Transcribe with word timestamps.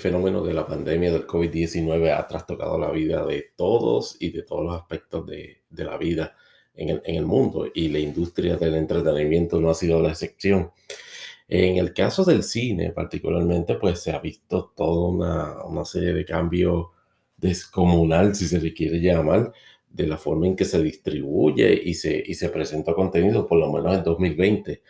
fenómeno 0.00 0.42
de 0.42 0.54
la 0.54 0.66
pandemia 0.66 1.12
del 1.12 1.26
COVID-19 1.26 2.16
ha 2.16 2.26
trastocado 2.26 2.78
la 2.78 2.90
vida 2.90 3.24
de 3.24 3.52
todos 3.56 4.16
y 4.20 4.30
de 4.30 4.42
todos 4.42 4.64
los 4.64 4.74
aspectos 4.74 5.26
de, 5.26 5.62
la 5.70 5.96
vida 5.96 6.34
en 6.74 7.00
el, 7.04 7.26
mundo 7.26 7.70
y 7.74 7.88
la 7.88 7.98
industria 7.98 8.56
del 8.56 8.74
entretenimiento 8.74 9.60
no 9.60 9.70
ha 9.70 9.74
sido 9.74 10.00
la 10.02 10.10
excepción. 10.10 10.72
En 11.48 11.76
el 11.76 11.92
caso 11.92 12.24
del 12.24 12.42
cine 12.42 12.90
particularmente, 12.92 13.74
pues 13.74 14.00
se 14.00 14.12
ha 14.12 14.18
visto 14.18 14.72
toda 14.76 15.08
una, 15.08 15.64
una 15.64 15.84
serie 15.84 16.12
de 16.12 16.24
cambios 16.24 16.86
descomunal, 17.36 18.34
si 18.34 18.46
se 18.46 18.60
le 18.60 18.72
quiere 18.72 19.00
llamar, 19.00 19.52
de 19.88 20.06
la 20.06 20.16
forma 20.16 20.46
en 20.46 20.56
que 20.56 20.64
se 20.64 20.82
distribuye 20.82 21.80
y 21.84 21.94
se, 21.94 22.22
y 22.24 22.34
se 22.34 22.48
presenta 22.48 22.94
contenido, 22.94 23.46
por 23.46 23.58
lo 23.58 23.72
menos 23.72 23.96
en 23.96 24.04
2020. 24.04 24.82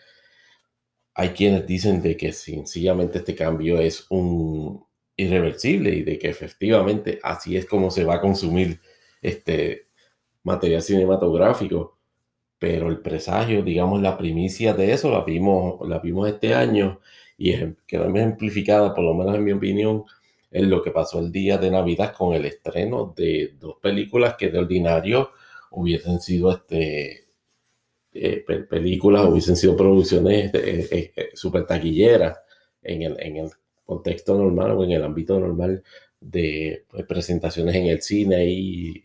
Hay 1.15 1.29
quienes 1.31 1.67
dicen 1.67 2.03
de 2.03 2.17
que 2.17 2.33
sencillamente 2.33 3.19
este 3.19 3.35
cambio 3.35 3.79
es 3.81 4.07
un 4.11 4.85
irreversible 5.23 5.91
y 5.91 6.03
de 6.03 6.19
que 6.19 6.29
efectivamente 6.29 7.21
así 7.23 7.57
es 7.57 7.67
como 7.67 7.91
se 7.91 8.05
va 8.05 8.17
a 8.17 8.21
consumir 8.21 8.81
este 9.23 9.89
material 10.43 10.83
cinematográfico. 10.83 11.99
Pero 12.59 12.89
el 12.89 13.01
presagio, 13.01 13.63
digamos, 13.63 14.03
la 14.03 14.19
primicia 14.19 14.75
de 14.75 14.93
eso 14.93 15.11
la 15.11 15.25
vimos, 15.25 15.87
la 15.89 15.99
vimos 15.99 16.29
este 16.29 16.55
año 16.55 17.01
y 17.39 17.55
quedó 17.87 18.05
ejemplificada, 18.15 18.95
por 18.95 19.05
lo 19.05 19.15
menos 19.15 19.35
en 19.37 19.45
mi 19.45 19.53
opinión, 19.53 20.05
en 20.51 20.69
lo 20.69 20.83
que 20.83 20.91
pasó 20.91 21.21
el 21.21 21.33
día 21.33 21.57
de 21.59 21.71
Navidad 21.71 22.15
con 22.17 22.35
el 22.35 22.45
estreno 22.45 23.15
de 23.17 23.55
dos 23.59 23.77
películas 23.81 24.35
que 24.39 24.51
de 24.51 24.59
ordinario 24.59 25.31
hubiesen 25.71 26.21
sido 26.21 26.51
este, 26.51 27.29
eh, 28.13 28.45
películas, 28.69 29.25
hubiesen 29.25 29.57
sido 29.57 29.77
producciones 29.77 30.53
eh, 30.55 31.13
eh, 31.17 31.31
super 31.35 31.65
taquilleras 31.67 32.39
en 32.83 33.03
el, 33.03 33.17
en 33.21 33.37
el 33.37 33.51
contexto 33.91 34.39
normal 34.39 34.71
o 34.73 34.85
en 34.85 34.93
el 34.93 35.03
ámbito 35.03 35.39
normal 35.41 35.83
de 36.21 36.85
pues, 36.89 37.05
presentaciones 37.07 37.75
en 37.75 37.87
el 37.87 38.01
cine 38.03 38.47
y 38.47 39.05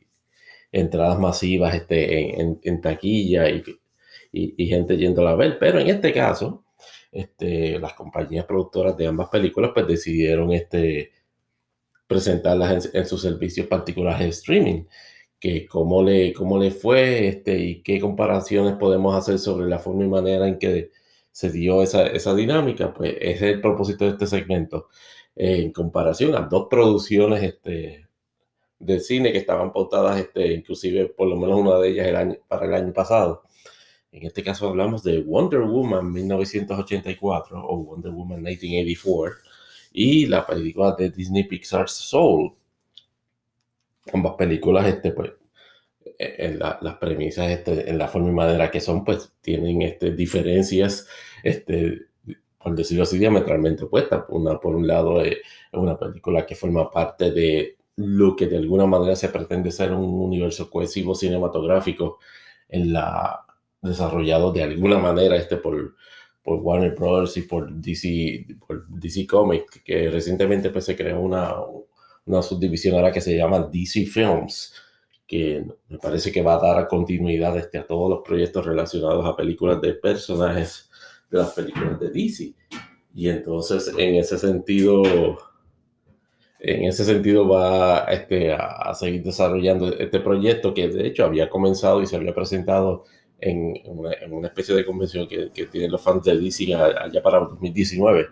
entradas 0.72 1.20
masivas 1.20 1.74
este, 1.74 2.40
en, 2.40 2.82
taquilla 2.82 3.50
y, 3.50 3.64
y, 4.32 4.68
gente 4.68 4.98
yendo 4.98 5.28
a 5.28 5.36
ver. 5.36 5.58
Pero 5.58 5.80
en 5.80 5.88
este 5.88 6.14
caso, 6.14 6.66
este, 7.12 7.80
las 7.80 7.94
compañías 7.94 8.46
productoras 8.46 8.96
de 8.98 9.08
ambas 9.08 9.30
películas 9.30 9.72
pues 9.74 9.88
decidieron 9.88 10.52
este, 10.52 11.12
presentarlas 12.08 12.90
en, 12.94 13.06
sus 13.06 13.22
servicios 13.22 13.68
particulares 13.68 14.20
de 14.20 14.30
streaming, 14.30 14.84
que 15.40 15.66
cómo 15.66 16.04
le, 16.04 16.34
cómo 16.34 16.60
le 16.60 16.72
fue 16.72 17.28
este, 17.30 17.58
y 17.58 17.82
qué 17.82 18.00
comparaciones 18.00 18.76
podemos 18.76 19.16
hacer 19.16 19.40
sobre 19.40 19.68
la 19.68 19.80
forma 19.80 20.04
y 20.06 20.10
manera 20.10 20.48
en 20.48 20.60
que 20.60 20.92
se 21.36 21.52
dio 21.52 21.84
esa, 21.84 22.08
esa 22.08 22.34
dinámica, 22.34 22.94
pues 22.94 23.14
ese 23.20 23.50
es 23.50 23.56
el 23.56 23.62
propósito 23.62 24.06
de 24.06 24.12
este 24.12 24.26
segmento. 24.26 24.88
en 25.36 25.74
comparación 25.74 26.34
a 26.34 26.42
dos 26.44 26.68
producciones 26.70 27.44
este, 27.44 28.08
de 28.80 29.00
cine 29.02 29.34
que 29.34 29.40
estaban 29.40 29.74
pautadas, 29.74 30.18
este, 30.18 30.54
inclusive 30.54 31.08
por 31.08 31.28
lo 31.28 31.36
menos 31.36 31.60
una 31.60 31.78
de 31.80 31.90
ellas 31.90 32.08
el 32.08 32.16
año, 32.16 32.36
para 32.48 32.68
el 32.68 32.74
año 32.74 32.94
pasado. 32.94 33.44
En 34.14 34.26
este 34.26 34.44
caso 34.44 34.70
hablamos 34.70 35.04
de 35.04 35.22
Wonder 35.24 35.64
Woman 35.64 36.10
1984 36.14 37.66
o 37.68 37.78
Wonder 37.84 38.12
Woman 38.14 38.42
1984 38.42 39.36
y 39.92 40.28
la 40.28 40.46
película 40.48 40.96
de 40.98 41.10
Disney 41.10 41.44
Pixar 41.44 41.90
Soul. 41.90 42.54
Ambas 44.14 44.36
películas, 44.36 44.88
este, 44.88 45.12
pues, 45.12 45.32
e, 46.18 46.36
en 46.48 46.60
las 46.60 46.96
premisas, 47.00 47.50
este, 47.52 47.90
en 47.90 47.98
la 47.98 48.08
forma 48.08 48.30
y 48.30 48.34
manera 48.34 48.72
que 48.72 48.82
son, 48.82 49.04
pues 49.04 49.34
tienen 49.42 49.82
este, 49.82 50.12
diferencias, 50.12 51.08
este, 51.44 52.02
por 52.58 52.76
decirlo 52.76 53.04
así, 53.04 53.18
diametralmente 53.18 53.86
opuestas. 53.86 54.24
Una, 54.30 54.60
por 54.60 54.76
un 54.76 54.88
lado, 54.88 55.22
es 55.22 55.38
una 55.74 55.98
película 55.98 56.46
que 56.46 56.56
forma 56.56 56.90
parte 56.90 57.32
de 57.32 57.78
lo 57.98 58.36
que 58.36 58.48
de 58.48 58.58
alguna 58.58 58.86
manera 58.86 59.16
se 59.16 59.30
pretende 59.30 59.72
ser 59.72 59.94
un 59.94 60.22
universo 60.22 60.70
cohesivo 60.70 61.16
cinematográfico 61.16 62.20
en 62.70 62.94
la 62.94 63.42
desarrollado 63.82 64.52
de 64.52 64.64
alguna 64.64 64.98
manera 64.98 65.36
este 65.36 65.58
por 65.58 65.96
por 66.46 66.60
Warner 66.62 66.94
Bros. 66.96 67.36
y 67.38 67.42
por 67.42 67.74
DC, 67.74 68.46
por 68.66 68.88
DC 68.88 69.26
Comics, 69.26 69.82
que 69.84 70.10
recientemente 70.12 70.70
pues, 70.70 70.86
se 70.86 70.96
creó 70.96 71.20
una, 71.20 71.56
una 72.26 72.42
subdivisión 72.44 72.96
ahora 72.96 73.12
que 73.12 73.20
se 73.20 73.36
llama 73.36 73.68
DC 73.72 74.06
Films, 74.06 74.74
que 75.28 75.66
me 75.90 75.98
parece 75.98 76.32
que 76.32 76.42
va 76.42 76.56
a 76.56 76.60
dar 76.60 76.88
continuidad 76.88 77.58
este, 77.58 77.80
a 77.80 77.88
todos 77.88 78.10
los 78.10 78.20
proyectos 78.24 78.66
relacionados 78.66 79.26
a 79.26 79.36
películas 79.36 79.82
de 79.82 79.94
personajes 79.94 80.90
de 81.32 81.40
las 81.40 81.54
películas 81.54 82.00
de 82.00 82.10
DC. 82.10 82.54
Y 83.14 83.30
entonces, 83.30 83.92
en 83.98 84.16
ese 84.16 84.38
sentido, 84.38 85.04
en 86.60 86.84
ese 86.84 87.06
sentido 87.06 87.48
va 87.48 88.06
este, 88.06 88.54
a 88.54 88.94
seguir 88.94 89.24
desarrollando 89.24 89.94
este 89.94 90.20
proyecto 90.20 90.74
que 90.74 90.90
de 90.90 91.08
hecho 91.08 91.26
había 91.26 91.50
comenzado 91.50 92.02
y 92.02 92.08
se 92.08 92.16
había 92.16 92.34
presentado 92.34 93.06
en, 93.40 93.74
una, 93.86 94.48
especie 94.48 94.76
de 94.76 94.86
convención 94.86 95.28
que, 95.28 95.50
tienen 95.72 95.92
los 95.92 96.02
fans 96.02 96.24
de 96.24 96.38
DC 96.38 96.74
allá 96.74 97.22
para 97.22 97.40
2019. 97.40 98.28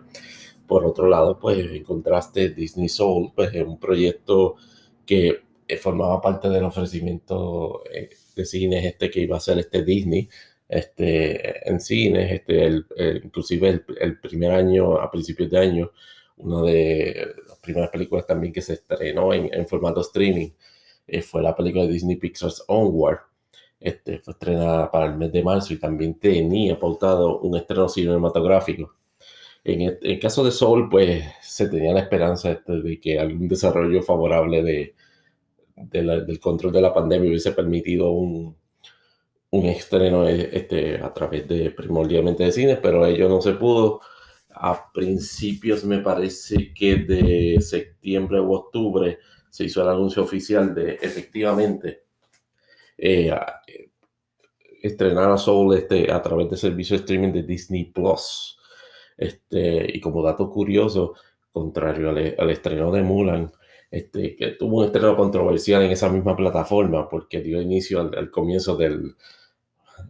Por 0.66 0.84
otro 0.84 1.08
lado, 1.08 1.38
pues 1.38 1.58
en 1.58 1.84
contraste, 1.84 2.50
Disney 2.50 2.88
Soul, 2.88 3.32
pues 3.34 3.54
es 3.54 3.64
un 3.64 3.78
proyecto 3.78 4.56
que 5.04 5.43
eh, 5.68 5.76
formaba 5.76 6.20
parte 6.20 6.48
del 6.48 6.64
ofrecimiento 6.64 7.82
eh, 7.92 8.10
de 8.36 8.44
cines 8.44 8.84
este 8.84 9.10
que 9.10 9.20
iba 9.20 9.36
a 9.36 9.40
ser 9.40 9.58
este 9.58 9.84
Disney 9.84 10.28
este, 10.68 11.68
en 11.68 11.80
cines, 11.80 12.32
este, 12.32 12.64
el, 12.64 12.86
inclusive 13.22 13.84
el, 14.00 14.20
primer 14.20 14.50
año, 14.52 14.98
a 14.98 15.10
principios 15.10 15.50
de 15.50 15.58
año, 15.58 15.90
una 16.38 16.62
de 16.62 17.34
las 17.48 17.58
primeras 17.58 17.90
películas 17.90 18.26
también 18.26 18.52
que 18.52 18.62
se 18.62 18.74
estrenó 18.74 19.32
en, 19.32 19.52
en 19.52 19.66
formato 19.68 20.00
streaming 20.00 20.50
eh, 21.06 21.22
fue 21.22 21.42
la 21.42 21.54
película 21.54 21.84
de 21.84 21.92
Disney 21.92 22.16
Pixar's 22.16 22.64
Onward, 22.68 23.20
este, 23.80 24.18
fue 24.20 24.32
estrenada 24.32 24.90
para 24.90 25.06
el 25.06 25.16
mes 25.16 25.32
de 25.32 25.42
marzo 25.42 25.74
y 25.74 25.78
también 25.78 26.18
tenía 26.18 26.78
pautado 26.78 27.40
un 27.40 27.56
estreno 27.56 27.88
cinematográfico. 27.88 28.94
En 29.64 29.96
el, 30.02 30.20
caso 30.20 30.44
de 30.44 30.50
Soul, 30.50 30.88
pues 30.90 31.24
se 31.42 31.68
tenía 31.68 31.92
la 31.92 32.00
esperanza 32.00 32.52
este, 32.52 32.80
de 32.82 33.00
que 33.00 33.18
algún 33.18 33.48
desarrollo 33.48 34.02
favorable 34.02 34.62
de, 34.62 34.94
del 35.76 36.38
control 36.40 36.72
de 36.72 36.80
la 36.80 36.94
pandemia 36.94 37.28
hubiese 37.28 37.52
permitido 37.52 38.10
un, 38.12 38.56
un 39.50 39.66
estreno 39.66 40.26
este, 40.28 40.96
a 40.96 41.12
través 41.12 41.46
de 41.48 41.70
primordialmente 41.70 42.44
de 42.44 42.52
cines, 42.52 42.78
pero 42.82 43.06
ello 43.06 43.28
no 43.28 43.40
se 43.40 43.52
pudo. 43.52 44.00
A 44.56 44.92
principios, 44.92 45.84
me 45.84 45.98
parece 45.98 46.72
que 46.74 46.96
de 46.96 47.60
septiembre 47.60 48.40
u 48.40 48.52
octubre, 48.52 49.18
se 49.50 49.64
hizo 49.64 49.82
el 49.82 49.88
anuncio 49.88 50.22
oficial 50.24 50.74
de 50.74 50.94
efectivamente 51.00 52.04
eh, 52.98 53.32
estrenar 54.82 55.30
a 55.30 55.38
Soul 55.38 55.76
este, 55.76 56.10
a 56.10 56.20
través 56.20 56.50
del 56.50 56.58
servicio 56.58 56.96
de 56.96 57.00
streaming 57.00 57.32
de 57.32 57.42
Disney 57.44 57.84
Plus. 57.84 58.58
Este, 59.16 59.96
y 59.96 60.00
como 60.00 60.22
dato 60.22 60.50
curioso, 60.50 61.14
contrario 61.52 62.10
al, 62.10 62.50
estreno 62.50 62.90
de 62.90 63.02
Mulan, 63.02 63.52
este, 63.94 64.34
que 64.34 64.48
tuvo 64.48 64.78
un 64.80 64.86
estreno 64.86 65.16
controversial 65.16 65.82
en 65.82 65.92
esa 65.92 66.08
misma 66.08 66.34
plataforma 66.36 67.08
porque 67.08 67.40
dio 67.40 67.62
inicio 67.62 68.00
al, 68.00 68.28
comienzo 68.28 68.76
del 68.76 69.14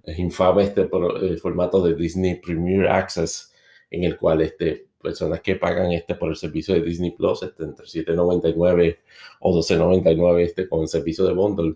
infame 0.06 0.62
este, 0.62 0.88
el 1.20 1.38
formato 1.38 1.84
de 1.84 1.94
Disney 1.94 2.36
Premier 2.36 2.88
Access, 2.88 3.52
en 3.90 4.04
el 4.04 4.16
cual 4.16 4.40
este, 4.40 4.88
personas 5.02 5.42
que 5.42 5.56
pagan 5.56 5.92
este, 5.92 6.14
por 6.14 6.30
el 6.30 6.36
servicio 6.36 6.74
de 6.74 6.80
Disney 6.80 7.10
Plus, 7.10 7.42
este, 7.42 7.64
entre 7.64 7.84
7.99 7.84 8.98
o 9.40 9.54
12.99 9.54 10.40
este, 10.40 10.66
con 10.66 10.80
el 10.80 10.88
servicio 10.88 11.26
de 11.26 11.34
bundle, 11.34 11.74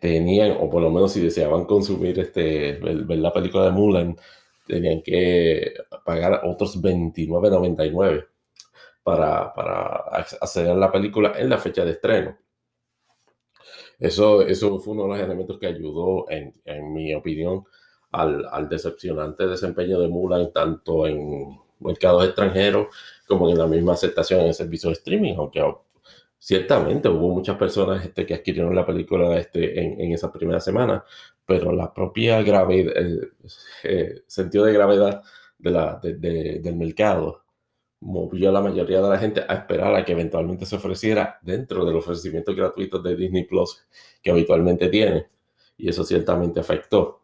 tenían, 0.00 0.56
o 0.58 0.70
por 0.70 0.80
lo 0.80 0.90
menos 0.90 1.12
si 1.12 1.20
deseaban 1.20 1.66
consumir 1.66 2.18
este, 2.18 2.78
ver, 2.78 3.18
la 3.18 3.32
película 3.32 3.66
de 3.66 3.72
Mulan, 3.72 4.16
tenían 4.66 5.02
que 5.02 5.74
pagar 6.02 6.40
otros 6.44 6.80
29.99 6.80 8.31
para, 9.02 9.52
para 9.54 9.86
acceder 10.40 10.70
a 10.70 10.74
la 10.74 10.92
película 10.92 11.32
en 11.36 11.48
la 11.48 11.58
fecha 11.58 11.84
de 11.84 11.92
estreno. 11.92 12.36
Eso, 13.98 14.42
eso 14.42 14.78
fue 14.80 14.94
uno 14.94 15.04
de 15.04 15.08
los 15.10 15.20
elementos 15.20 15.58
que 15.58 15.66
ayudó, 15.66 16.28
en, 16.28 16.54
en 16.64 16.92
mi 16.92 17.14
opinión, 17.14 17.64
al, 18.10 18.46
al, 18.50 18.68
decepcionante 18.68 19.46
desempeño 19.46 20.00
de 20.00 20.08
Mulan, 20.08 20.52
tanto 20.52 21.06
en 21.06 21.58
mercados 21.80 22.24
extranjeros 22.24 22.88
como 23.26 23.48
en 23.48 23.58
la 23.58 23.66
misma 23.66 23.92
aceptación 23.92 24.40
en 24.40 24.48
el 24.48 24.54
servicio 24.54 24.88
de 24.90 24.94
streaming, 24.94 25.34
aunque 25.36 25.62
ciertamente 26.38 27.08
hubo 27.08 27.32
muchas 27.32 27.56
personas 27.56 28.04
este, 28.04 28.26
que 28.26 28.34
adquirieron 28.34 28.74
la 28.74 28.84
película 28.84 29.36
este, 29.38 29.80
en, 29.80 30.00
en 30.00 30.12
esa 30.12 30.32
primera 30.32 30.60
semana, 30.60 31.04
pero 31.46 31.72
la 31.72 31.92
propia 31.94 32.42
gravedad, 32.42 32.96
el, 32.96 33.32
eh, 33.84 34.22
sentido 34.26 34.64
de 34.64 34.72
gravedad 34.72 35.22
de 35.58 35.70
la, 35.70 36.00
del 36.02 36.76
mercado 36.76 37.41
movió 38.02 38.50
a 38.50 38.52
la 38.52 38.60
mayoría 38.60 39.00
de 39.00 39.08
la 39.08 39.18
gente 39.18 39.42
a 39.46 39.54
esperar 39.54 39.94
a 39.94 40.04
que 40.04 40.12
eventualmente 40.12 40.66
se 40.66 40.76
ofreciera 40.76 41.38
dentro 41.42 41.84
del 41.84 41.96
ofrecimiento 41.96 42.54
gratuito 42.54 42.98
de 43.00 43.16
Disney 43.16 43.44
Plus 43.44 43.86
que 44.22 44.30
habitualmente 44.30 44.88
tiene. 44.88 45.26
Y 45.78 45.88
eso 45.88 46.04
ciertamente 46.04 46.60
afectó. 46.60 47.22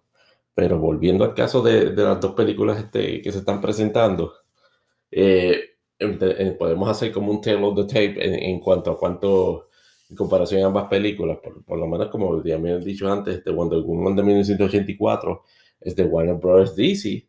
Pero 0.55 0.79
volviendo 0.79 1.25
al 1.25 1.35
caso 1.35 1.63
de, 1.63 1.91
de 1.91 2.03
las 2.03 2.21
dos 2.21 2.33
películas 2.35 2.79
este, 2.79 3.21
que 3.23 3.33
se 3.33 3.39
están 3.39 3.61
presentando, 3.61 4.33
eh, 5.11 5.77
podemos 6.59 6.89
hacer 6.89 7.13
como 7.13 7.33
un 7.33 7.41
table 7.41 7.67
of 7.67 7.77
the 7.77 7.85
tape 7.85 8.51
en, 8.51 8.61
cuanto 8.61 8.93
a 8.93 8.99
cuánto, 8.99 9.69
en 10.09 10.17
comparación 10.17 10.63
a 10.63 10.67
ambas 10.67 10.89
películas, 10.89 11.39
por, 11.39 11.79
lo 11.79 11.87
menos 11.87 12.09
como 12.09 12.43
ya 12.43 12.59
me 12.59 12.73
han 12.73 12.85
dicho 12.85 13.11
antes, 13.11 13.39
este 13.39 13.51
Wonder 13.51 13.81
Woman 13.81 14.17
de 14.17 14.23
1984 14.23 15.43
es 15.81 15.97
de 15.97 16.05
Warner 16.05 16.37
Bros. 16.37 16.75
DC, 16.77 17.28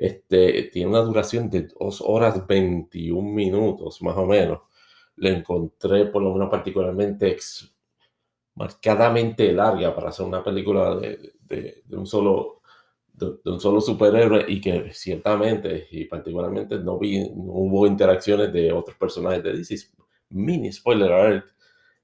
este, 0.00 0.64
tiene 0.72 0.90
una 0.90 1.00
duración 1.00 1.50
de 1.50 1.68
2 1.78 2.02
horas 2.06 2.46
21 2.46 3.20
minutos, 3.32 4.00
más 4.02 4.16
o 4.16 4.26
menos. 4.26 4.60
Le 5.16 5.30
encontré 5.30 6.06
por 6.06 6.22
lo 6.22 6.32
menos 6.32 6.50
particularmente 6.50 7.36
marcadamente 8.54 9.52
larga 9.52 9.94
para 9.94 10.10
hacer 10.10 10.26
una 10.26 10.42
película 10.42 10.94
de, 10.96 11.32
de, 11.40 11.96
un 11.96 12.06
solo 12.06 12.60
de, 13.12 13.38
un 13.44 13.60
solo 13.60 13.80
superhéroe 13.80 14.44
y 14.48 14.60
que 14.60 14.92
ciertamente 14.92 15.88
y 15.90 16.04
particularmente 16.04 16.78
no, 16.78 16.98
vi, 16.98 17.20
no 17.30 17.52
hubo 17.52 17.86
interacciones 17.86 18.52
de 18.52 18.72
otros 18.72 18.96
personajes 18.96 19.42
de 19.42 19.52
DC. 19.52 19.76
Mini 20.30 20.72
spoiler 20.72 21.12
alert 21.12 21.46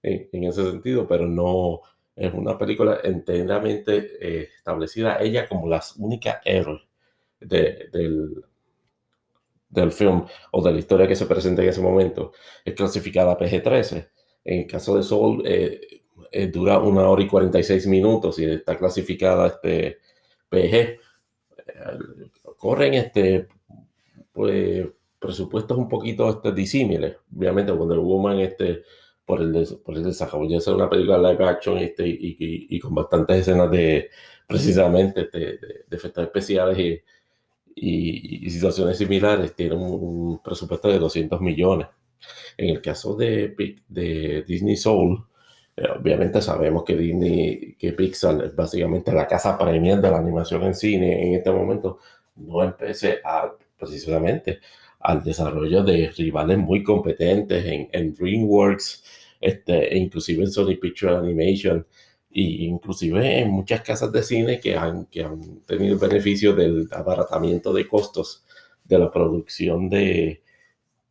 en, 0.02 0.29
en 0.32 0.44
ese 0.44 0.64
sentido, 0.64 1.06
pero 1.06 1.26
no 1.26 1.82
es 2.17 2.32
una 2.35 2.58
película 2.58 2.99
enteramente 3.05 4.17
eh, 4.20 4.49
establecida 4.56 5.19
ella 5.20 5.49
como 5.49 5.69
la 5.69 5.82
única 5.99 6.41
héroe 6.44 6.81
de, 7.46 7.88
del, 7.93 8.44
del 9.69 9.93
film 9.93 10.25
o 10.52 10.62
de 10.62 10.73
la 10.73 10.79
historia 10.79 11.08
que 11.08 11.17
se 11.17 11.26
presenta 11.26 11.62
en 11.62 11.69
ese 11.69 11.81
momento. 11.81 12.32
Es 12.64 12.75
clasificada 12.75 13.38
PG-13. 13.38 14.08
En 14.44 14.61
el 14.61 14.67
caso 14.67 14.96
de 14.96 15.02
Soul, 15.02 15.43
eh, 15.46 15.81
eh, 16.31 16.46
dura 16.49 16.79
una 16.79 17.08
hora 17.08 17.23
y 17.23 17.29
46 17.29 17.87
minutos 17.87 18.38
y 18.38 18.44
está 18.44 18.76
clasificada 18.76 19.46
este 19.46 19.99
PG. 20.49 21.00
corren 22.56 22.94
este, 22.94 23.49
pues, 24.32 24.87
presupuestos 25.19 25.79
un 25.79 25.88
poquito 25.88 26.29
este, 26.31 26.52
disímiles. 26.52 27.17
Obviamente, 27.37 27.73
Wonder 27.73 27.99
Woman 27.99 28.41
este, 28.41 28.82
por 29.25 29.41
el, 29.41 29.67
por 29.85 29.96
el 29.96 30.05
desarrollo 30.05 30.61
de 30.61 30.73
una 30.73 30.91
película 30.91 31.19
live 31.19 31.44
action 31.44 31.79
este, 31.79 32.06
y, 32.06 32.37
y, 32.69 32.79
con 32.79 32.94
bastantes 32.94 33.38
escenas 33.38 33.70
de 33.70 34.11
precisamente 34.46 35.23
este, 35.23 35.38
de, 35.38 35.58
de, 35.88 35.96
efectos 35.96 36.25
especiales 36.25 36.79
y, 36.79 37.00
y, 37.75 38.49
situaciones 38.50 38.99
similares, 38.99 39.55
tiene 39.55 39.75
un, 39.75 40.41
presupuesto 40.43 40.88
de 40.88 40.99
200 40.99 41.41
millones. 41.41 41.88
En 42.56 42.71
el 42.71 42.81
caso 42.82 43.15
de, 43.17 43.55
de 43.88 44.44
Disney 44.47 44.76
Soul, 44.76 45.25
eh, 45.76 45.88
obviamente 45.99 46.41
sabemos 46.41 46.85
que 46.85 46.97
Disney, 46.97 47.75
que 47.79 47.93
Pixar 47.93 48.44
es 48.44 48.55
básicamente 48.55 49.12
la 49.12 49.26
casa 49.26 49.59
premium 49.59 50.00
de 50.00 50.11
la 50.11 50.19
animación 50.19 50.62
en 50.62 50.75
cine 50.75 51.29
en 51.29 51.35
este 51.35 51.50
momento, 51.50 51.99
no 52.37 52.62
empecé 52.62 53.21
a 53.25 53.53
precisamente 53.79 54.61
al 55.00 55.23
desarrollo 55.23 55.82
de 55.82 56.11
rivales 56.17 56.59
muy 56.59 56.82
competentes 56.82 57.65
en, 57.93 58.15
DreamWorks, 58.15 59.05
este, 59.41 59.99
inclusive 59.99 60.44
en 60.44 60.50
Sony 60.50 60.77
Picture 60.81 61.17
Animation, 61.17 61.87
e 62.34 62.64
inclusive 62.64 63.40
en 63.40 63.50
muchas 63.50 63.81
casas 63.82 64.10
de 64.10 64.22
cine 64.22 64.60
que 64.60 64.76
han, 64.76 65.06
que 65.06 65.22
han 65.22 65.60
tenido 65.60 65.98
beneficio 65.98 66.52
del 66.54 66.88
abaratamiento 66.90 67.72
de 67.72 67.86
costos 67.86 68.44
de 68.84 68.98
la 68.98 69.10
producción 69.10 69.88
de 69.88 70.42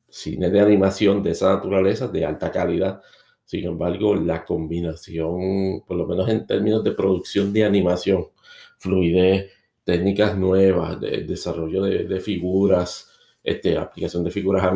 cine 0.09 0.49
de 0.49 0.59
animación 0.59 1.23
de 1.23 1.31
esa 1.31 1.55
naturaleza, 1.55 2.07
de 2.09 2.25
alta 2.25 2.51
calidad. 2.51 3.01
Sin 3.45 3.65
embargo, 3.65 4.15
la 4.15 4.45
combinación, 4.45 5.81
por 5.87 5.97
lo 5.97 6.05
menos 6.07 6.29
en 6.29 6.45
términos 6.45 6.83
de 6.83 6.91
producción 6.91 7.53
de 7.53 7.65
animación, 7.65 8.27
fluidez, 8.77 9.49
técnicas 9.83 10.37
nuevas, 10.37 10.99
de, 10.99 11.23
desarrollo 11.23 11.83
de, 11.83 12.05
de 12.05 12.19
figuras, 12.19 13.09
este, 13.43 13.77
aplicación 13.77 14.23
de 14.23 14.31
figuras 14.31 14.63
a, 14.63 14.69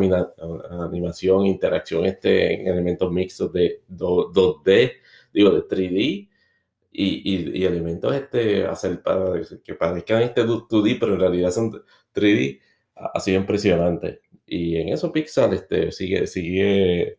animación, 0.84 1.46
interacción 1.46 2.04
este, 2.06 2.54
en 2.54 2.68
elementos 2.68 3.10
mixtos 3.12 3.52
de 3.52 3.82
2, 3.88 4.32
d 4.64 4.92
digo, 5.32 5.50
de 5.50 5.62
3D 5.62 6.28
y, 6.90 7.58
y, 7.60 7.64
elementos 7.64 8.14
este, 8.14 8.66
hacer 8.66 9.02
para 9.02 9.40
que 9.64 9.74
parezcan 9.74 10.22
este 10.22 10.44
2D, 10.44 10.98
pero 10.98 11.14
en 11.14 11.20
realidad 11.20 11.50
son 11.50 11.72
3D, 12.14 12.60
ha 12.94 13.20
sido 13.20 13.40
impresionante. 13.40 14.22
Y 14.46 14.76
en 14.76 14.88
eso 14.90 15.12
Pixar 15.12 15.52
este, 15.54 15.92
sigue, 15.92 16.26
sigue, 16.26 17.18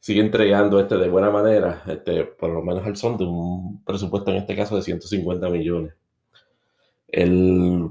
sigue 0.00 0.20
entregando 0.20 0.80
este 0.80 0.96
de 0.96 1.08
buena 1.08 1.30
manera, 1.30 1.82
este, 1.86 2.24
por 2.24 2.50
lo 2.50 2.62
menos 2.62 2.86
al 2.86 2.96
son 2.96 3.18
de 3.18 3.24
un 3.24 3.84
presupuesto 3.84 4.30
en 4.30 4.38
este 4.38 4.56
caso 4.56 4.76
de 4.76 4.82
150 4.82 5.48
millones. 5.50 5.94
El 7.08 7.90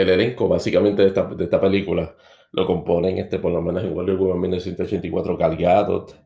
el 0.00 0.08
elenco 0.08 0.48
básicamente 0.48 1.02
de 1.02 1.08
esta, 1.08 1.24
de 1.26 1.44
esta 1.44 1.60
película 1.60 2.14
lo 2.52 2.66
componen, 2.66 3.18
este, 3.18 3.38
por 3.38 3.52
lo 3.52 3.62
menos 3.62 3.84
en 3.84 3.94
Wonder 3.94 4.16
Woman 4.16 4.40
1984, 4.40 5.36
Gal 5.36 5.56
Gadot, 5.56 6.16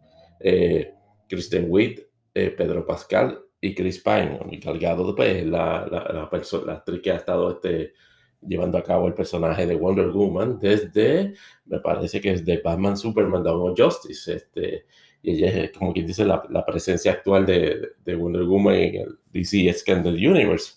eh, 0.41 0.95
Kristen 1.29 1.67
Witt, 1.69 2.01
eh, 2.35 2.51
Pedro 2.51 2.85
Pascal 2.85 3.41
y 3.61 3.75
Chris 3.75 4.01
Pine. 4.01 4.41
Y 4.51 4.59
Gal 4.59 4.79
Gadot 4.79 5.17
pues, 5.17 5.37
es 5.37 5.47
la, 5.47 5.87
la, 5.91 6.13
la, 6.13 6.73
actriz 6.73 7.01
que 7.01 7.11
ha 7.13 7.17
estado 7.17 7.53
este, 7.53 7.95
llevando 8.41 8.77
a 8.79 8.83
cabo 8.83 9.07
el 9.07 9.15
personaje 9.15 9.67
de 9.67 9.77
Wonder 9.77 10.09
Woman 10.09 10.59
desde, 10.61 11.35
me 11.67 11.81
parece 11.81 12.21
que 12.21 12.33
es 12.33 12.45
de 12.45 12.59
Batman 12.59 12.97
Superman 12.97 13.43
Dawn 13.43 13.75
Justice. 13.77 14.35
Este, 14.35 14.87
y 15.23 15.33
ella 15.33 15.65
es, 15.65 15.73
como 15.73 15.93
quien 15.93 16.07
dice, 16.07 16.25
la, 16.25 16.43
la 16.51 16.67
presencia 16.67 17.13
actual 17.13 17.47
de, 17.47 17.93
de, 18.05 18.15
Wonder 18.15 18.45
Woman 18.45 18.75
en 18.75 18.95
el 18.97 19.19
DC 19.33 19.73
Scandal 19.73 20.15
Universe. 20.15 20.75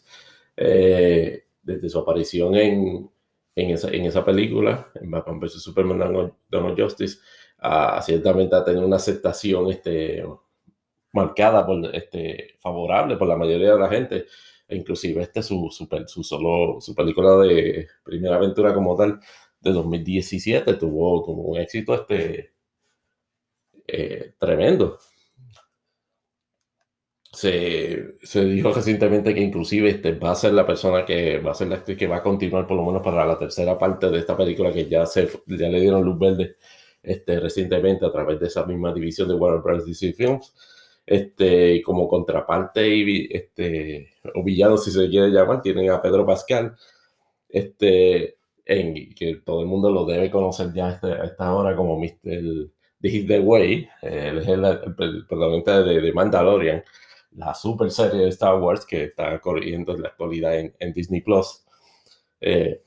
Eh, 0.55 1.43
desde 1.61 1.89
su 1.89 1.99
aparición 1.99 2.55
en, 2.55 3.11
en, 3.55 3.69
esa, 3.71 3.89
en 3.89 4.05
esa 4.05 4.23
película, 4.23 4.89
en 4.95 5.11
Batman 5.11 5.39
vs. 5.39 5.61
Superman 5.61 6.33
Dawn 6.49 6.77
Justice, 6.77 7.19
a, 7.59 8.01
ciertamente 8.01 8.55
ha 8.55 8.63
tenido 8.63 8.87
una 8.87 8.95
aceptación 8.95 9.69
este, 9.69 10.23
marcada, 11.17 11.65
por, 11.65 11.93
este, 11.95 12.55
favorable 12.59 13.17
por 13.17 13.27
la 13.27 13.37
mayoría 13.37 13.73
de 13.73 13.79
la 13.79 13.89
gente. 13.89 14.25
E 14.67 14.75
inclusive 14.75 15.23
este 15.23 15.43
su, 15.43 15.69
su, 15.71 15.87
su, 16.07 16.23
solo, 16.23 16.81
su 16.81 16.93
película 16.95 17.37
de 17.37 17.87
primera 18.03 18.35
aventura 18.35 18.73
como 18.73 18.95
tal 18.95 19.19
de 19.61 19.71
2017 19.71 20.73
tuvo, 20.75 21.23
tuvo 21.25 21.41
un 21.51 21.57
éxito 21.57 21.95
este, 21.95 22.53
eh, 23.87 24.33
tremendo 24.37 24.99
se, 27.37 28.15
se, 28.23 28.45
dijo 28.45 28.71
recientemente 28.73 29.33
que 29.35 29.41
inclusive 29.41 29.89
este 29.89 30.13
va 30.13 30.31
a 30.31 30.35
ser 30.35 30.53
la 30.53 30.65
persona 30.65 31.05
que 31.05 31.37
va 31.39 31.51
a 31.51 31.53
ser 31.53 31.67
la 31.67 31.83
que 31.83 32.07
va 32.07 32.17
a 32.17 32.23
continuar 32.23 32.65
por 32.65 32.77
lo 32.77 32.83
menos 32.83 33.03
para 33.03 33.25
la 33.27 33.37
tercera 33.37 33.77
parte 33.77 34.09
de 34.09 34.17
esta 34.17 34.35
película 34.35 34.73
que 34.73 34.87
ya, 34.89 35.05
se, 35.05 35.29
ya 35.45 35.69
le 35.69 35.79
dieron 35.79 36.03
luz 36.03 36.17
verde 36.17 36.55
este, 37.03 37.39
recientemente 37.39 38.05
a 38.07 38.11
través 38.11 38.39
de 38.39 38.47
esa 38.47 38.65
misma 38.65 38.91
división 38.91 39.27
de 39.27 39.35
Warner 39.35 39.61
Bros. 39.61 39.85
DC 39.85 40.13
Films. 40.13 40.51
Este, 41.07 41.81
como 41.81 42.07
contraparte 42.07 42.87
y, 42.87 43.29
este, 43.31 44.09
o 44.35 44.43
villano 44.43 44.77
si 44.77 44.91
se 44.91 45.09
quiere 45.09 45.29
llamar, 45.29 45.61
tienen 45.61 45.89
a 45.89 46.01
Pedro 46.01 46.25
Pascal, 46.25 46.75
este, 47.49 48.37
en, 48.65 49.15
que 49.15 49.37
todo 49.37 49.61
el 49.61 49.67
mundo 49.67 49.89
lo 49.89 50.05
debe 50.05 50.29
conocer 50.29 50.73
ya 50.73 50.91
este, 50.91 51.13
a 51.13 51.23
esta 51.23 51.55
hora 51.55 51.75
como 51.77 51.97
Mr. 51.97 52.69
The 53.01 53.39
Way, 53.39 53.89
él 54.01 54.37
es 54.39 54.47
el, 54.49 54.61
protagonista 55.27 55.81
de, 55.81 56.01
de 56.01 56.11
Mandalorian 56.11 56.83
la 57.37 57.53
super 57.53 57.91
serie 57.91 58.21
de 58.21 58.29
Star 58.29 58.59
Wars 58.59 58.85
que 58.85 59.05
está 59.05 59.39
corriendo 59.39 59.95
en 59.95 60.01
la 60.01 60.09
actualidad 60.09 60.59
en, 60.59 60.93
Disney 60.93 61.21
Plus. 61.21 61.63
Eh, 62.41 62.81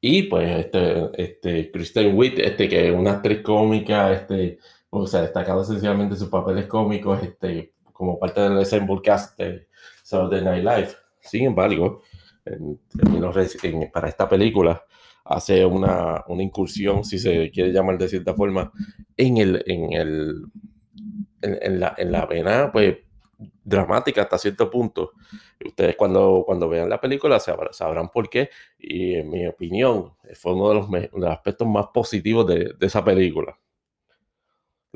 y 0.00 0.24
pues 0.24 0.66
este, 0.66 1.10
este 1.16 1.70
Kristen 1.70 2.16
Witt, 2.16 2.38
este, 2.38 2.68
que 2.68 2.88
es 2.88 2.94
una 2.94 3.12
actriz 3.12 3.40
cómica, 3.42 4.12
este, 4.12 4.58
o 5.02 5.06
sea, 5.06 5.22
destacado 5.22 5.62
esencialmente 5.62 6.16
sus 6.16 6.28
papeles 6.28 6.66
cómicos, 6.66 7.22
este, 7.22 7.74
como 7.92 8.18
parte 8.18 8.40
del 8.40 8.58
ensemble 8.58 9.00
cast 9.02 9.38
de 9.38 9.68
Saturday 10.02 10.42
Night 10.42 10.64
Live. 10.64 10.88
Sin 11.20 11.44
embargo, 11.44 12.02
en, 12.44 12.80
para 13.92 14.08
esta 14.08 14.28
película 14.28 14.84
hace 15.24 15.64
una, 15.64 16.24
una, 16.28 16.42
incursión, 16.42 17.04
si 17.04 17.18
se 17.18 17.50
quiere 17.50 17.72
llamar 17.72 17.98
de 17.98 18.08
cierta 18.08 18.34
forma, 18.34 18.70
en 19.16 19.38
el, 19.38 19.64
en 19.66 19.92
el, 19.92 20.44
en, 21.42 21.80
la, 21.80 21.94
en 21.98 22.12
la 22.12 22.26
vena, 22.26 22.70
pues, 22.72 22.96
dramática 23.64 24.22
hasta 24.22 24.38
cierto 24.38 24.70
punto. 24.70 25.12
Ustedes 25.64 25.96
cuando, 25.96 26.44
cuando 26.46 26.68
vean 26.68 26.88
la 26.88 27.00
película 27.00 27.40
sabrán, 27.40 28.08
por 28.08 28.28
qué. 28.28 28.50
Y 28.78 29.14
en 29.14 29.30
mi 29.30 29.46
opinión, 29.46 30.12
fue 30.34 30.54
uno 30.54 30.68
de 30.68 31.10
los, 31.12 31.28
aspectos 31.28 31.66
más 31.66 31.86
positivos 31.92 32.46
de, 32.46 32.74
esa 32.80 33.04
película. 33.04 33.58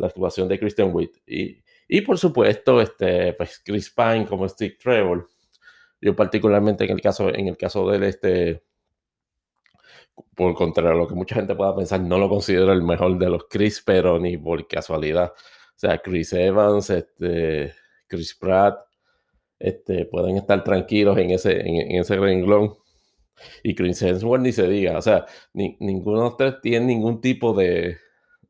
La 0.00 0.08
actuación 0.08 0.48
de 0.48 0.58
Christian 0.58 0.90
Witt. 0.92 1.18
Y, 1.26 1.62
y 1.88 2.00
por 2.00 2.18
supuesto, 2.18 2.80
este, 2.80 3.32
pues 3.34 3.60
Chris 3.64 3.90
Pine 3.90 4.26
como 4.26 4.48
Steve 4.48 4.76
Trevor. 4.82 5.28
Yo 6.00 6.16
particularmente 6.16 6.84
en 6.84 6.90
el 6.90 7.00
caso, 7.00 7.32
en 7.34 7.48
el 7.48 7.56
caso 7.56 7.88
de 7.90 7.96
él, 7.96 8.02
este, 8.04 8.62
por 10.34 10.54
contrario 10.54 10.92
a 10.92 10.94
lo 10.94 11.06
que 11.06 11.14
mucha 11.14 11.34
gente 11.34 11.54
pueda 11.54 11.74
pensar, 11.74 12.00
no 12.00 12.18
lo 12.18 12.28
considero 12.28 12.72
el 12.72 12.82
mejor 12.82 13.18
de 13.18 13.28
los 13.28 13.44
Chris, 13.48 13.82
pero 13.84 14.18
ni 14.18 14.36
por 14.36 14.66
casualidad. 14.66 15.32
O 15.34 15.78
sea, 15.78 15.98
Chris 15.98 16.32
Evans, 16.32 16.90
este, 16.90 17.74
Chris 18.06 18.34
Pratt, 18.34 18.78
este, 19.58 20.06
pueden 20.06 20.36
estar 20.36 20.64
tranquilos 20.64 21.18
en 21.18 21.30
ese, 21.30 21.60
en, 21.60 22.00
ese 22.00 22.16
renglón. 22.16 22.74
Y 23.62 23.74
Chris 23.74 24.02
Hemsworth 24.02 24.42
ni 24.42 24.52
se 24.52 24.68
diga, 24.68 24.98
o 24.98 25.02
sea, 25.02 25.26
ni, 25.54 25.76
ninguno 25.80 26.30
de 26.30 26.36
tres 26.36 26.54
tiene 26.62 26.86
ningún 26.86 27.20
tipo 27.20 27.54
de, 27.54 27.96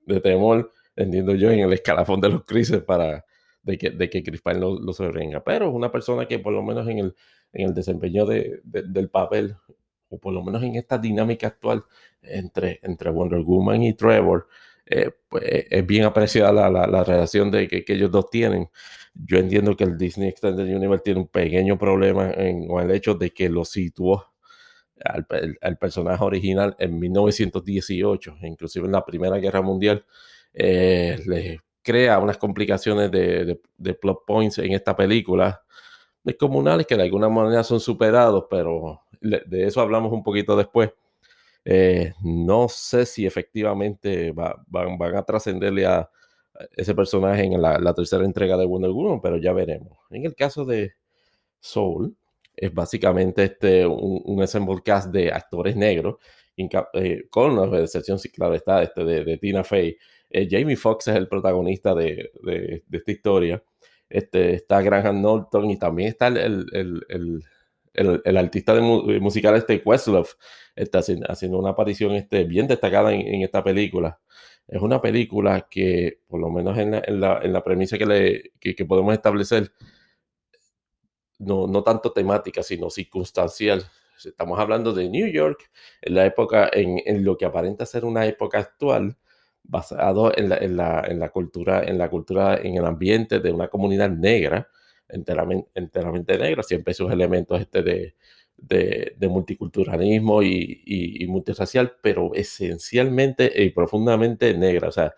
de 0.07 0.21
temor, 0.21 0.73
entiendo 0.97 1.35
yo, 1.35 1.51
en 1.51 1.61
el 1.61 1.73
escalafón 1.73 2.21
de 2.21 2.29
los 2.29 2.45
crisis 2.45 2.79
para 2.79 3.25
de 3.63 3.79
que, 3.79 3.91
de 3.91 4.11
que 4.11 4.23
Chris 4.23 4.41
Pine 4.43 4.59
lo, 4.59 4.79
lo. 4.79 4.93
Pero 5.45 5.69
es 5.69 5.75
una 5.75 5.91
persona 5.91 6.27
que 6.27 6.39
por 6.39 6.53
lo 6.53 6.63
menos 6.63 6.89
en 6.89 6.99
el, 6.99 7.15
en 7.53 7.69
el 7.69 7.75
desempeño 7.75 8.27
de, 8.27 8.61
del 8.65 9.11
papel, 9.11 9.57
o 10.09 10.19
por 10.19 10.33
lo 10.33 10.43
menos 10.43 10.63
en 10.63 10.77
esta 10.77 10.99
dinámica 10.99 11.49
actual 11.49 11.85
entre, 12.23 12.81
entre 12.83 13.11
Wonder 13.11 13.41
Woman 13.41 13.83
y 13.83 13.95
Trevor, 13.95 14.49
eh, 14.87 15.11
pues 15.29 15.45
es 15.47 15.87
bien 15.87 16.05
apreciada 16.05 16.69
la, 16.69 16.87
la, 16.87 17.05
relación 17.05 17.51
de 17.51 17.69
que, 17.69 17.85
que, 17.85 17.93
ellos 17.95 18.11
dos 18.11 18.29
tienen. 18.29 18.69
Yo 19.15 19.39
entiendo 19.39 19.77
que 19.77 19.85
el 19.85 19.97
Disney 19.97 20.29
Extended 20.29 20.65
Universe 20.65 21.05
tiene 21.05 21.21
un 21.21 21.29
pequeño 21.29 21.79
problema 21.79 22.31
en, 22.33 22.67
con 22.67 22.83
el 22.83 22.91
hecho 22.91 23.15
de 23.15 23.31
que 23.31 23.49
lo 23.49 23.65
situó 23.65 24.27
al, 25.05 25.27
al, 25.61 25.79
personaje 25.79 26.25
original 26.25 26.75
en 26.79 26.99
1918, 26.99 28.39
inclusive 28.43 28.87
en 28.87 28.93
la 28.93 29.05
Primera 29.05 29.39
Guerra 29.39 29.63
Mundial, 29.63 30.05
eh, 30.63 31.19
le 31.27 31.61
crea 31.83 32.19
unas 32.19 32.37
complicaciones 32.37 33.11
de, 33.11 33.59
plot 34.01 34.27
points 34.27 34.59
en 34.59 34.73
esta 34.73 34.95
película 34.95 35.63
descomunales 36.23 36.87
que 36.87 36.97
de 36.97 37.05
alguna 37.05 37.31
manera 37.31 37.65
son 37.65 37.81
superados, 37.81 38.45
pero 38.51 39.01
de 39.23 39.67
eso 39.67 39.81
hablamos 39.81 40.13
un 40.13 40.23
poquito 40.23 40.55
después. 40.57 40.91
Eh, 41.65 42.13
no 42.23 42.69
sé 42.69 43.07
si 43.07 43.25
efectivamente 43.25 44.33
va, 44.33 44.63
van, 44.67 45.17
a 45.17 45.23
trascenderle 45.23 45.87
a 45.87 46.11
ese 46.77 46.95
personaje 46.95 47.45
en 47.45 47.61
la, 47.61 47.79
la, 47.79 47.95
tercera 47.95 48.25
entrega 48.25 48.59
de 48.59 48.67
Wonder 48.67 48.91
Woman, 48.91 49.21
pero 49.23 49.39
ya 49.39 49.55
veremos. 49.55 49.97
En 50.11 50.27
el 50.27 50.35
caso 50.35 50.67
de 50.67 50.93
Soul, 51.59 52.15
es 52.55 52.75
básicamente 52.75 53.45
este, 53.45 53.87
un, 53.87 54.21
un 54.27 54.41
ensemble 54.43 54.83
cast 54.85 55.11
de 55.11 55.33
actores 55.33 55.75
negros, 55.75 56.17
eh, 56.93 57.27
con 57.31 57.59
una 57.59 57.79
excepción, 57.79 58.19
sí, 58.19 58.31
claro, 58.31 58.55
está 58.55 58.83
este 58.83 59.05
de 59.05 59.39
Tina 59.39 59.65
Fey. 59.65 59.97
Eh, 60.31 60.49
Jamie 60.51 60.77
Foxx 60.77 61.09
es 61.09 61.17
el 61.17 61.29
protagonista 61.29 61.95
de, 61.95 62.33
de, 62.43 62.83
esta 62.91 63.11
historia. 63.13 63.63
Este, 64.09 64.55
está 64.55 64.81
Graham 64.83 65.21
Norton 65.23 65.71
y 65.71 65.79
también 65.79 66.09
está 66.09 66.29
el, 66.29 66.67
el, 66.73 67.05
el 67.09 67.45
el, 67.95 68.23
el, 68.25 68.37
artista 68.37 68.75
de 68.75 68.81
mu 68.81 69.03
musical 69.21 69.57
este 69.57 69.83
Questlove 69.83 70.29
está 70.77 71.01
haciendo, 71.01 71.59
una 71.59 71.71
aparición 71.71 72.13
este, 72.13 72.45
bien 72.45 72.67
destacada 72.67 73.13
en, 73.13 73.43
esta 73.43 73.63
película. 73.65 74.21
Es 74.69 74.81
una 74.81 75.01
película 75.01 75.67
que, 75.71 76.21
por 76.29 76.41
lo 76.41 76.51
menos 76.51 76.79
en 76.79 76.93
la, 76.93 77.03
en 77.05 77.21
la, 77.21 77.41
en 77.43 77.53
la 77.53 77.65
premisa 77.65 77.99
que, 77.99 78.07
le, 78.07 78.53
que, 78.61 78.85
podemos 78.85 79.13
establecer, 79.13 79.73
no, 81.39 81.67
no 81.67 81.83
tanto 81.83 82.13
temática, 82.13 82.63
sino 82.63 82.91
circunstancial. 82.91 83.85
Estamos 84.25 84.59
hablando 84.61 84.93
de 84.93 85.09
New 85.09 85.27
York, 85.29 85.71
en 86.03 86.15
la 86.15 86.27
época, 86.27 86.71
en, 86.73 87.01
en 87.05 87.25
lo 87.25 87.37
que 87.37 87.47
aparenta 87.47 87.87
ser 87.87 88.05
una 88.05 88.27
época 88.27 88.59
actual, 88.59 89.17
basado 89.71 90.37
en 90.37 90.49
la, 90.49 90.57
en 90.57 90.77
la, 90.77 91.05
en 91.07 91.21
la 91.21 91.31
cultura, 91.31 91.85
en 91.85 91.97
la 91.97 92.11
cultura, 92.11 92.57
en 92.63 92.77
el 92.77 92.85
ambiente 92.85 93.39
de 93.41 93.53
una 93.53 93.69
comunidad 93.69 94.11
negra, 94.11 94.69
enteramente, 95.09 95.71
enteramente 95.75 96.37
negra, 96.39 96.63
siempre 96.63 96.93
sus 96.93 97.11
elementos 97.13 97.61
este 97.61 97.83
de, 97.83 98.15
de, 98.57 99.29
multiculturalismo 99.29 100.43
y, 100.43 100.83
y, 100.85 101.25
y, 101.25 101.29
pero 102.03 102.35
esencialmente 102.35 103.51
y 103.63 103.71
profundamente 103.71 104.55
negra. 104.55 104.89
O 104.89 104.93
sea, 104.93 105.15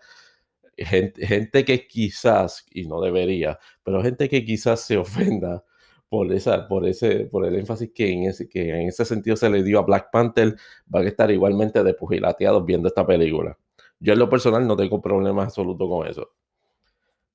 gente, 0.77 1.25
gente 1.25 1.65
que 1.65 1.87
quizás, 1.87 2.65
y 2.71 2.85
no 2.87 3.01
debería, 3.01 3.59
pero 3.83 4.01
gente 4.03 4.29
que 4.29 4.45
quizás 4.45 4.81
se 4.81 4.97
ofenda 4.97 5.63
por, 6.09 6.31
esa, 6.31 6.67
por, 6.67 6.87
ese, 6.87 7.25
por 7.25 7.45
el 7.45 7.55
énfasis 7.55 7.91
que 7.93 8.11
en, 8.11 8.23
ese, 8.25 8.47
que 8.47 8.69
en 8.69 8.87
ese 8.89 9.05
sentido 9.05 9.35
se 9.35 9.49
le 9.49 9.63
dio 9.63 9.79
a 9.79 9.83
Black 9.83 10.09
Panther, 10.11 10.55
van 10.85 11.05
a 11.05 11.09
estar 11.09 11.31
igualmente 11.31 11.83
despugilateados 11.83 12.65
viendo 12.65 12.87
esta 12.87 13.05
película. 13.05 13.57
Yo 14.03 14.11
en 14.13 14.19
lo 14.19 14.29
personal 14.29 14.67
no 14.67 14.75
tengo 14.75 15.01
problema 15.01 15.43
absoluto 15.43 15.87
con 15.87 16.05
eso. 16.05 16.33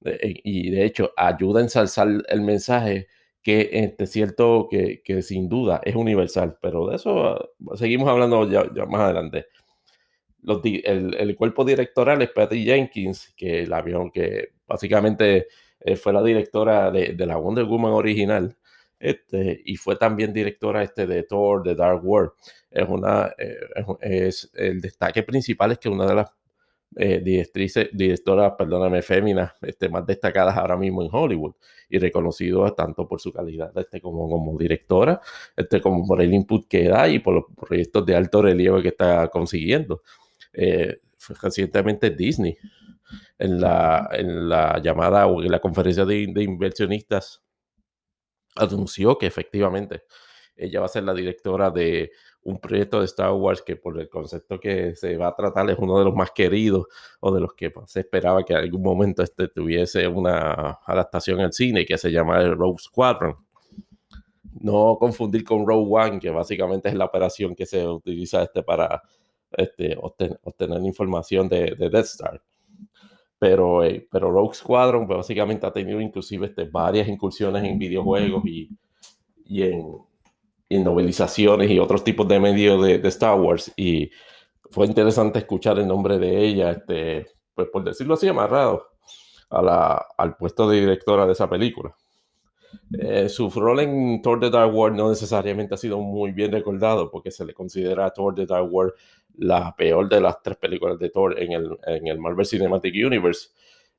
Eh, 0.05 0.35
y 0.45 0.71
de 0.71 0.85
hecho 0.85 1.13
ayuda 1.17 1.61
a 1.61 1.63
ensalzar 1.63 2.09
el 2.29 2.41
mensaje 2.43 3.09
que 3.43 3.63
es 3.73 3.91
este, 3.91 4.07
cierto 4.07 4.69
que, 4.71 5.01
que, 5.03 5.23
sin 5.23 5.49
duda 5.49 5.81
es 5.83 5.95
universal, 5.97 6.59
pero 6.61 6.87
de 6.89 6.97
eso 6.97 7.27
ah, 7.27 7.49
seguimos 7.77 8.09
hablando 8.11 8.47
ya, 8.51 8.65
más 8.85 9.01
adelante. 9.01 9.47
El, 10.47 11.15
el, 11.15 11.37
cuerpo 11.37 11.65
directoral 11.65 12.21
es 12.21 12.31
Patty 12.31 12.65
Jenkins, 12.65 13.33
que 13.35 13.67
la 13.67 13.81
vio, 13.81 14.11
que 14.13 14.51
básicamente 14.67 15.49
eh, 15.81 15.97
fue 15.97 16.13
la 16.13 16.23
directora 16.23 16.91
de, 16.91 17.15
la 17.27 17.37
Wonder 17.39 17.65
Woman 17.65 17.93
original, 17.93 18.57
este, 18.99 19.63
y 19.65 19.77
fue 19.77 19.97
también 19.97 20.33
directora 20.35 20.83
este, 20.83 21.07
de 21.07 21.23
Thor, 21.23 21.63
de 21.63 21.75
Dark 21.75 22.05
World. 22.05 22.33
Es, 22.71 22.89
una, 22.89 23.33
eh, 23.39 23.57
es, 24.01 24.51
el 24.55 24.81
destaque 24.83 25.23
principal 25.23 25.73
es 25.73 25.79
que 25.79 25.89
una 25.89 26.07
de 26.07 26.15
las 26.15 26.38
eh, 27.01 27.21
directrices, 27.21 27.91
directoras, 27.93 28.55
perdóname, 28.59 29.03
féminas 29.03 29.53
este, 29.63 29.89
más 29.89 30.05
destacadas 30.05 30.57
ahora 30.57 30.77
mismo 30.77 31.01
en 31.01 31.09
Hollywood 31.13 31.55
y 31.89 31.99
reconocido 31.99 32.75
tanto 32.75 33.07
por 33.07 33.21
su 33.21 33.33
calidad 33.33 33.71
este, 33.79 34.01
como, 34.01 34.29
como 34.29 34.59
directora, 34.59 35.21
este, 35.57 35.81
como 35.81 36.05
por 36.05 36.21
el 36.21 36.35
input 36.35 36.67
que 36.67 36.89
da 36.89 37.09
y 37.09 37.21
por 37.21 37.35
los 37.35 37.45
proyectos 37.55 38.05
de 38.05 38.17
alto 38.17 38.43
relieve 38.43 38.83
que 38.83 38.89
está 38.89 39.29
consiguiendo. 39.29 40.03
Eh, 40.53 41.01
recientemente 41.41 42.11
Disney, 42.11 42.59
en 43.39 43.61
la, 43.61 44.09
en 44.13 44.49
la 44.49 44.81
llamada 44.83 45.29
o 45.29 45.41
en 45.41 45.53
la 45.53 45.61
conferencia 45.61 46.05
de, 46.05 46.27
de 46.35 46.43
inversionistas, 46.43 47.43
anunció 48.57 49.17
que 49.19 49.27
efectivamente 49.27 50.03
ella 50.59 50.81
va 50.81 50.87
a 50.87 50.91
ser 50.91 51.05
la 51.05 51.15
directora 51.15 51.71
de 51.71 52.11
un 52.43 52.59
proyecto 52.59 53.01
de 53.01 53.07
Star 53.07 53.33
Wars 53.33 53.63
que 53.63 53.77
por 53.77 54.01
el 54.01 54.09
concepto 54.09 54.59
que 54.59 54.95
se 54.97 55.17
va 55.17 55.29
a 55.29 55.37
tratar 55.37 55.69
es 55.71 55.79
uno 55.79 55.99
de 55.99 56.05
los 56.05 56.15
más 56.15 56.31
queridos 56.31 56.87
o 57.21 57.33
de 57.33 57.41
los 57.41 57.55
que 57.55 57.73
se 57.87 58.01
esperaba 58.01 58.45
que 58.45 58.55
en 58.55 58.61
algún 58.61 58.83
momento 58.83 59.23
este 59.23 59.49
tuviese 59.49 60.09
una 60.09 60.79
adaptación 60.87 61.41
al 61.41 61.53
cine 61.53 61.85
que 61.85 61.99
se 61.99 62.11
llama 62.11 62.41
el 62.41 62.57
Rogue 62.57 62.79
Squadron. 62.79 63.37
No 64.61 64.97
confundir 64.99 65.45
con 65.45 65.67
Rogue 65.67 65.89
One, 65.91 66.19
que 66.19 66.31
básicamente 66.31 66.89
es 66.89 66.95
la 66.95 67.05
operación 67.05 67.55
que 67.55 67.67
se 67.67 67.87
utiliza 67.87 68.43
este 68.43 68.63
para 68.63 69.03
este, 69.53 69.97
obtener 70.01 70.83
información 70.83 71.49
de, 71.49 71.75
de, 71.77 71.91
Death 71.91 72.07
Star. 72.07 72.43
Pero, 73.39 73.85
eh, 73.85 74.07
pero 74.11 74.33
Rogue 74.33 74.55
Squadron 74.55 75.07
pues, 75.07 75.19
básicamente 75.19 75.67
ha 75.67 75.73
tenido 75.73 76.01
inclusive 76.01 76.47
este, 76.47 76.65
varias 76.65 77.07
incursiones 77.09 77.63
en 77.63 77.79
videojuegos 77.79 78.45
y, 78.47 78.69
y 79.45 79.63
en, 79.63 79.87
y 80.69 80.79
novelizaciones 80.79 81.71
y 81.71 81.79
otros 81.79 82.05
tipos 82.05 82.29
de 82.29 82.41
medios 82.41 82.85
de, 82.85 82.99
de, 82.99 83.09
Star 83.09 83.39
Wars. 83.41 83.73
Y 83.77 84.11
fue 84.71 84.87
interesante 84.87 85.39
escuchar 85.39 85.79
el 85.79 85.89
nombre 85.89 86.19
de 86.19 86.45
ella, 86.45 86.73
este, 86.73 87.27
pues 87.55 87.69
por 87.69 87.85
decirlo 87.85 88.15
así, 88.15 88.29
amarrado 88.29 88.87
a 89.51 89.63
la, 89.63 90.07
al 90.17 90.37
puesto 90.37 90.69
de 90.69 90.81
directora 90.81 91.27
de 91.27 91.33
esa 91.33 91.49
película. 91.49 91.95
Eh, 92.99 93.29
su 93.29 93.49
rol 93.51 93.81
en 93.81 94.21
Thor 94.21 94.41
The 94.41 94.51
Dark 94.51 94.75
World 94.75 94.97
no 94.97 95.09
necesariamente 95.09 95.75
ha 95.75 95.79
sido 95.79 95.99
muy 96.01 96.33
bien 96.33 96.53
recordado 96.53 97.11
porque 97.11 97.31
se 97.31 97.45
le 97.45 97.55
considera 97.55 98.07
a 98.07 98.11
Thor 98.11 98.35
The 98.35 98.45
Dark 98.47 98.71
World 98.71 98.93
la 99.39 99.75
peor 99.75 100.09
de 100.09 100.21
las 100.21 100.43
tres 100.43 100.59
películas 100.59 100.99
de 100.99 101.11
Thor 101.11 101.41
en 101.41 101.53
el, 101.53 101.79
en 101.87 102.07
el 102.09 102.19
Marvel 102.19 102.47
Cinematic 102.47 102.95
Universe. 102.95 103.51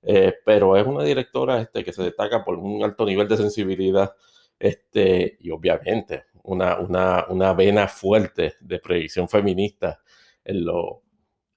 Eh, 0.01 0.33
pero 0.45 0.77
es 0.77 0.85
una 0.85 1.03
directora 1.03 1.61
este, 1.61 1.83
que 1.83 1.91
se 1.91 2.03
destaca 2.03 2.43
por 2.43 2.57
un 2.57 2.83
alto 2.83 3.05
nivel 3.05 3.27
de 3.27 3.38
sensibilidad 3.38 4.13
este, 4.57 5.38
y 5.39 5.51
obviamente 5.51 6.25
una, 6.43 6.77
una, 6.79 7.25
una 7.29 7.53
vena 7.53 7.88
fuerte 7.88 8.55
de 8.60 8.79
proyección 8.79 9.27
feminista 9.29 10.01
en, 10.43 10.65
lo, 10.65 11.03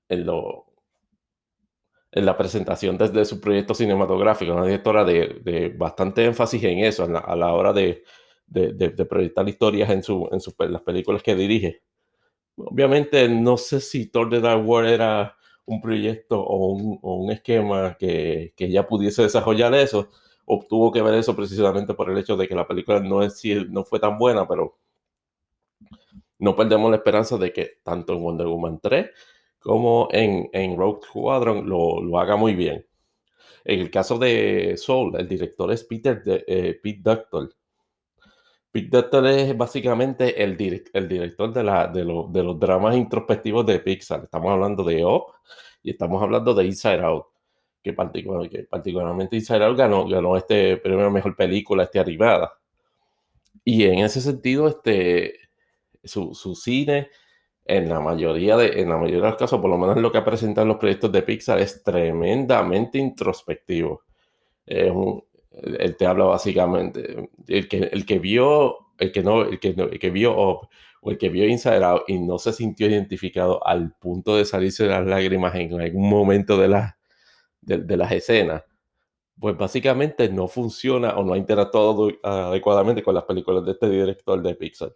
en, 0.08 0.26
lo, 0.26 0.66
en 2.10 2.26
la 2.26 2.36
presentación 2.36 2.98
desde 2.98 3.24
su 3.24 3.40
proyecto 3.40 3.74
cinematográfico, 3.74 4.52
una 4.52 4.66
directora 4.66 5.04
de, 5.04 5.40
de 5.42 5.68
bastante 5.70 6.24
énfasis 6.24 6.62
en 6.64 6.80
eso 6.80 7.08
la, 7.08 7.20
a 7.20 7.34
la 7.34 7.52
hora 7.52 7.72
de, 7.72 8.04
de, 8.46 8.72
de, 8.72 9.04
proyectar 9.06 9.48
historias 9.48 9.90
en, 9.90 10.02
su, 10.02 10.28
en 10.30 10.40
su, 10.40 10.54
las 10.58 10.82
películas 10.82 11.22
que 11.22 11.34
dirige. 11.34 11.82
Obviamente 12.56 13.28
no 13.28 13.56
sé 13.56 13.80
si 13.80 14.10
Thor 14.10 14.28
de 14.28 14.40
Dark 14.40 14.66
World 14.66 14.90
era 14.90 15.36
un 15.64 15.80
proyecto 15.80 16.40
o 16.40 16.72
un, 16.72 16.98
o 17.02 17.14
un 17.16 17.30
esquema 17.30 17.96
que, 17.98 18.52
que 18.56 18.66
ella 18.66 18.86
pudiese 18.86 19.22
desarrollar 19.22 19.74
eso, 19.74 20.10
obtuvo 20.54 20.92
que 20.92 21.02
ver 21.02 21.14
eso 21.14 21.34
precisamente 21.34 21.94
por 21.94 22.10
el 22.10 22.18
hecho 22.18 22.36
de 22.36 22.48
que 22.48 22.54
la 22.54 22.66
película 22.66 23.00
no, 23.00 23.22
es, 23.22 23.42
no 23.70 23.84
fue 23.84 23.98
tan 23.98 24.18
buena, 24.18 24.46
pero 24.46 24.78
no 26.38 26.56
perdemos 26.56 26.90
la 26.90 26.96
esperanza 26.96 27.38
de 27.38 27.52
que 27.52 27.78
tanto 27.82 28.12
en 28.12 28.22
Wonder 28.22 28.46
Woman 28.46 28.80
3 28.82 29.10
como 29.60 30.08
en, 30.10 30.50
en 30.52 30.76
Rogue 30.76 31.00
Squadron 31.06 31.68
lo, 31.68 32.02
lo, 32.02 32.18
haga 32.18 32.36
muy 32.36 32.54
bien. 32.54 32.84
En 33.64 33.80
el 33.80 33.90
caso 33.90 34.18
de 34.18 34.76
Soul, 34.76 35.14
el 35.16 35.28
director 35.28 35.70
es 35.72 35.84
Peter 35.84 36.22
de, 36.24 36.44
eh, 36.48 36.80
Pete 36.82 37.00
Doctor. 37.00 37.54
Pete 38.72 38.88
Doctor 38.88 39.26
es 39.28 39.56
básicamente 39.56 40.42
el, 40.42 40.56
direct, 40.56 40.88
el 40.94 41.08
director 41.08 41.52
de, 41.52 41.62
la, 41.62 41.86
de, 41.86 42.04
lo, 42.04 42.28
de, 42.28 42.42
los 42.42 42.58
dramas 42.58 42.96
introspectivos 42.96 43.64
de 43.66 43.78
Pixar. 43.78 44.24
Estamos 44.24 44.50
hablando 44.50 44.82
de 44.82 45.04
Up 45.04 45.26
y 45.82 45.90
estamos 45.90 46.20
hablando 46.22 46.54
de 46.54 46.64
Inside 46.64 47.02
Out. 47.02 47.26
Que, 47.82 47.92
particular, 47.92 48.48
que 48.48 48.62
particularmente 48.62 49.36
Out 49.36 49.76
ganó, 49.76 50.06
ganó 50.06 50.36
este 50.36 50.76
premio 50.76 51.10
mejor 51.10 51.34
película 51.34 51.82
este 51.82 51.98
animada. 51.98 52.52
Y 53.64 53.84
en 53.84 53.98
ese 53.98 54.20
sentido, 54.20 54.68
este, 54.68 55.34
su, 56.04 56.34
su 56.34 56.54
cine 56.54 57.08
en 57.64 57.88
la 57.88 58.00
mayoría 58.00 58.56
de, 58.56 58.80
en 58.80 58.88
la 58.88 58.96
mayoría 58.96 59.22
de 59.22 59.28
los 59.30 59.36
casos, 59.36 59.60
por 59.60 59.70
lo 59.70 59.78
menos 59.78 59.96
lo 59.98 60.10
que 60.10 60.22
presentan 60.22 60.68
los 60.68 60.78
proyectos 60.78 61.12
de 61.12 61.22
Pixar, 61.22 61.58
es 61.60 61.82
tremendamente 61.82 62.98
introspectivo. 62.98 64.02
él 64.66 65.96
te 65.96 66.06
habla 66.06 66.24
básicamente, 66.24 67.30
el 67.46 67.68
que, 67.68 67.78
el 67.92 68.06
que 68.06 68.18
vio, 68.18 68.76
el 68.98 69.12
que 69.12 69.22
no, 69.22 69.42
el 69.42 69.60
que, 69.60 69.68
el 69.68 69.98
que 69.98 70.10
vio 70.10 70.34
o 70.36 70.68
el 71.10 71.18
que 71.18 71.28
vio 71.28 71.46
Inside 71.46 71.84
Out 71.84 72.02
y 72.08 72.18
no 72.18 72.38
se 72.38 72.52
sintió 72.52 72.88
identificado 72.88 73.66
al 73.66 73.92
punto 73.92 74.36
de 74.36 74.44
salirse 74.44 74.86
las 74.86 75.04
lágrimas 75.04 75.54
en 75.56 75.80
algún 75.80 76.08
momento 76.08 76.56
de, 76.56 76.68
la, 76.68 76.96
de, 77.62 77.96
las 77.96 78.12
escenas, 78.12 78.64
pues 79.38 79.56
básicamente 79.56 80.28
no 80.28 80.48
funciona 80.48 81.16
o 81.16 81.24
no 81.24 81.32
ha 81.32 81.38
interactuado 81.38 82.10
adecuadamente 82.22 83.02
con 83.02 83.14
las 83.14 83.24
películas 83.24 83.64
de 83.64 83.72
este 83.72 83.88
director 83.88 84.42
de 84.42 84.54
Pixar 84.54 84.94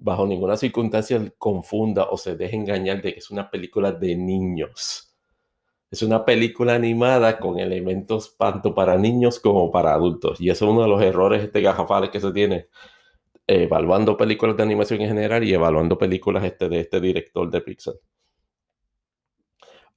bajo 0.00 0.26
ninguna 0.26 0.56
circunstancia 0.56 1.20
confunda 1.38 2.04
o 2.10 2.16
se 2.16 2.34
deje 2.34 2.56
engañar 2.56 3.02
de 3.02 3.12
que 3.12 3.18
es 3.18 3.30
una 3.30 3.50
película 3.50 3.92
de 3.92 4.16
niños. 4.16 5.14
Es 5.90 6.02
una 6.02 6.24
película 6.24 6.74
animada 6.74 7.38
con 7.38 7.58
elementos 7.58 8.36
tanto 8.36 8.74
para 8.74 8.96
niños 8.96 9.38
como 9.40 9.70
para 9.70 9.92
adultos. 9.92 10.40
Y 10.40 10.48
eso 10.48 10.64
es 10.64 10.70
uno 10.70 10.82
de 10.82 10.88
los 10.88 11.02
errores 11.02 11.42
este 11.42 11.60
gafafales 11.60 12.10
que 12.10 12.20
se 12.20 12.32
tiene 12.32 12.68
evaluando 13.46 14.16
películas 14.16 14.56
de 14.56 14.62
animación 14.62 15.00
en 15.02 15.08
general 15.08 15.44
y 15.44 15.52
evaluando 15.52 15.98
películas 15.98 16.44
este, 16.44 16.68
de 16.68 16.80
este 16.80 17.00
director 17.00 17.50
de 17.50 17.60
Pixar. 17.60 17.94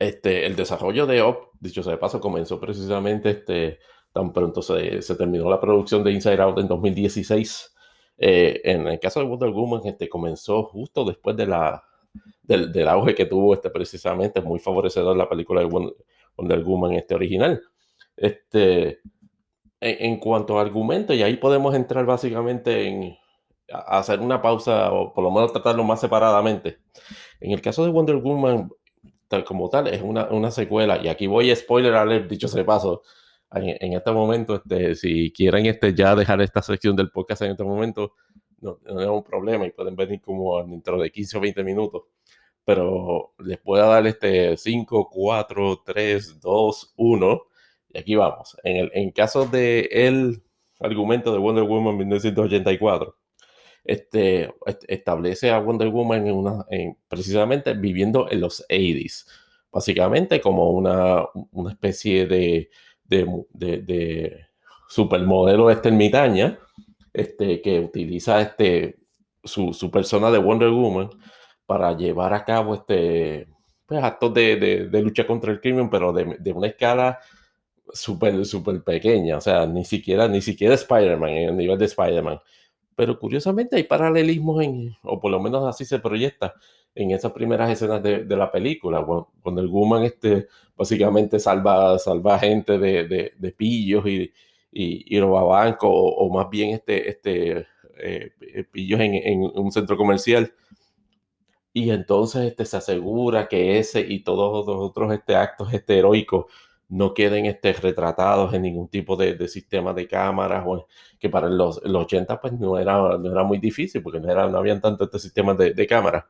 Este, 0.03 0.45
el 0.45 0.55
desarrollo 0.55 1.05
de 1.05 1.21
Op, 1.21 1.53
dicho 1.59 1.83
sea 1.83 1.93
de 1.93 1.97
paso, 1.97 2.19
comenzó 2.19 2.59
precisamente 2.59 3.29
este, 3.29 3.79
tan 4.11 4.33
pronto 4.33 4.61
se, 4.61 5.01
se 5.01 5.15
terminó 5.15 5.49
la 5.49 5.59
producción 5.59 6.03
de 6.03 6.11
Inside 6.11 6.41
Out 6.41 6.59
en 6.59 6.67
2016 6.67 7.73
eh, 8.17 8.61
en 8.63 8.87
el 8.87 8.99
caso 8.99 9.19
de 9.19 9.25
Wonder 9.25 9.49
Woman, 9.49 9.81
este, 9.85 10.07
comenzó 10.07 10.63
justo 10.63 11.03
después 11.03 11.35
de 11.35 11.47
la, 11.47 11.83
del, 12.43 12.87
auge 12.87 13.15
que 13.15 13.25
tuvo 13.25 13.53
este, 13.53 13.69
precisamente, 13.69 14.41
muy 14.41 14.59
favorecedor 14.59 15.17
la 15.17 15.29
película 15.29 15.61
de 15.61 15.67
Wonder, 15.67 16.63
Woman 16.63 16.93
este, 16.93 17.15
original. 17.15 17.61
Este, 18.15 18.99
en, 19.81 20.19
cuanto 20.19 20.57
a 20.57 20.61
argumento, 20.61 21.13
y 21.13 21.23
ahí 21.23 21.37
podemos 21.37 21.75
entrar 21.75 22.05
básicamente 22.05 22.87
en 22.87 23.17
hacer 23.69 24.19
una 24.19 24.41
pausa 24.41 24.91
o 24.93 25.13
por 25.13 25.23
lo 25.23 25.31
menos 25.31 25.51
tratarlo 25.51 25.83
más 25.83 25.99
separadamente. 25.99 26.77
En 27.39 27.51
el 27.51 27.61
caso 27.61 27.83
de 27.83 27.91
Wonder 27.91 28.17
Woman, 28.17 28.69
tal 29.33 29.43
como 29.43 29.67
tal, 29.67 29.87
es 29.87 30.01
una, 30.03 30.25
una 30.29 30.51
secuela, 30.51 30.99
y 31.01 31.07
aquí 31.07 31.25
voy 31.25 31.49
a 31.49 31.55
spoiler 31.55 31.95
alert, 31.95 32.29
dicho 32.29 32.47
de 32.47 32.63
paso, 32.63 33.01
en, 33.51 33.93
este 33.93 34.11
momento, 34.11 34.55
este, 34.55 34.93
si 34.93 35.31
quieren 35.31 35.65
este, 35.65 35.93
ya 35.93 36.15
dejar 36.15 36.39
esta 36.41 36.61
sección 36.61 36.95
del 36.95 37.09
podcast 37.09 37.41
en 37.41 37.51
este 37.51 37.63
momento, 37.63 38.13
no, 38.61 38.79
no 38.83 39.01
es 39.01 39.07
un 39.07 39.23
problema 39.23 39.65
y 39.65 39.71
pueden 39.71 39.95
venir 39.95 40.21
como 40.21 40.63
dentro 40.63 40.99
de 40.99 41.11
15 41.11 41.37
o 41.37 41.41
20 41.41 41.63
minutos. 41.63 42.03
Pero 42.63 43.33
les 43.39 43.57
puedo 43.59 43.87
dar 43.87 44.05
este 44.07 44.55
5, 44.55 45.09
4, 45.11 45.81
3, 45.85 46.39
2, 46.39 46.93
1. 46.95 47.41
Y 47.89 47.97
aquí 47.99 48.15
vamos. 48.15 48.55
En 48.63 48.77
el 48.77 48.91
en 48.93 49.11
caso 49.11 49.45
de 49.45 50.39
argumento 50.79 51.33
de 51.33 51.39
Wonder 51.39 51.63
Woman 51.63 51.97
1984, 51.97 53.17
este, 53.83 54.53
establece 54.87 55.51
a 55.51 55.59
Wonder 55.59 55.89
Woman 55.89 56.65
precisamente 57.07 57.73
viviendo 57.73 58.29
en 58.29 58.41
los 58.41 58.65
80s. 58.69 59.27
Básicamente 59.71 60.39
como 60.39 60.69
una, 60.69 61.25
una 61.51 61.71
especie 61.71 62.27
de 62.27 62.69
de, 63.03 63.81
de, 63.81 64.45
supermodelo 64.87 65.69
esta 65.69 65.89
ermitaña, 65.89 66.59
este, 67.13 67.61
que 67.61 67.79
utiliza 67.79 68.41
este, 68.41 68.99
su, 69.43 69.89
persona 69.91 70.31
de 70.31 70.37
Wonder 70.37 70.69
Woman 70.69 71.09
para 71.65 71.95
llevar 71.95 72.33
a 72.33 72.43
cabo 72.45 72.75
este, 72.75 73.47
pues, 73.85 74.03
actos 74.03 74.33
de, 74.33 74.87
de, 74.89 75.01
lucha 75.01 75.25
contra 75.25 75.51
el 75.51 75.61
crimen, 75.61 75.89
pero 75.89 76.13
de, 76.13 76.53
una 76.53 76.67
escala 76.67 77.19
súper 77.91 78.83
pequeña, 78.83 79.37
o 79.37 79.41
sea, 79.41 79.65
ni 79.65 79.85
siquiera, 79.85 80.27
ni 80.27 80.41
siquiera 80.41 80.75
Spider-Man, 80.75 81.29
en 81.29 81.49
el 81.49 81.57
nivel 81.57 81.77
de 81.77 81.85
Spider-Man. 81.85 82.39
Pero 82.95 83.19
curiosamente 83.19 83.75
hay 83.75 83.83
paralelismos, 83.83 84.63
en, 84.63 84.95
o 85.03 85.19
por 85.19 85.31
lo 85.31 85.39
menos 85.39 85.65
así 85.65 85.85
se 85.85 85.99
proyecta, 85.99 86.53
en 86.95 87.11
esas 87.11 87.31
primeras 87.31 87.71
escenas 87.71 88.03
de, 88.03 88.23
de 88.23 88.35
la 88.35 88.51
película, 88.51 89.03
cuando, 89.41 89.61
el 89.61 89.67
Woman 89.67 90.03
este, 90.03 90.47
básicamente 90.77 91.39
salva, 91.39 91.97
salva 91.97 92.37
gente 92.39 92.77
de, 92.77 93.33
de, 93.35 93.51
pillos 93.51 94.05
y, 94.05 94.31
y, 94.71 95.15
y 95.15 95.19
roba 95.19 95.43
bancos, 95.43 95.89
o, 95.91 96.29
más 96.29 96.49
bien 96.49 96.71
este, 96.71 97.09
este, 97.09 97.67
eh, 97.97 98.31
pillos 98.71 98.99
en, 98.99 99.15
en, 99.15 99.41
un 99.55 99.71
centro 99.71 99.97
comercial. 99.97 100.53
Y 101.73 101.89
entonces 101.89 102.43
este, 102.43 102.65
se 102.65 102.77
asegura 102.77 103.47
que 103.47 103.79
ese 103.79 104.01
y 104.01 104.23
todos 104.23 104.67
los 104.67 104.77
otros 104.77 105.11
este, 105.13 105.35
actos 105.35 105.73
este, 105.73 105.97
heroicos 105.97 106.45
no 106.93 107.13
queden 107.13 107.45
este, 107.45 107.73
retratados 107.73 108.53
en 108.53 108.63
ningún 108.63 108.87
tipo 108.87 109.15
de, 109.15 109.35
de 109.35 109.47
sistema 109.47 109.93
de 109.93 110.07
cámaras, 110.07 110.65
que 111.19 111.29
para 111.29 111.47
los, 111.49 111.81
los 111.83 112.03
80 112.03 112.39
pues 112.39 112.53
no 112.53 112.77
era, 112.77 113.17
no 113.17 113.31
era 113.31 113.43
muy 113.43 113.57
difícil, 113.59 114.01
porque 114.01 114.19
no, 114.19 114.31
era, 114.31 114.47
no 114.47 114.57
habían 114.57 114.81
tanto 114.81 115.05
este 115.05 115.19
sistema 115.19 115.53
de, 115.53 115.73
de 115.73 115.87
cámaras 115.87 116.25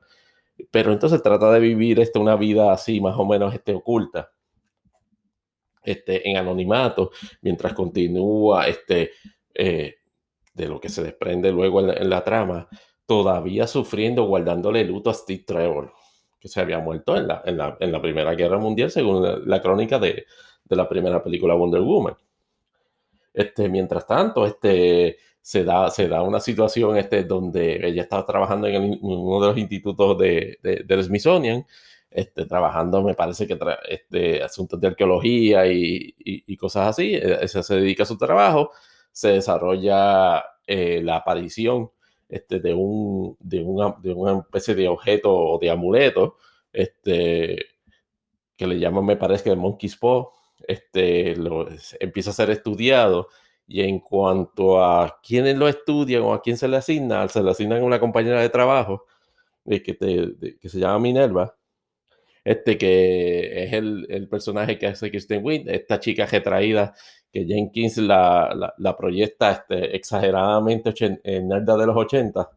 pero 0.72 0.92
entonces 0.92 1.22
trata 1.22 1.52
de 1.52 1.60
vivir 1.60 2.00
este, 2.00 2.20
una 2.20 2.36
vida 2.36 2.72
así, 2.72 3.02
más 3.02 3.16
o 3.18 3.26
menos 3.26 3.54
este, 3.54 3.74
oculta, 3.74 4.32
este, 5.84 6.30
en 6.30 6.38
anonimato, 6.38 7.12
mientras 7.42 7.74
continúa 7.74 8.68
este, 8.68 9.12
eh, 9.54 9.96
de 10.54 10.68
lo 10.68 10.80
que 10.80 10.90
se 10.90 11.04
desprende 11.04 11.52
luego 11.52 11.82
en 11.82 12.10
la, 12.10 12.24
trama, 12.24 12.68
todavía 13.06 13.68
sufriendo, 13.68 14.26
guardándole 14.26 14.84
luto 14.84 15.10
a 15.10 15.14
Steve 15.14 15.44
Trevor, 15.46 15.94
que 16.40 16.48
se 16.48 16.62
había 16.62 16.80
muerto 16.80 17.18
en 17.18 17.28
la, 17.28 17.42
en 17.46 17.58
la, 17.58 17.78
en 17.80 17.92
la 17.92 18.02
Primera 18.02 18.36
Guerra 18.36 18.60
Mundial, 18.60 18.92
según 18.92 19.48
la, 19.48 19.62
crónica 19.62 20.00
de, 20.00 20.26
de, 20.66 20.76
la 20.76 20.88
primera 20.88 21.24
película 21.24 21.54
Wonder 21.54 21.82
Woman. 21.82 22.16
Este, 23.34 23.70
mientras 23.70 24.06
tanto, 24.06 24.46
este, 24.46 25.18
se 25.42 25.64
da, 25.64 25.90
se 25.90 26.08
da 26.08 26.22
una 26.22 26.40
situación 26.40 26.98
este, 26.98 27.24
donde 27.24 27.86
ella 27.88 28.04
estaba 28.04 28.26
trabajando 28.26 28.68
en, 28.68 29.00
uno 29.02 29.42
de 29.42 29.48
los 29.48 29.58
institutos 29.58 30.18
de, 30.18 30.60
de, 30.62 30.84
del 30.86 31.04
Smithsonian, 31.04 31.66
este, 32.10 32.46
trabajando, 32.46 33.02
me 33.02 33.16
parece 33.16 33.48
que 33.48 33.58
este, 33.90 34.44
asuntos 34.44 34.80
de 34.80 34.88
arqueología 34.88 35.66
y, 35.68 36.14
y, 36.20 36.58
cosas 36.58 36.90
así. 36.90 37.16
E, 37.16 37.40
ella 37.42 37.64
se 37.64 37.76
dedica 37.76 38.04
a 38.04 38.06
su 38.06 38.18
trabajo, 38.18 38.72
se 39.12 39.30
desarrolla 39.30 40.44
eh, 40.68 41.02
la 41.04 41.18
aparición 41.18 41.92
este, 42.30 42.60
de, 42.60 42.74
un, 42.74 43.36
de, 43.40 43.64
una, 43.64 43.96
de 44.02 44.14
una 44.14 44.40
especie 44.40 44.76
de 44.76 44.88
objeto 44.88 45.34
o 45.34 45.60
de 45.60 45.70
amuleto 45.70 46.38
este, 46.72 47.66
que 48.56 48.68
le 48.68 48.80
llaman, 48.80 49.06
me 49.06 49.18
parece 49.18 49.46
que 49.46 49.50
el 49.52 49.58
Monkey's 49.58 49.98
Paw. 49.98 50.30
Este, 50.68 51.36
lo, 51.36 51.68
empieza 52.00 52.32
a 52.32 52.34
ser 52.34 52.50
estudiado 52.50 53.30
y 53.68 53.82
en 53.82 54.00
cuanto 54.00 54.84
a 54.84 55.20
quiénes 55.26 55.58
lo 55.58 55.68
estudian 55.68 56.24
o 56.24 56.34
a 56.34 56.42
quién 56.42 56.58
se 56.58 56.68
le 56.68 56.78
asigna, 56.78 57.28
se 57.28 57.42
le 57.42 57.52
asignan 57.52 57.82
a 57.82 57.86
una 57.86 58.00
compañera 58.00 58.42
de 58.42 58.50
trabajo 58.50 59.06
eh, 59.66 59.82
que, 59.82 59.98
que 60.60 60.70
se 60.70 60.80
llama 60.80 61.00
Minerva, 61.00 61.56
este 62.44 62.78
que 62.78 63.64
es 63.64 63.74
el, 63.74 64.28
personaje 64.30 64.78
que 64.78 64.88
hace 64.88 65.10
Kristen 65.10 65.44
Wiig, 65.44 65.68
esta 65.70 66.00
chica 66.00 66.26
retraída 66.26 66.94
que 67.32 67.46
Jenkins 67.46 67.98
la, 67.98 68.74
la, 68.78 68.98
proyecta 68.98 69.52
este, 69.52 69.96
exageradamente 69.96 70.94
en 71.24 71.48
nerda 71.48 71.78
de 71.78 71.86
los 71.88 71.96
80, 71.96 72.50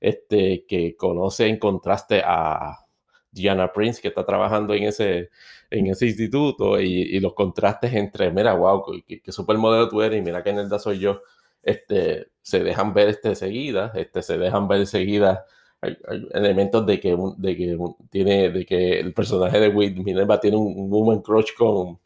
este, 0.00 0.64
que 0.66 0.96
conoce 0.96 1.46
en 1.46 1.58
contraste 1.58 2.22
a 2.24 2.86
Diana 3.32 3.72
Prince, 3.72 4.00
que 4.00 4.08
está 4.08 4.24
trabajando 4.24 4.74
en 4.74 4.84
ese, 4.84 5.30
en 5.70 5.86
ese 5.86 6.06
instituto, 6.06 6.80
y, 6.80 7.18
los 7.20 7.34
contrastes 7.34 7.94
entre, 7.94 8.30
mira, 8.30 8.54
wow, 8.54 8.84
qué, 9.06 9.20
qué 9.20 9.32
supermodelo 9.32 9.88
tú 9.88 10.02
eres, 10.02 10.18
y 10.18 10.22
mira 10.22 10.42
qué 10.42 10.52
nerda 10.52 10.78
soy 10.78 10.98
yo, 10.98 11.22
este, 11.62 12.28
se 12.42 12.62
dejan 12.62 12.94
ver 12.94 13.08
este, 13.08 13.34
seguida, 13.34 13.92
este, 13.94 14.22
se 14.22 14.38
dejan 14.38 14.68
ver 14.68 14.86
seguida 14.86 15.44
hay, 15.80 15.96
elementos 16.32 16.84
de 16.86 17.00
que, 17.00 17.16
de 17.38 17.56
que 17.56 17.78
tiene, 18.10 18.50
de 18.50 18.66
que 18.66 19.00
el 19.00 19.14
personaje 19.14 19.58
de 19.60 19.68
Wade 19.68 20.02
Minerva 20.02 20.40
tiene 20.40 20.56
un, 20.56 20.90
woman 20.90 21.20
crush 21.22 21.54
con, 21.56 21.98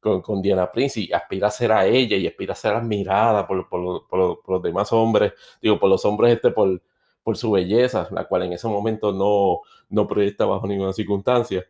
con, 0.00 0.42
Diana 0.42 0.70
Prince 0.70 1.00
y 1.00 1.12
aspira 1.12 1.48
a 1.48 1.50
ser 1.50 1.72
a 1.72 1.86
ella 1.86 2.16
y 2.16 2.26
aspira 2.26 2.52
a 2.52 2.56
ser 2.56 2.74
admirada 2.74 3.46
por, 3.46 3.68
por, 3.68 4.06
por 4.08 4.40
los 4.48 4.62
demás 4.62 4.92
hombres, 4.92 5.32
digo, 5.60 5.78
por 5.78 5.90
los 5.90 6.04
hombres 6.04 6.34
este, 6.34 6.50
por, 6.50 6.80
por 7.28 7.36
su 7.36 7.50
belleza, 7.50 8.08
la 8.10 8.24
cual 8.24 8.44
en 8.44 8.54
ese 8.54 8.68
momento 8.68 9.12
no, 9.12 9.60
no 9.90 10.08
proyecta 10.08 10.46
bajo 10.46 10.66
ninguna 10.66 10.94
circunstancia. 10.94 11.62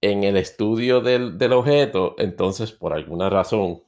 En 0.00 0.24
el 0.24 0.36
estudio 0.36 1.00
del, 1.00 1.38
del 1.38 1.52
objeto, 1.52 2.16
entonces, 2.18 2.72
por 2.72 2.92
alguna 2.92 3.30
razón, 3.30 3.80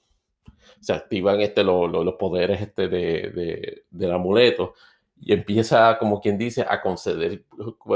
se 0.79 0.93
activan 0.93 1.41
este, 1.41 1.65
los 1.65 2.15
poderes 2.21 2.61
este 2.61 2.87
de, 2.87 3.31
de, 3.31 3.83
del 3.91 4.13
amuleto 4.13 4.75
y 5.21 5.33
empieza, 5.33 5.99
como 5.99 6.21
quien 6.21 6.39
dice, 6.39 6.65
a 6.69 6.81
conceder 6.81 7.43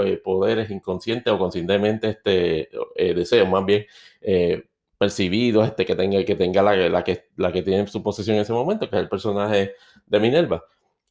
eh, 0.05 0.17
poderes 0.17 0.71
inconscientes 0.73 1.33
o 1.33 1.39
conscientemente 1.39 2.09
este, 2.09 2.71
eh, 2.97 3.15
deseos, 3.15 3.49
más 3.49 3.65
bien 3.65 3.87
eh, 4.21 4.65
percibidos 4.99 5.69
este, 5.69 5.87
que 5.87 5.95
tenga, 5.95 6.25
que 6.25 6.35
tenga 6.35 6.61
la, 6.61 6.75
la, 6.89 7.05
que, 7.05 7.27
la 7.37 7.53
que 7.53 7.63
tiene 7.63 7.83
en 7.83 7.87
su 7.87 8.03
posesión 8.03 8.35
en 8.35 8.43
ese 8.43 8.53
momento, 8.53 8.91
que 8.91 8.97
es 8.97 9.03
el 9.03 9.09
personaje 9.09 9.75
de 10.07 10.19
Minerva 10.19 10.65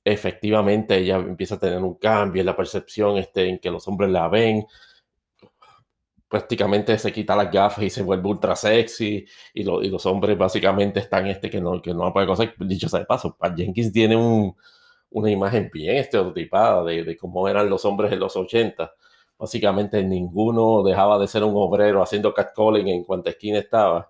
efectivamente 0.03 0.97
ella 0.97 1.17
empieza 1.17 1.55
a 1.55 1.59
tener 1.59 1.79
un 1.79 1.95
cambio 1.95 2.41
en 2.41 2.45
la 2.47 2.55
percepción 2.55 3.17
este, 3.17 3.47
en 3.47 3.59
que 3.59 3.71
los 3.71 3.87
hombres 3.87 4.09
la 4.09 4.27
ven. 4.27 4.65
Prácticamente 6.27 6.97
se 6.97 7.11
quita 7.13 7.35
las 7.35 7.51
gafas 7.51 7.83
y 7.83 7.89
se 7.89 8.01
vuelve 8.01 8.27
ultra 8.27 8.55
sexy. 8.55 9.25
Y, 9.53 9.61
y 9.61 9.89
los 9.89 10.05
hombres 10.05 10.37
básicamente 10.37 10.99
están 10.99 11.27
este 11.27 11.49
que 11.49 11.61
no, 11.61 11.81
que 11.81 11.93
no 11.93 12.11
puede 12.11 12.27
cosa. 12.27 12.51
Dicho 12.59 12.89
sea 12.89 12.99
de 13.01 13.05
paso, 13.05 13.35
Pat 13.37 13.55
Jenkins 13.55 13.91
tiene 13.91 14.15
un, 14.15 14.55
una 15.11 15.31
imagen 15.31 15.69
bien 15.71 15.97
estereotipada 15.97 16.83
de, 16.83 17.03
de, 17.03 17.17
cómo 17.17 17.47
eran 17.47 17.69
los 17.69 17.85
hombres 17.85 18.11
en 18.11 18.19
los 18.19 18.35
80. 18.35 18.93
Básicamente 19.37 20.03
ninguno 20.03 20.83
dejaba 20.83 21.19
de 21.19 21.27
ser 21.27 21.43
un 21.43 21.53
obrero 21.55 22.01
haciendo 22.01 22.33
catcalling 22.33 22.87
en 22.87 23.03
cuanta 23.03 23.31
esquina 23.31 23.59
estaba 23.59 24.09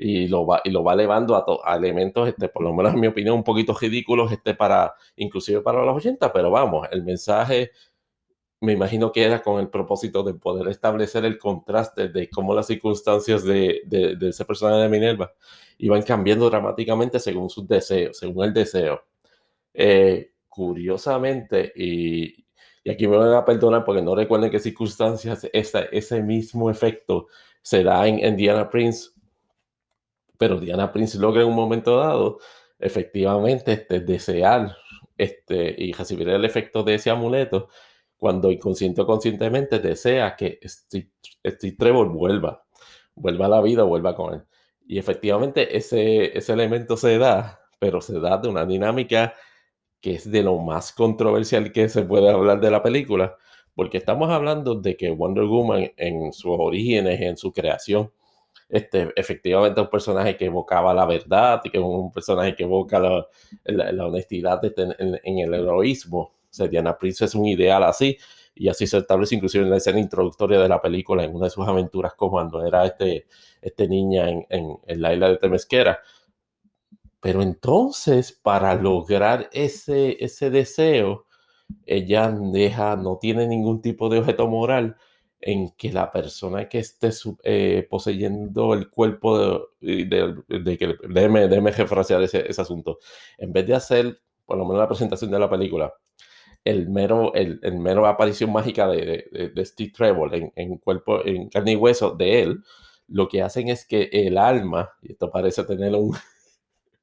y 0.00 0.28
lo 0.28 0.46
va, 0.46 0.62
y 0.64 0.70
lo 0.70 0.82
va 0.82 0.94
elevando 0.94 1.36
a, 1.36 1.44
a, 1.70 1.76
elementos, 1.76 2.26
este, 2.26 2.48
por 2.48 2.62
lo 2.62 2.72
menos 2.72 2.94
en 2.94 3.00
mi 3.00 3.06
opinión, 3.06 3.36
un 3.36 3.44
poquito 3.44 3.74
ridículos, 3.74 4.32
este, 4.32 4.54
para, 4.54 4.94
inclusive 5.16 5.60
para 5.60 5.84
los 5.84 5.96
80, 5.96 6.32
pero 6.32 6.50
vamos, 6.50 6.88
el 6.90 7.02
mensaje 7.04 7.70
me 8.60 8.72
imagino 8.72 9.10
que 9.10 9.24
era 9.24 9.42
con 9.42 9.58
el 9.60 9.68
propósito 9.68 10.22
de 10.22 10.34
poder 10.34 10.68
establecer 10.68 11.24
el 11.24 11.38
contraste 11.38 12.08
de 12.08 12.28
cómo 12.28 12.54
las 12.54 12.66
circunstancias 12.66 13.44
de, 13.44 13.82
de, 13.86 14.16
de 14.16 14.28
ese 14.28 14.44
personaje 14.44 14.82
de 14.82 14.88
Minerva 14.88 15.32
iban 15.78 16.02
cambiando 16.02 16.48
dramáticamente 16.50 17.18
según 17.18 17.48
sus 17.48 17.66
deseos, 17.66 18.18
según 18.18 18.44
el 18.44 18.52
deseo. 18.52 19.02
Eh, 19.72 20.32
curiosamente, 20.48 21.72
y, 21.74 22.44
y, 22.84 22.90
aquí 22.90 23.06
me 23.08 23.16
van 23.16 23.32
a 23.32 23.44
perdonar 23.44 23.84
porque 23.84 24.02
no 24.02 24.14
recuerden 24.14 24.50
qué 24.50 24.58
circunstancias 24.58 25.48
ese, 25.52 25.88
ese 25.92 26.22
mismo 26.22 26.70
efecto 26.70 27.28
se 27.62 27.82
da 27.82 28.06
en, 28.06 28.18
en 28.18 28.36
Diana 28.36 28.68
Prince, 28.68 29.10
pero 30.40 30.58
Diana 30.58 30.90
Prince 30.90 31.18
logra 31.18 31.42
en 31.42 31.48
un 31.48 31.54
momento 31.54 31.98
dado 31.98 32.38
efectivamente 32.78 33.72
este, 33.72 34.00
desear 34.00 34.74
este, 35.18 35.74
y 35.76 35.92
recibir 35.92 36.30
el 36.30 36.46
efecto 36.46 36.82
de 36.82 36.94
ese 36.94 37.10
amuleto 37.10 37.68
cuando 38.16 38.50
inconsciente 38.50 39.02
o 39.02 39.06
conscientemente 39.06 39.80
desea 39.80 40.36
que 40.36 40.58
Steve, 40.64 41.10
Trevor 41.78 42.08
vuelva, 42.08 42.64
vuelva 43.14 43.44
a 43.44 43.48
la 43.50 43.60
vida, 43.60 43.82
vuelva 43.82 44.16
con 44.16 44.32
él. 44.32 44.42
Y 44.86 44.98
efectivamente 44.98 45.76
ese, 45.76 46.36
ese 46.36 46.54
elemento 46.54 46.96
se 46.96 47.18
da, 47.18 47.60
pero 47.78 48.00
se 48.00 48.18
da 48.18 48.38
de 48.38 48.48
una 48.48 48.64
dinámica 48.64 49.34
que 50.00 50.14
es 50.14 50.30
de 50.30 50.42
lo 50.42 50.56
más 50.56 50.92
controversial 50.94 51.70
que 51.70 51.90
se 51.90 52.00
puede 52.04 52.30
hablar 52.30 52.60
de 52.60 52.70
la 52.70 52.82
película, 52.82 53.36
porque 53.74 53.98
estamos 53.98 54.30
hablando 54.30 54.74
de 54.74 54.96
que 54.96 55.10
Wonder 55.10 55.44
Woman 55.44 55.92
en 55.98 56.32
sus 56.32 56.56
orígenes, 56.58 57.20
en 57.20 57.36
su 57.36 57.52
creación, 57.52 58.10
este, 58.70 59.12
efectivamente 59.16 59.80
un 59.80 59.90
personaje 59.90 60.36
que 60.36 60.46
evocaba 60.46 60.94
la 60.94 61.06
verdad 61.06 61.60
y 61.64 61.70
que 61.70 61.78
un 61.78 62.12
personaje 62.12 62.54
que 62.54 62.64
evoca 62.64 62.98
la, 62.98 64.06
honestidad 64.06 64.60
en, 64.64 65.38
el 65.38 65.54
heroísmo. 65.54 66.18
O 66.20 66.52
sea, 66.52 66.68
Diana 66.68 66.96
Prince 66.96 67.24
es 67.24 67.34
un 67.34 67.46
ideal 67.46 67.82
así 67.82 68.16
y 68.54 68.68
así 68.68 68.86
se 68.86 68.98
establece 68.98 69.34
inclusive 69.34 69.64
en 69.64 69.70
la 69.70 69.76
escena 69.76 70.00
introductoria 70.00 70.58
de 70.60 70.68
la 70.68 70.80
película, 70.80 71.24
en 71.24 71.34
una 71.34 71.46
de 71.46 71.50
sus 71.50 71.66
aventuras 71.66 72.14
como 72.14 72.32
cuando 72.32 72.64
era 72.66 72.86
este, 72.86 73.26
este 73.60 73.88
niña 73.88 74.28
en, 74.28 74.46
en 74.48 75.02
la 75.02 75.12
isla 75.14 75.28
de 75.28 75.36
Temesquera. 75.36 76.00
Pero 77.20 77.42
entonces, 77.42 78.32
para 78.32 78.74
lograr 78.74 79.50
ese, 79.52 80.16
ese 80.24 80.50
deseo, 80.50 81.26
ella 81.86 82.30
deja, 82.30 82.96
no 82.96 83.18
tiene 83.18 83.46
ningún 83.46 83.82
tipo 83.82 84.08
de 84.08 84.18
objeto 84.18 84.48
moral 84.48 84.96
en 85.40 85.70
que 85.70 85.92
la 85.92 86.10
persona 86.10 86.68
que 86.68 86.78
esté 86.78 87.10
eh, 87.44 87.86
poseyendo 87.88 88.74
el 88.74 88.90
cuerpo 88.90 89.66
de, 89.80 90.04
de, 90.06 90.34
de 90.48 90.98
déjeme, 91.08 91.48
déjeme 91.48 91.70
refrasear 91.70 92.22
ese, 92.22 92.46
asunto, 92.60 92.98
en 93.38 93.52
vez 93.52 93.66
de 93.66 93.74
hacer, 93.74 94.20
por 94.44 94.58
lo 94.58 94.64
menos 94.64 94.80
la 94.80 94.88
presentación 94.88 95.30
de 95.30 95.38
la 95.38 95.50
película, 95.50 95.92
el 96.64 96.90
mero, 96.90 97.32
el, 97.34 97.60
mero 97.78 98.06
aparición 98.06 98.52
mágica 98.52 98.86
de, 98.88 99.28
de, 99.32 99.48
de 99.48 99.64
Steve 99.64 99.92
Trevor 99.96 100.34
en, 100.34 100.52
en, 100.56 100.76
cuerpo, 100.76 101.24
en 101.24 101.48
carne 101.48 101.72
y 101.72 101.76
hueso 101.76 102.10
de 102.10 102.42
él, 102.42 102.62
lo 103.08 103.28
que 103.28 103.42
hacen 103.42 103.68
es 103.68 103.86
que 103.86 104.08
el 104.12 104.38
alma, 104.38 104.90
y 105.02 105.12
esto 105.12 105.30
parece 105.30 105.64
tener 105.64 105.94
un, 105.94 106.14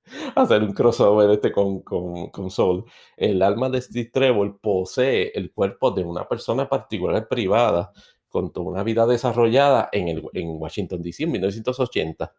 hacer 0.35 0.63
un 0.63 0.73
crossover 0.73 1.29
este 1.31 1.51
con, 1.51 1.81
con, 1.81 2.29
con, 2.29 2.49
Soul. 2.49 2.85
El 3.15 3.41
alma 3.41 3.69
de 3.69 3.81
Steve 3.81 4.09
Trevor 4.11 4.59
posee 4.59 5.31
el 5.35 5.51
cuerpo 5.51 5.91
de 5.91 6.03
una 6.03 6.27
persona 6.27 6.69
particular 6.69 7.27
privada 7.27 7.91
con 8.29 8.51
toda 8.51 8.67
una 8.67 8.83
vida 8.83 9.05
desarrollada 9.05 9.89
en, 9.91 10.07
el, 10.07 10.23
en 10.33 10.61
Washington, 10.61 11.01
D.C. 11.01 11.23
en 11.23 11.31
1980. 11.31 12.33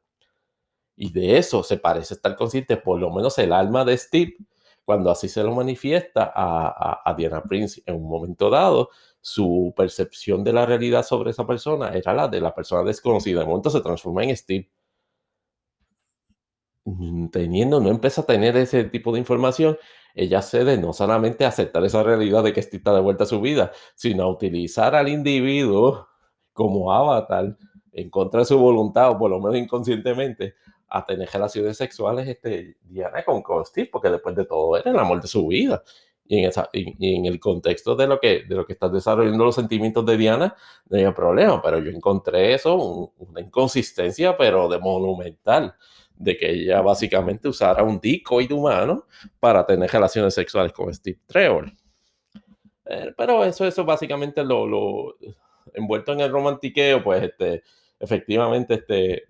Y 0.97 1.13
de 1.13 1.39
eso 1.39 1.63
se 1.63 1.79
parece 1.79 2.15
estar 2.15 2.37
consciente, 2.37 2.77
por 2.77 2.99
lo 2.99 3.11
menos 3.11 3.39
el 3.39 3.53
alma 3.53 3.85
de 3.85 3.97
Steve, 3.97 4.37
cuando 4.85 5.11
así 5.11 5.29
se 5.29 5.43
lo 5.43 5.55
manifiesta 5.55 6.33
a, 6.35 6.69
a, 6.69 7.03
a 7.05 7.15
Diana 7.15 7.43
Prince 7.43 7.83
en 7.87 7.97
un 7.97 8.09
momento 8.09 8.51
dado, 8.51 8.91
su 9.21 9.73
percepción 9.77 10.43
de 10.43 10.53
la 10.53 10.67
realidad 10.67 11.05
sobre 11.05 11.31
esa 11.31 11.47
persona 11.47 11.91
era 11.91 12.15
la 12.15 12.29
de 12.29 12.41
la 12.41 12.55
persona 12.55 12.83
desconocida. 12.83 13.43
Un 13.43 13.51
momento 13.51 13.71
se 13.71 13.81
transforma 13.81 14.25
en 14.25 14.37
Steve 14.37 14.71
teniendo, 17.31 17.81
no 17.81 17.91
empieza 17.91 18.23
a 18.23 18.27
tener 18.27 18.57
ese 18.57 18.85
tipo 18.85 19.13
de 19.13 19.19
información, 19.19 19.77
ella 20.19 20.43
cede 20.43 20.77
no 20.79 20.93
solamente 20.93 21.45
a 21.45 21.49
aceptar 21.49 21.85
esa 21.85 22.03
realidad 22.03 22.43
de 22.43 22.53
que 22.53 22.61
está 22.61 22.93
de 22.93 23.01
vuelta 23.01 23.25
a 23.25 23.27
su 23.27 23.41
vida, 23.41 23.71
sino 23.95 24.25
a 24.25 24.29
utilizar 24.29 24.95
al 24.97 25.09
individuo 25.09 26.09
como 26.53 26.93
avatar 26.93 27.57
en 27.93 28.11
contra 28.11 28.41
de 28.41 28.47
su 28.47 28.59
voluntad, 28.59 29.11
o 29.11 29.19
por 29.19 29.31
lo 29.31 29.39
menos 29.39 29.57
inconscientemente, 29.57 30.55
a 30.89 31.05
tener 31.05 31.29
relaciones 31.29 31.77
sexuales 31.77 32.27
este, 32.27 32.79
Diana 32.83 33.25
con, 33.25 33.43
con 33.43 33.65
Steve, 33.65 33.89
porque 33.93 34.11
después 34.11 34.35
de 34.35 34.45
todo 34.45 34.77
era 34.77 34.91
el 34.91 34.99
amor 34.99 35.21
de 35.21 35.29
su 35.29 35.47
vida. 35.47 35.83
Y 36.27 36.41
en, 36.41 36.49
esa, 36.49 36.69
y, 36.73 37.17
en 37.17 37.27
el 37.27 37.39
contexto 37.39 37.95
de 37.95 38.07
lo, 38.07 38.19
que, 38.19 38.43
de 38.43 38.55
lo 38.57 38.67
que 38.67 38.73
estás 38.73 38.93
desarrollando 38.93 39.45
los 39.45 39.55
sentimientos 39.55 40.05
de 40.05 40.17
Diana, 40.17 40.57
no 40.89 40.99
hay 40.99 41.13
problema, 41.13 41.63
pero 41.63 41.79
yo 41.79 41.91
encontré 41.91 42.55
eso, 42.55 42.75
un, 42.75 43.11
una 43.19 43.41
inconsistencia, 43.41 44.37
pero 44.37 44.69
de 44.69 44.79
monumental 44.79 45.75
de 46.19 46.37
que 46.37 46.51
ella 46.51 46.81
básicamente 46.81 47.49
usara 47.49 47.83
un 47.83 48.01
decoy 48.01 48.53
humano 48.53 49.07
para 49.39 49.65
tener 49.65 49.91
relaciones 49.91 50.35
sexuales 50.35 50.73
con 50.73 50.93
Steve 50.93 51.21
Trevor. 51.27 51.73
Eh, 52.85 53.13
pero 53.17 53.45
eso, 53.45 53.67
eso 53.67 53.85
básicamente 53.85 54.43
lo, 54.45 54.67
lo, 54.67 55.17
envuelto 55.75 56.13
en 56.13 56.21
el 56.21 56.31
romantiqueo, 56.31 57.03
pues 57.03 57.23
este, 57.23 57.63
efectivamente 58.01 58.75
este, 58.75 59.29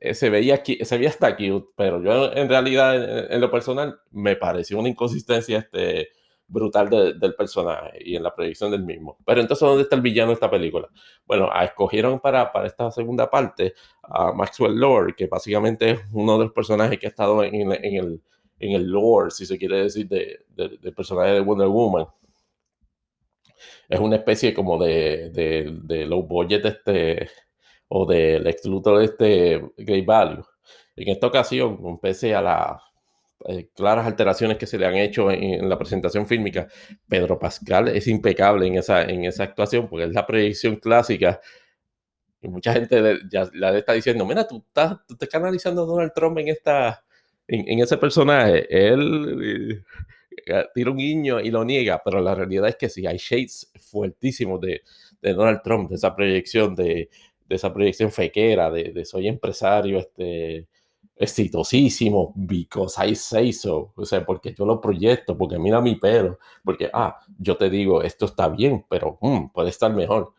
eh, 0.00 0.14
se 0.14 0.30
veía 0.30 0.62
se 0.64 0.96
veía 0.96 1.08
hasta 1.08 1.36
cute, 1.36 1.68
pero 1.76 2.02
yo 2.02 2.32
en 2.32 2.48
realidad 2.48 2.96
en, 2.96 3.32
en, 3.32 3.40
lo 3.40 3.50
personal 3.50 3.98
me 4.10 4.36
pareció 4.36 4.78
una 4.78 4.88
inconsistencia 4.88 5.58
este, 5.58 6.10
brutal 6.52 6.90
de, 6.90 7.14
del 7.14 7.34
personaje 7.34 7.98
y 8.04 8.14
en 8.14 8.22
la 8.22 8.34
predicción 8.34 8.70
del 8.70 8.84
mismo. 8.84 9.16
Pero 9.24 9.40
entonces, 9.40 9.66
¿dónde 9.66 9.82
está 9.82 9.96
el 9.96 10.02
villano 10.02 10.28
de 10.28 10.34
esta 10.34 10.50
película? 10.50 10.88
Bueno, 11.26 11.50
escogieron 11.62 12.20
para, 12.20 12.52
para 12.52 12.66
esta 12.66 12.90
segunda 12.90 13.30
parte 13.30 13.74
a 14.02 14.32
Maxwell 14.32 14.76
Lord, 14.76 15.14
que 15.16 15.26
básicamente 15.26 15.90
es 15.90 16.00
uno 16.12 16.38
de 16.38 16.44
los 16.44 16.52
personajes 16.52 16.98
que 16.98 17.06
ha 17.06 17.10
estado 17.10 17.42
en, 17.42 17.54
en, 17.54 17.94
el, 17.96 18.22
en 18.58 18.72
el 18.72 18.86
lore, 18.86 19.30
si 19.30 19.46
se 19.46 19.58
quiere 19.58 19.84
decir, 19.84 20.06
del 20.08 20.44
de, 20.50 20.68
de 20.76 20.92
personaje 20.92 21.32
de 21.32 21.40
Wonder 21.40 21.68
Woman. 21.68 22.06
Es 23.88 23.98
una 23.98 24.16
especie 24.16 24.52
como 24.52 24.82
de, 24.82 25.30
de, 25.30 25.78
de 25.82 26.06
low 26.06 26.26
este, 26.48 27.30
o 27.88 28.06
del 28.06 28.46
ex 28.46 28.62
este 29.00 29.62
Great 29.76 30.04
Value. 30.04 30.44
En 30.96 31.08
esta 31.08 31.26
ocasión, 31.26 31.98
pese 31.98 32.34
a 32.34 32.42
la 32.42 32.82
eh, 33.48 33.68
claras 33.74 34.06
alteraciones 34.06 34.58
que 34.58 34.66
se 34.66 34.78
le 34.78 34.86
han 34.86 34.96
hecho 34.96 35.30
en, 35.30 35.42
en, 35.42 35.68
la 35.68 35.78
presentación 35.78 36.26
fílmica, 36.26 36.68
Pedro 37.08 37.38
Pascal 37.38 37.88
es 37.88 38.06
impecable 38.08 38.66
en 38.66 38.76
esa, 38.76 39.02
en 39.04 39.24
esa 39.24 39.44
actuación 39.44 39.88
porque 39.88 40.06
es 40.06 40.12
la 40.12 40.26
proyección 40.26 40.76
clásica. 40.76 41.40
Y 42.40 42.48
mucha 42.48 42.72
gente 42.72 43.20
ya 43.30 43.48
la 43.54 43.76
está 43.76 43.92
diciendo, 43.92 44.26
mira, 44.26 44.46
tú 44.46 44.64
estás, 44.66 44.98
tú 45.06 45.14
estás 45.14 45.28
canalizando 45.28 45.82
a 45.82 45.86
Donald 45.86 46.12
Trump 46.14 46.38
en, 46.38 46.48
esta, 46.48 47.04
en, 47.46 47.68
en 47.68 47.78
ese 47.80 47.96
personaje. 47.98 48.66
Él 48.68 49.84
eh, 50.46 50.64
tira 50.74 50.90
un 50.90 50.96
guiño 50.96 51.40
y 51.40 51.50
lo 51.50 51.64
niega, 51.64 52.02
pero 52.04 52.20
la 52.20 52.34
realidad 52.34 52.68
es 52.68 52.76
que 52.76 52.88
sí, 52.88 53.06
hay 53.06 53.18
shades 53.18 53.70
fuertísimos 53.78 54.60
de, 54.60 54.82
de 55.20 55.34
Donald 55.34 55.62
Trump, 55.62 55.88
de 55.88 55.96
esa 55.96 56.14
proyección, 56.14 56.74
de, 56.74 57.10
de 57.46 57.56
esa 57.56 57.72
proyección 57.72 58.10
fequera, 58.10 58.70
de, 58.70 58.92
de 58.92 59.04
soy 59.04 59.28
empresario, 59.28 59.98
este, 59.98 60.66
exitosísimo 61.16 62.32
because 62.34 62.96
I 63.06 63.14
say 63.14 63.52
so, 63.52 63.92
o 63.96 64.04
sea, 64.04 64.24
porque 64.24 64.54
yo 64.54 64.64
lo 64.66 64.80
proyecto, 64.80 65.36
porque 65.36 65.58
mira 65.58 65.80
mi 65.80 65.96
pelo, 65.96 66.38
porque, 66.64 66.90
ah, 66.92 67.18
yo 67.38 67.56
te 67.56 67.70
digo, 67.70 68.02
esto 68.02 68.26
está 68.26 68.48
bien, 68.48 68.84
pero 68.88 69.18
mm, 69.20 69.48
puede 69.52 69.70
estar 69.70 69.92
mejor. 69.92 70.34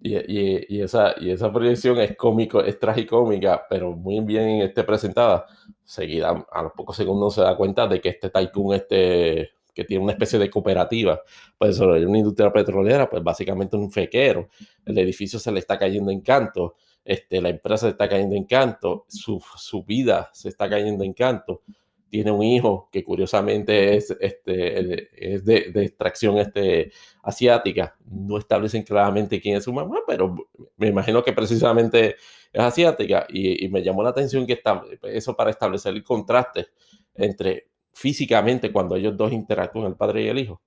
Y, 0.00 0.14
y, 0.16 0.66
y, 0.68 0.82
esa, 0.82 1.14
y 1.20 1.30
esa 1.30 1.52
proyección 1.52 1.98
es 1.98 2.16
cómico, 2.16 2.62
es 2.62 2.78
tragicómica, 2.78 3.66
pero 3.68 3.92
muy 3.96 4.20
bien 4.20 4.62
este, 4.62 4.84
presentada. 4.84 5.46
Seguida, 5.84 6.46
a 6.52 6.62
los 6.62 6.72
pocos 6.72 6.96
segundos 6.96 7.34
se 7.34 7.40
da 7.42 7.56
cuenta 7.56 7.86
de 7.88 8.00
que 8.00 8.10
este 8.10 8.30
tycoon, 8.30 8.74
este, 8.76 9.50
que 9.74 9.84
tiene 9.84 10.04
una 10.04 10.12
especie 10.12 10.38
de 10.38 10.50
cooperativa, 10.50 11.20
pues 11.56 11.80
una 11.80 12.18
industria 12.18 12.52
petrolera, 12.52 13.08
pues 13.10 13.22
básicamente 13.24 13.76
un 13.76 13.90
fequero. 13.90 14.48
El 14.84 14.98
edificio 14.98 15.38
se 15.38 15.50
le 15.50 15.60
está 15.60 15.78
cayendo 15.78 16.10
en 16.10 16.20
canto 16.20 16.76
este, 17.08 17.40
la 17.40 17.48
empresa 17.48 17.86
se 17.86 17.92
está 17.92 18.06
cayendo 18.06 18.36
en 18.36 18.44
canto, 18.44 19.06
su, 19.08 19.42
su, 19.56 19.82
vida 19.82 20.28
se 20.34 20.50
está 20.50 20.68
cayendo 20.68 21.04
en 21.04 21.14
canto, 21.14 21.62
tiene 22.10 22.30
un 22.30 22.42
hijo 22.42 22.90
que 22.92 23.02
curiosamente 23.02 23.96
es, 23.96 24.10
este, 24.20 25.34
es 25.34 25.42
de, 25.42 25.72
extracción 25.76 26.36
este, 26.36 26.92
asiática. 27.22 27.96
No 28.04 28.36
establecen 28.36 28.82
claramente 28.82 29.40
quién 29.40 29.56
es 29.56 29.64
su 29.64 29.72
mamá, 29.72 30.00
pero 30.06 30.36
me 30.76 30.88
imagino 30.88 31.24
que 31.24 31.32
precisamente 31.32 32.16
es 32.52 32.60
asiática. 32.60 33.26
Y, 33.30 33.66
me 33.68 33.82
llamó 33.82 34.02
la 34.02 34.10
atención 34.10 34.46
que 34.46 34.52
está, 34.52 34.82
eso 35.04 35.34
para 35.34 35.48
establecer 35.48 35.94
el 35.94 36.04
contraste 36.04 36.66
entre 37.14 37.70
físicamente 37.94 38.70
cuando 38.70 38.96
ellos 38.96 39.16
dos 39.16 39.32
interactúan, 39.32 39.86
el 39.86 39.96
padre 39.96 40.24
y 40.24 40.28
el 40.28 40.38
hijo. 40.40 40.60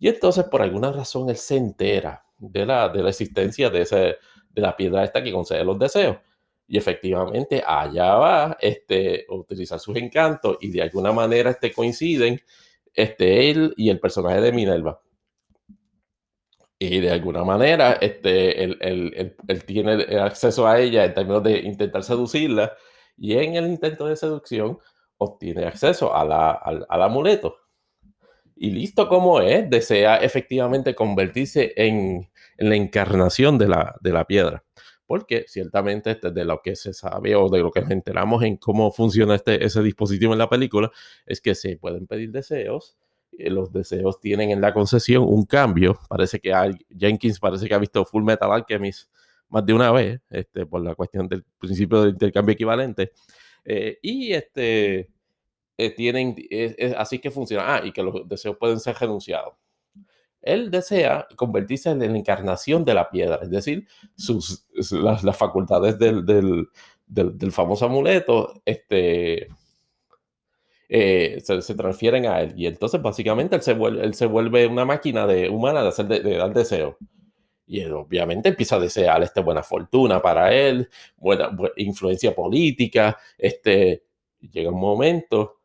Y 0.00 0.08
entonces, 0.08 0.44
por 0.46 0.60
alguna 0.60 0.90
razón, 0.90 1.30
él 1.30 1.36
se 1.36 1.56
entera 1.56 2.24
de 2.36 2.66
la, 2.66 2.88
de 2.88 3.00
la 3.04 3.10
existencia 3.10 3.70
de, 3.70 3.82
ese, 3.82 4.16
la 4.60 4.76
piedra 4.76 5.04
esta 5.04 5.22
que 5.22 5.32
concede 5.32 5.64
los 5.64 5.78
deseos 5.78 6.16
y 6.68 6.76
efectivamente 6.76 7.62
allá 7.66 8.14
va 8.16 8.58
este, 8.60 9.24
utilizar 9.30 9.80
sus 9.80 9.96
encantos 9.96 10.58
y 10.60 10.70
de 10.70 10.82
alguna 10.82 11.12
manera 11.12 11.50
este, 11.50 11.72
coinciden 11.72 12.40
este, 12.94 13.50
él 13.50 13.74
y 13.76 13.88
el 13.88 13.98
personaje 13.98 14.42
de 14.42 14.52
Minerva. 14.52 15.00
Y 16.78 17.00
de 17.00 17.10
alguna 17.10 17.42
manera 17.42 17.94
este, 17.94 18.62
él, 18.62 18.76
él, 18.80 19.34
él, 19.48 19.64
tiene 19.64 19.94
acceso 20.20 20.68
a 20.68 20.78
ella 20.78 21.06
en 21.06 21.14
términos 21.14 21.42
de 21.42 21.58
intentar 21.58 22.04
seducirla 22.04 22.76
y 23.16 23.32
en 23.32 23.56
el 23.56 23.66
intento 23.66 24.06
de 24.06 24.14
seducción 24.14 24.78
obtiene 25.16 25.64
acceso 25.64 26.14
a 26.14 26.24
la, 26.24 26.50
al, 26.50 26.86
al 26.88 27.02
amuleto. 27.02 27.56
Y 28.60 28.70
listo 28.70 29.08
como 29.08 29.40
es, 29.40 29.70
desea 29.70 30.16
efectivamente 30.16 30.94
convertirse 30.94 31.72
en, 31.76 32.28
la 32.58 32.74
encarnación 32.74 33.56
de 33.56 33.68
la, 33.68 34.24
piedra 34.26 34.64
porque 35.06 35.44
ciertamente 35.46 36.10
este, 36.10 36.32
de 36.32 36.44
lo 36.44 36.60
que 36.60 36.74
se 36.76 36.92
sabe 36.92 37.34
o 37.36 37.48
de 37.48 37.60
lo 37.60 37.70
que 37.70 37.80
nos 37.80 37.92
enteramos 37.92 38.42
en 38.42 38.56
cómo 38.56 38.90
funciona 38.90 39.36
este, 39.36 39.64
ese 39.64 39.82
dispositivo 39.82 40.32
en 40.32 40.38
la 40.38 40.50
película 40.50 40.90
es 41.24 41.40
que 41.40 41.54
se 41.54 41.78
pueden 41.78 42.06
pedir 42.06 42.30
deseos. 42.30 42.98
Eh, 43.38 43.48
los 43.48 43.72
deseos 43.72 44.20
tienen 44.20 44.50
en 44.50 44.60
la 44.60 44.74
concesión 44.74 45.22
un 45.22 45.46
cambio. 45.46 45.98
Parece 46.10 46.40
que 46.40 46.52
Jenkins 46.98 47.38
parece 47.38 47.68
que 47.68 47.74
ha 47.74 47.78
visto 47.78 48.04
Full 48.04 48.24
Metal 48.24 48.52
Alchemist 48.52 49.08
más 49.48 49.64
de 49.64 49.72
una 49.72 49.90
vez, 49.92 50.20
este, 50.30 50.66
por 50.66 50.82
la 50.82 50.94
cuestión 50.94 51.28
del 51.28 51.44
principio 51.58 52.02
de 52.02 52.10
intercambio 52.10 52.52
equivalente. 52.52 53.12
Eh, 53.64 53.98
y 54.02 54.32
este, 54.32 55.08
eh, 55.78 55.90
tienen, 55.94 56.36
así 56.96 57.18
que 57.18 57.30
funciona. 57.30 57.76
Ah, 57.76 57.82
y 57.84 57.92
que 57.92 58.02
los 58.02 58.28
deseos 58.28 58.56
pueden 58.58 58.80
ser 58.80 58.96
renunciados 58.96 59.54
él 60.42 60.70
desea 60.70 61.26
convertirse 61.36 61.90
en 61.90 61.98
la 62.00 62.18
encarnación 62.18 62.84
de 62.84 62.94
la 62.94 63.10
piedra, 63.10 63.40
es 63.42 63.50
decir, 63.50 63.86
sus, 64.16 64.66
las, 64.92 65.36
facultades 65.36 65.98
del, 65.98 66.24
del, 67.06 67.52
famoso 67.52 67.86
amuleto 67.86 68.62
este, 68.64 69.48
eh, 70.88 71.38
se, 71.42 71.74
transfieren 71.74 72.26
a 72.26 72.40
él. 72.40 72.54
Y 72.56 72.66
entonces 72.66 73.02
básicamente 73.02 73.56
él 73.56 73.62
se 73.62 73.74
vuelve, 73.74 74.04
él 74.04 74.14
se 74.14 74.26
vuelve 74.26 74.66
una 74.66 74.84
máquina 74.84 75.26
de, 75.26 75.48
humana 75.48 75.82
de, 75.82 75.88
hacer, 75.88 76.06
de, 76.06 76.36
dar 76.36 76.54
deseo. 76.54 76.96
Y 77.66 77.80
él 77.80 77.92
obviamente 77.92 78.48
empieza 78.48 78.76
a 78.76 78.80
desear 78.80 79.22
este, 79.22 79.42
buena 79.42 79.62
fortuna 79.62 80.22
para 80.22 80.54
él, 80.54 80.88
buena, 81.16 81.50
influencia 81.76 82.34
política. 82.34 83.18
Este, 83.36 84.04
llega 84.40 84.70
un 84.70 84.80
momento 84.80 85.57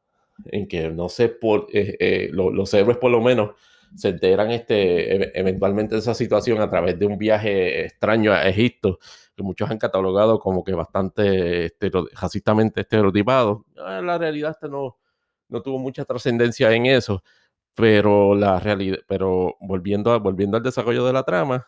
en 0.46 0.68
que, 0.68 0.90
no 0.90 1.10
sé, 1.10 1.30
por, 1.30 1.68
eh, 1.74 1.96
eh, 2.00 2.30
los 2.32 2.74
héroes 2.74 2.98
por 2.98 3.12
lo 3.12 3.22
menos 3.22 3.52
se 3.96 4.10
enteran 4.10 4.52
este, 4.52 5.40
eventualmente 5.40 5.96
de 5.96 6.02
esa 6.02 6.14
situación 6.16 6.60
a 6.62 6.70
través 6.70 6.98
de 6.98 7.06
un 7.06 7.18
viaje 7.18 7.86
extraño 7.86 8.32
a 8.34 8.48
Egipto, 8.48 9.00
que 9.36 9.44
muchos 9.44 9.70
han 9.70 9.78
catalogado 9.78 10.40
como 10.40 10.64
que 10.64 10.74
bastante 10.74 11.76
racistamente 12.14 12.82
estereotipado. 12.82 13.66
Ah, 13.78 14.02
la 14.02 14.18
realidad 14.18 14.52
este 14.52 14.68
no, 14.68 14.98
no 15.50 15.62
tuvo 15.62 15.78
mucha 15.80 16.06
trascendencia 16.06 16.72
en 16.74 16.88
eso, 16.88 17.24
pero 17.76 18.36
la 18.36 18.60
realidad, 18.60 19.00
pero 19.08 19.56
volviendo, 19.62 20.20
volviendo 20.20 20.58
al 20.58 20.64
desarrollo 20.64 21.06
de 21.06 21.14
la 21.14 21.24
trama, 21.24 21.68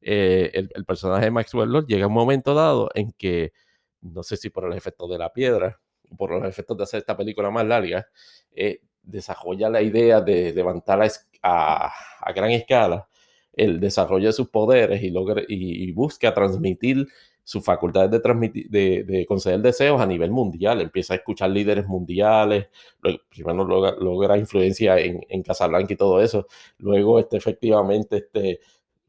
eh, 0.00 0.50
el, 0.52 0.84
personaje 0.84 1.26
de 1.26 1.30
Maxwell 1.30 1.70
Lord 1.70 1.86
llega 1.86 2.04
a 2.04 2.08
un 2.08 2.14
momento 2.14 2.54
dado 2.54 2.88
en 2.94 3.12
que, 3.12 3.52
no 4.00 4.22
sé 4.22 4.36
si 4.36 4.50
por 4.50 4.64
el 4.64 4.72
efecto 4.74 5.08
de 5.08 5.18
la 5.18 5.32
piedra, 5.32 5.80
por 6.16 6.30
los 6.30 6.44
efectos 6.44 6.76
de 6.76 6.82
hacer 6.84 6.98
esta 6.98 7.16
película 7.16 7.50
más 7.50 7.66
larga, 7.66 8.06
eh, 8.54 8.80
desarrolla 9.02 9.68
la 9.70 9.82
idea 9.82 10.20
de 10.20 10.52
levantar 10.52 11.00
a, 11.42 11.92
gran 12.34 12.50
escala 12.50 13.08
el 13.54 13.80
desarrollo 13.80 14.26
de 14.28 14.32
sus 14.32 14.48
poderes 14.48 15.02
y, 15.02 15.10
logra, 15.10 15.42
y, 15.48 15.90
busca 15.92 16.32
transmitir 16.32 17.06
sus 17.42 17.64
facultades 17.64 18.10
de, 18.10 18.20
transmitir, 18.20 18.68
de, 18.68 19.24
conceder 19.26 19.60
deseos 19.60 20.00
a 20.00 20.06
nivel 20.06 20.30
mundial. 20.30 20.80
Empieza 20.80 21.14
a 21.14 21.16
escuchar 21.16 21.50
líderes 21.50 21.86
mundiales, 21.86 22.68
primero 23.30 23.64
logra, 23.64 23.96
logra 23.98 24.38
influencia 24.38 24.98
en, 24.98 25.20
en, 25.28 25.42
Casablanca 25.42 25.92
y 25.94 25.96
todo 25.96 26.20
eso. 26.20 26.46
Luego, 26.78 27.18
este, 27.18 27.38
efectivamente, 27.38 28.18
este, 28.18 28.60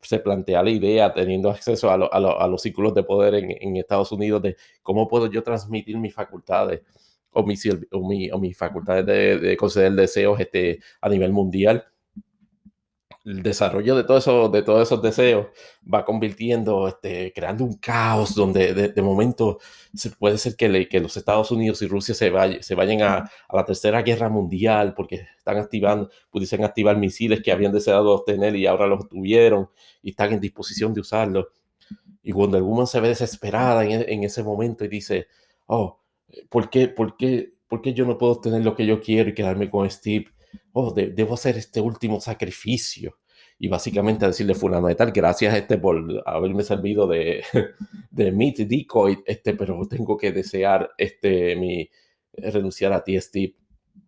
se 0.02 0.20
plantea 0.20 0.64
la 0.64 0.70
idea, 0.70 1.14
teniendo 1.14 1.50
acceso 1.50 1.90
a, 1.90 1.96
a, 1.96 2.48
los 2.48 2.62
círculos 2.62 2.94
de 2.94 3.04
poder 3.04 3.36
en, 3.36 3.78
Estados 3.78 4.12
Unidos, 4.12 4.42
de 4.42 4.56
cómo 4.82 5.08
puedo 5.08 5.28
yo 5.28 5.44
transmitir 5.44 5.98
mis 5.98 6.14
facultades 6.14 6.82
o, 7.32 7.44
mis, 7.46 7.68
o, 7.92 8.40
mis 8.40 8.58
facultades 8.58 9.06
de, 9.06 9.58
conceder 9.58 9.94
deseos 9.94 10.40
este, 10.40 10.80
a 11.02 11.10
nivel 11.10 11.32
mundial. 11.32 11.86
El 13.30 13.44
desarrollo 13.44 13.96
de, 13.96 14.04
todo 14.04 14.18
eso, 14.18 14.50
de 14.50 14.64
todos 14.64 14.82
esos 14.82 15.04
deseos 15.04 15.48
va 15.82 16.04
convirtiendo, 16.04 16.88
este, 16.88 17.32
creando 17.32 17.64
un 17.64 17.76
caos 17.76 18.34
donde 18.34 18.74
de, 18.74 19.02
momento 19.04 19.60
se 19.94 20.10
puede 20.10 20.40
ser 20.40 20.56
que, 20.56 20.88
que, 20.90 21.00
los 21.00 21.16
Estados 21.16 21.52
Unidos 21.52 21.80
y 21.84 21.88
Rusia 21.88 22.16
se, 22.16 22.32
se 22.64 22.74
vayan 22.76 23.04
a, 23.04 23.18
a, 23.48 23.56
la 23.56 23.66
tercera 23.66 24.02
guerra 24.02 24.30
mundial 24.30 24.96
porque 24.96 25.28
están 25.38 25.58
activando, 25.58 26.10
pudiesen 26.32 26.64
activar 26.64 26.98
misiles 26.98 27.44
que 27.44 27.52
habían 27.52 27.72
deseado 27.72 28.16
obtener 28.16 28.56
y 28.56 28.66
ahora 28.66 28.88
los 28.88 29.08
tuvieron 29.08 29.70
y 30.02 30.10
están 30.10 30.34
en 30.34 30.40
disposición 30.40 30.96
de 30.96 31.02
usarlos. 31.02 31.46
Y 32.24 32.32
Wonder 32.32 32.64
Woman 32.64 32.88
se 32.88 33.00
ve 33.00 33.10
desesperada 33.10 33.86
en, 33.86 34.06
en 34.10 34.24
ese 34.24 34.42
momento 34.42 34.86
y 34.86 34.88
dice, 34.88 35.28
oh, 35.68 36.00
¿por 36.50 36.72
qué, 36.72 36.88
por, 36.88 37.16
qué, 37.16 37.54
¿por 37.68 37.84
qué 37.84 37.94
yo 37.94 38.06
no 38.08 38.18
puedo 38.18 38.42
tener 38.42 38.64
lo 38.64 38.76
que 38.76 38.88
yo 38.88 39.00
quiero 39.00 39.30
y 39.30 39.36
quedarme 39.36 39.70
con 39.70 39.88
Steve? 39.88 40.32
Oh, 40.74 40.94
debo 40.94 41.34
hacer 41.34 41.58
este 41.58 41.82
último 41.82 42.20
sacrificio. 42.22 43.18
Y 43.58 43.68
básicamente 43.68 44.26
decirle 44.26 44.56
fulano 44.56 44.88
de 44.88 44.96
tal, 44.96 45.12
gracias 45.12 45.54
este 45.56 45.78
por 45.78 46.24
haberme 46.26 46.64
servido 46.64 47.08
de, 47.08 47.44
de 48.12 48.32
meet 48.32 48.60
decoy, 48.60 49.22
este, 49.26 49.54
pero 49.54 49.86
tengo 49.88 50.16
que 50.16 50.32
desear 50.32 50.92
este, 50.98 51.56
mi, 51.58 51.90
renunciar 52.34 52.94
a 52.94 53.04
ti, 53.04 53.20
Steve. 53.20 53.56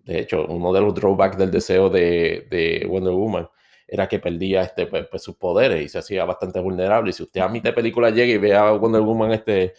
De 0.05 0.19
hecho, 0.19 0.45
uno 0.47 0.71
de 0.71 0.81
los 0.81 0.93
drawbacks 0.95 1.37
del 1.37 1.51
deseo 1.51 1.89
de, 1.89 2.47
de 2.49 2.85
Wonder 2.87 3.13
Woman 3.13 3.47
era 3.93 4.07
que 4.07 4.19
perdía 4.19 4.61
este, 4.61 4.87
pues, 4.87 5.05
pues, 5.11 5.21
sus 5.21 5.35
poderes 5.35 5.83
y 5.83 5.89
se 5.89 5.97
hacía 5.97 6.23
bastante 6.23 6.61
vulnerable. 6.61 7.09
Y 7.09 7.13
si 7.13 7.23
usted 7.23 7.41
a 7.41 7.49
mitad 7.49 7.71
de 7.71 7.73
película 7.73 8.09
llega 8.09 8.31
y 8.31 8.37
ve 8.37 8.55
a 8.55 8.71
Wonder 8.71 9.01
Woman 9.01 9.33
este, 9.33 9.73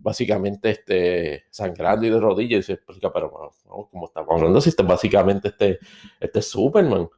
básicamente 0.00 0.70
este, 0.70 1.44
sangrando 1.50 2.06
y 2.06 2.10
de 2.10 2.18
rodillas, 2.18 2.60
y 2.60 2.62
se 2.62 2.72
explica, 2.72 3.12
pero 3.12 3.30
como 3.90 4.06
estamos 4.06 4.30
hablando, 4.30 4.58
si 4.62 4.70
este, 4.70 4.82
básicamente 4.82 5.48
este, 5.48 5.80
este 6.18 6.40
Superman, 6.40 7.10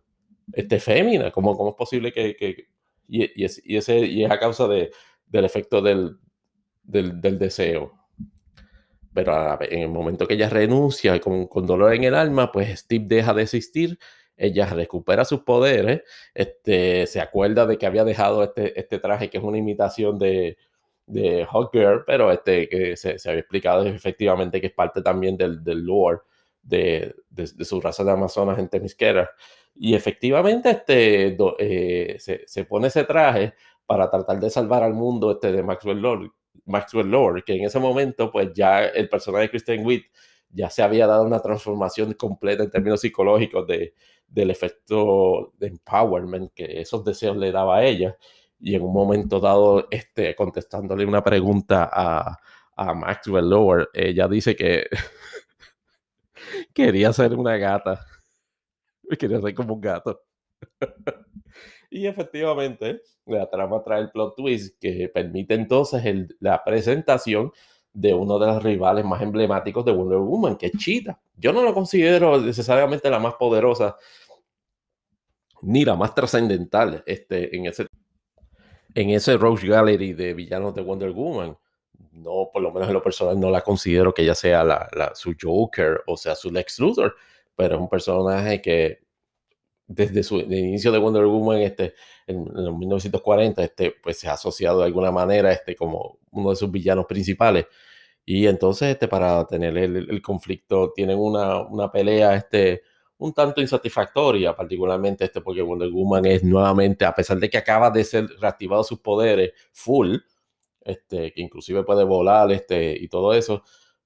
este 0.53 0.81
fémina, 0.81 1.31
¿cómo, 1.31 1.57
cómo 1.57 1.71
es 1.71 1.77
posible 1.77 2.13
que... 2.13 2.35
que 2.35 2.67
y, 3.07 3.43
y, 3.43 3.45
es, 3.45 3.63
y, 3.65 3.77
ese, 3.77 4.01
y 4.01 4.25
es 4.25 4.31
a 4.33 4.41
causa 4.41 4.67
de, 4.67 4.91
del 5.29 5.45
efecto 5.45 5.81
del, 5.81 6.19
del, 6.83 7.21
del 7.21 7.39
deseo. 7.39 7.93
Pero 9.15 9.57
en 9.63 9.83
el 9.83 9.89
momento 9.89 10.27
que 10.27 10.35
ella 10.35 10.49
renuncia 10.49 11.21
con, 11.21 11.47
con 11.47 11.65
dolor 11.65 11.95
en 11.95 12.03
el 12.03 12.15
alma, 12.17 12.51
pues 12.51 12.81
Steve 12.81 13.05
deja 13.07 13.35
de 13.35 13.43
existir 13.43 13.99
ella 14.41 14.67
recupera 14.67 15.25
sus 15.27 15.41
poderes, 15.41 16.03
este, 16.35 17.07
se 17.07 17.21
acuerda 17.21 17.67
de 17.67 17.77
que 17.77 17.87
había 17.87 18.05
dejado 18.05 18.43
este, 18.43 18.79
este 18.81 18.99
traje 18.99 19.29
que 19.29 19.37
es 19.37 19.45
una 19.45 19.59
imitación 19.59 20.19
de, 20.19 20.57
de 21.07 21.47
Girl, 21.73 22.05
pero 22.07 22.33
este, 22.33 22.67
que 22.69 22.97
se, 22.97 23.17
había 23.27 23.41
explicado 23.41 23.85
efectivamente 23.85 24.61
que 24.61 24.69
es 24.69 24.73
parte 24.73 25.03
también 25.03 25.37
del, 25.37 25.63
del 25.63 25.85
lore 25.85 26.21
de, 26.63 27.15
de, 27.29 27.65
su 27.65 27.81
raza 27.83 28.03
de 28.03 28.13
Amazonas 28.13 28.59
en 28.59 28.69
Temisquera. 28.69 29.31
Y 29.75 29.95
efectivamente 29.95 30.71
este, 30.71 31.37
eh, 31.59 32.17
se, 32.19 32.43
se, 32.47 32.65
pone 32.65 32.89
ese 32.89 33.05
traje 33.05 33.55
para 33.85 34.11
tratar 34.11 34.41
de 34.41 34.49
salvar 34.49 34.83
al 34.83 34.95
mundo 34.95 35.33
este, 35.33 35.53
de 35.53 35.63
Maxwell 35.63 36.01
Lord, 36.01 36.31
Maxwell 36.65 37.11
Lord, 37.11 37.45
que 37.45 37.57
en 37.57 37.65
ese 37.65 37.79
momento 37.79 38.33
pues 38.33 38.53
ya 38.55 38.87
el 38.87 39.09
personaje 39.09 39.45
de 39.45 39.51
Kristen 39.51 39.85
Witt 39.85 40.07
ya 40.53 40.71
se 40.71 40.83
había 40.83 41.07
dado 41.07 41.25
una 41.25 41.41
transformación 41.41 42.15
completa 42.15 42.65
en 42.65 42.71
términos 42.71 43.01
psicológicos 43.01 43.67
de, 43.67 43.95
del 44.31 44.51
efecto 44.51 45.53
de 45.59 45.69
empowerment 45.69 46.53
que 46.55 46.81
esos 46.81 47.05
deseos 47.05 47.37
le 47.37 47.53
daba 47.53 47.79
a 47.79 47.85
ella. 47.85 48.17
Y 48.61 48.75
en 48.75 48.83
un 48.83 48.93
momento 48.93 49.41
dado, 49.41 49.89
este, 49.91 50.35
contestándole 50.37 51.05
una 51.05 51.23
pregunta 51.23 51.89
a, 51.93 52.39
a 52.77 52.95
Maxwell 52.95 53.49
Lower, 53.49 53.89
ella 53.93 54.29
dice 54.29 54.55
que 54.55 54.87
quería 56.75 57.13
ser 57.13 57.35
una 57.35 57.57
gata. 57.57 58.07
Quería 59.19 59.41
ser 59.41 59.55
como 59.55 59.75
un 59.75 59.81
gato. 59.81 60.23
y 61.91 62.07
efectivamente, 62.07 63.03
la 63.27 63.49
trama 63.51 63.83
trae 63.83 64.03
el 64.03 64.11
plot 64.11 64.37
twist 64.37 64.79
que 64.81 65.11
permite 65.13 65.55
entonces 65.55 66.29
la 66.39 66.63
presentación 66.65 67.53
de 67.93 68.15
uno 68.15 68.39
de 68.39 68.47
los 68.47 68.63
rivales 68.63 69.05
más 69.05 69.21
emblemáticos 69.23 69.85
de 69.85 69.93
Wonder 69.93 70.19
Woman, 70.19 70.57
que 70.57 70.67
es 70.67 70.73
Cheetah. 70.73 71.21
Yo 71.37 71.53
no 71.53 71.63
lo 71.63 71.75
considero 71.75 72.41
necesariamente 72.41 73.11
la 73.11 73.19
más 73.19 73.35
poderosa 73.35 73.97
ni 75.63 75.85
la 75.85 75.97
más 75.97 76.15
trascendental 76.15 77.03
este, 77.07 77.55
en 77.57 77.67
ese 77.67 77.87
en 78.95 79.11
ese 79.11 79.37
Gallery 79.37 80.15
de 80.15 80.35
villanos 80.35 80.75
de 80.75 80.83
Wonder 80.83 81.11
Woman. 81.11 81.57
No, 82.13 82.51
por 82.53 82.63
lo 82.63 82.73
menos 82.73 82.89
en 82.89 82.95
lo 82.95 83.03
personal, 83.03 83.39
no 83.39 83.51
la 83.51 83.61
considero 83.61 84.13
que 84.13 84.23
ella 84.23 84.35
sea 84.35 84.65
la, 84.65 85.13
su 85.15 85.35
Joker 85.41 86.03
o 86.07 86.17
sea 86.17 86.35
su 86.35 86.51
Lex 86.51 86.81
Luthor, 86.81 87.15
pero 87.55 87.77
es 87.77 87.81
un 87.81 87.89
personaje 87.89 88.61
que 88.61 89.01
desde 89.91 90.23
su 90.23 90.39
el 90.39 90.53
inicio 90.53 90.93
de 90.93 90.99
Wonder 90.99 91.27
Woman 91.27 91.59
este, 91.59 91.95
en, 92.27 92.45
1940 92.79 93.65
este, 93.65 93.93
pues 94.03 94.19
se 94.21 94.29
ha 94.29 94.35
asociado 94.35 94.79
de 94.81 94.87
alguna 94.87 95.11
manera 95.11 95.53
este, 95.53 95.75
como 95.75 96.19
uno 96.31 96.51
de 96.51 96.57
sus 96.57 96.71
villanos 96.71 97.07
principales. 97.07 97.67
Y 98.25 98.47
entonces, 98.47 98.91
este, 98.91 99.09
para 99.09 99.45
tener 99.47 99.77
el, 99.77 100.23
conflicto, 100.23 100.93
tienen 100.95 101.19
una, 101.19 101.63
una, 101.63 101.91
pelea 101.91 102.37
este, 102.37 102.83
un 103.19 103.33
tanto 103.35 103.61
insatisfactoria, 103.61 104.55
particularmente 104.55 105.25
este, 105.25 105.41
porque 105.41 105.63
Wonder 105.63 105.91
Woman 105.91 106.27
es 106.27 106.45
nuevamente, 106.45 107.05
a 107.05 107.15
pesar 107.15 107.39
de 107.39 107.51
que 107.51 107.59
acaba 107.59 107.91
de 107.91 108.05
ser 108.05 108.29
reactivado 108.41 108.85
sus 108.85 109.01
poderes 109.01 109.53
full, 109.73 110.19
este, 110.83 111.33
que 111.33 111.41
inclusive 111.43 111.83
puede 111.83 112.05
volar 112.05 112.53
este, 112.53 112.97
y 112.97 113.09
todo 113.09 113.35
eso, 113.35 113.65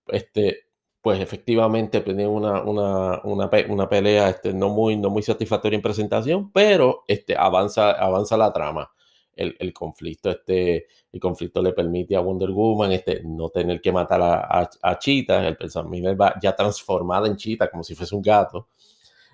este, 0.08 0.63
pues 1.04 1.20
efectivamente 1.20 2.00
tiene 2.00 2.26
una, 2.26 2.62
una, 2.62 3.20
una, 3.24 3.50
una, 3.68 3.88
pelea 3.90 4.30
este, 4.30 4.54
no, 4.54 4.70
muy, 4.70 4.96
no 4.96 5.10
muy 5.10 5.22
satisfactoria 5.22 5.76
en 5.76 5.82
presentación, 5.82 6.50
pero 6.50 7.04
este, 7.06 7.36
avanza, 7.36 7.90
avanza 7.90 8.38
la 8.38 8.50
trama. 8.50 8.90
El, 9.36 9.54
el, 9.58 9.74
conflicto, 9.74 10.30
este, 10.30 10.86
el 11.12 11.20
conflicto 11.20 11.60
le 11.60 11.74
permite 11.74 12.16
a 12.16 12.20
Wonder 12.20 12.50
Woman 12.52 12.92
este, 12.92 13.20
no 13.22 13.50
tener 13.50 13.82
que 13.82 13.92
matar 13.92 14.22
a, 14.22 14.70
a, 14.80 14.98
Cheetah, 14.98 15.46
el 15.46 15.58
personaje 15.58 16.14
va 16.14 16.36
ya 16.40 16.56
transformada 16.56 17.26
en 17.26 17.36
Cheetah 17.36 17.68
como 17.68 17.84
si 17.84 17.94
fuese 17.94 18.14
un 18.14 18.22
gato. 18.22 18.68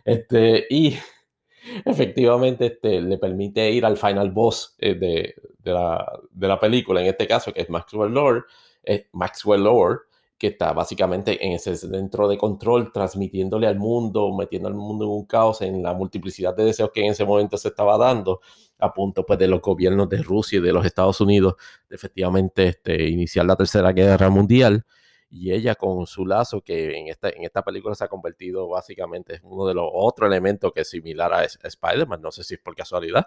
Este, 0.04 0.66
y 0.70 0.96
efectivamente 1.84 2.66
este, 2.66 3.00
le 3.00 3.16
permite 3.16 3.70
ir 3.70 3.86
al 3.86 3.96
final 3.96 4.32
boss 4.32 4.74
eh, 4.80 4.96
de, 4.96 5.36
de, 5.60 5.72
la, 5.72 6.18
de, 6.32 6.48
la, 6.48 6.58
película, 6.58 7.00
en 7.00 7.06
este 7.06 7.28
caso, 7.28 7.52
que 7.52 7.60
es 7.60 7.70
Maxwell 7.70 8.12
Lord, 8.12 8.46
es 8.82 9.06
Maxwell 9.12 9.62
Lord, 9.62 10.09
que 10.40 10.46
está 10.46 10.72
básicamente 10.72 11.44
en 11.44 11.52
ese 11.52 11.76
centro 11.76 12.26
de 12.26 12.38
control, 12.38 12.90
transmitiéndole 12.92 13.66
al 13.66 13.78
mundo, 13.78 14.34
metiendo 14.34 14.68
al 14.68 14.74
mundo 14.74 15.04
en 15.04 15.10
un 15.10 15.26
caos, 15.26 15.60
en 15.60 15.82
la 15.82 15.92
multiplicidad 15.92 16.56
de 16.56 16.64
deseos 16.64 16.90
que 16.94 17.04
en 17.04 17.12
ese 17.12 17.26
momento 17.26 17.58
se 17.58 17.68
estaba 17.68 17.98
dando, 17.98 18.40
a 18.78 18.90
punto 18.94 19.26
pues, 19.26 19.38
de 19.38 19.46
los 19.46 19.60
gobiernos 19.60 20.08
de 20.08 20.22
Rusia 20.22 20.58
y 20.58 20.62
de 20.62 20.72
los 20.72 20.86
Estados 20.86 21.20
Unidos, 21.20 21.56
de 21.90 21.96
efectivamente 21.96 22.68
este, 22.68 23.06
iniciar 23.10 23.44
la 23.44 23.54
Tercera 23.54 23.92
Guerra 23.92 24.30
Mundial. 24.30 24.86
Y 25.28 25.52
ella 25.52 25.74
con 25.74 26.06
su 26.06 26.24
lazo, 26.24 26.62
que 26.62 26.98
en 26.98 27.08
esta, 27.08 27.28
en 27.28 27.44
esta 27.44 27.62
película 27.62 27.94
se 27.94 28.04
ha 28.04 28.08
convertido 28.08 28.66
básicamente 28.66 29.36
en 29.36 29.42
uno 29.44 29.66
de 29.66 29.74
los 29.74 29.88
otros 29.92 30.26
elementos 30.26 30.72
que 30.72 30.80
es 30.80 30.88
similar 30.88 31.34
a, 31.34 31.40
a 31.40 31.44
Spider-Man, 31.44 32.22
no 32.22 32.32
sé 32.32 32.42
si 32.44 32.54
es 32.54 32.60
por 32.60 32.74
casualidad, 32.74 33.26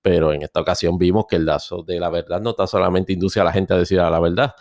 pero 0.00 0.32
en 0.32 0.42
esta 0.42 0.60
ocasión 0.60 0.96
vimos 0.96 1.26
que 1.28 1.36
el 1.36 1.44
lazo 1.44 1.82
de 1.82 2.00
la 2.00 2.08
verdad 2.08 2.40
no 2.40 2.54
tan 2.54 2.66
solamente 2.66 3.12
induce 3.12 3.38
a 3.38 3.44
la 3.44 3.52
gente 3.52 3.74
a 3.74 3.76
decir 3.76 3.98
la 3.98 4.18
verdad, 4.18 4.54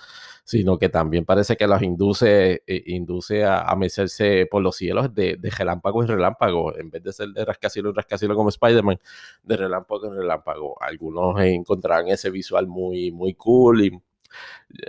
sino 0.44 0.78
que 0.78 0.90
también 0.90 1.26
parece 1.26 1.56
que 1.56 1.68
los 1.68 1.82
induce, 1.82 2.64
eh, 2.68 2.84
induce 2.88 3.46
a, 3.46 3.62
a, 3.62 3.76
mecerse 3.76 4.46
por 4.50 4.62
los 4.62 4.76
cielos 4.76 5.14
de, 5.14 5.38
de, 5.38 5.50
relámpago 5.50 6.02
en 6.02 6.10
relámpago, 6.10 6.78
en 6.78 6.90
vez 6.90 7.04
de 7.04 7.14
ser 7.14 7.30
de 7.30 7.46
rascacielos 7.46 7.92
en 7.92 7.96
rascacielos 7.96 8.36
como 8.36 8.50
Spider-Man, 8.50 9.00
de 9.44 9.58
relámpago 9.58 10.08
en 10.08 10.16
relámpago. 10.16 10.82
Algunos 10.82 11.40
encontrarán 11.42 12.10
ese 12.10 12.30
visual 12.30 12.68
muy, 12.68 13.12
muy 13.12 13.36
cool 13.36 13.86
y 13.86 14.02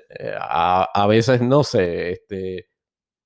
eh, 0.09 0.35
a, 0.39 0.85
a, 0.93 1.07
veces, 1.07 1.41
no 1.41 1.63
sé, 1.65 2.13
este, 2.13 2.69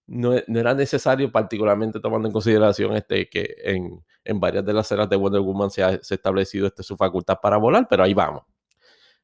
no, 0.06 0.34
no, 0.46 0.60
era 0.60 0.74
necesario, 0.74 1.30
particularmente 1.32 2.00
tomando 2.00 2.28
en 2.28 2.32
consideración 2.32 2.96
este, 2.96 3.28
que 3.28 3.54
en, 3.64 4.04
en 4.24 4.40
varias 4.40 4.64
de 4.64 4.72
las 4.72 4.86
escenas 4.86 5.08
de 5.08 5.16
Wonder 5.16 5.40
Woman 5.40 5.70
se 5.70 5.82
ha, 5.82 6.02
se 6.02 6.14
ha 6.14 6.16
establecido 6.16 6.66
este, 6.66 6.82
su 6.82 6.96
facultad 6.96 7.38
para 7.42 7.56
volar, 7.58 7.86
pero 7.88 8.04
ahí 8.04 8.14
vamos. 8.14 8.42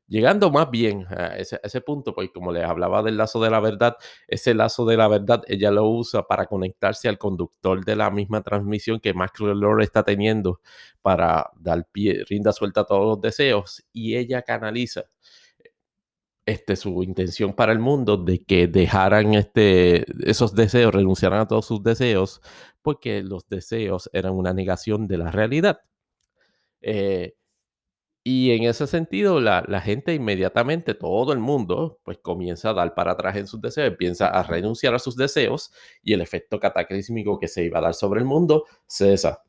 Llegando 0.06 0.50
más 0.50 0.70
bien 0.70 1.06
a 1.08 1.36
ese, 1.38 1.80
punto, 1.80 2.14
pues 2.14 2.30
como 2.32 2.52
les 2.52 2.64
hablaba 2.64 3.02
del 3.02 3.16
lazo 3.16 3.42
de 3.42 3.50
la 3.50 3.58
verdad, 3.60 3.96
ese 4.28 4.52
lazo 4.52 4.84
de 4.84 4.98
la 4.98 5.08
verdad 5.08 5.42
ella 5.46 5.70
lo 5.70 5.88
usa 5.88 6.24
para 6.24 6.44
conectarse 6.46 7.08
al 7.08 7.16
conductor 7.16 7.82
de 7.84 7.96
la 7.96 8.10
misma 8.10 8.42
transmisión 8.42 9.00
que 9.00 9.14
Maxwell 9.14 9.58
Lord 9.58 9.82
está 9.82 10.02
teniendo 10.02 10.60
para 11.00 11.50
dar 11.56 11.86
pie, 11.90 12.22
rinda 12.28 12.52
suelta 12.52 12.82
a 12.82 12.84
todos 12.84 13.06
los 13.06 13.20
deseos 13.22 13.82
y 13.92 14.16
ella 14.16 14.42
canaliza 14.42 15.04
este, 16.46 16.76
su 16.76 17.02
intención 17.02 17.54
para 17.54 17.72
el 17.72 17.78
mundo 17.78 18.16
de 18.18 18.44
que 18.44 18.66
dejaran 18.66 19.34
este, 19.34 20.04
esos 20.30 20.54
deseos, 20.54 20.94
renunciaran 20.94 21.40
a 21.40 21.48
todos 21.48 21.66
sus 21.66 21.82
deseos, 21.82 22.42
porque 22.82 23.22
los 23.22 23.48
deseos 23.48 24.10
eran 24.12 24.34
una 24.34 24.52
negación 24.52 25.06
de 25.08 25.18
la 25.18 25.30
realidad. 25.30 25.80
Eh, 26.82 27.34
y 28.26 28.52
en 28.52 28.64
ese 28.64 28.86
sentido, 28.86 29.38
la, 29.38 29.62
la, 29.68 29.82
gente 29.82 30.14
inmediatamente, 30.14 30.94
todo 30.94 31.34
el 31.34 31.40
mundo, 31.40 32.00
pues 32.04 32.16
comienza 32.18 32.70
a 32.70 32.72
dar 32.72 32.94
para 32.94 33.12
atrás 33.12 33.36
en 33.36 33.46
sus 33.46 33.60
deseos, 33.60 33.88
empieza 33.88 34.28
a 34.28 34.42
renunciar 34.42 34.94
a 34.94 34.98
sus 34.98 35.14
deseos 35.14 35.72
y 36.02 36.14
el 36.14 36.22
efecto 36.22 36.58
cataclísmico 36.58 37.38
que 37.38 37.48
se 37.48 37.64
iba 37.64 37.80
a 37.80 37.82
dar 37.82 37.94
sobre 37.94 38.20
el 38.20 38.26
mundo 38.26 38.64
cesa. 38.86 39.42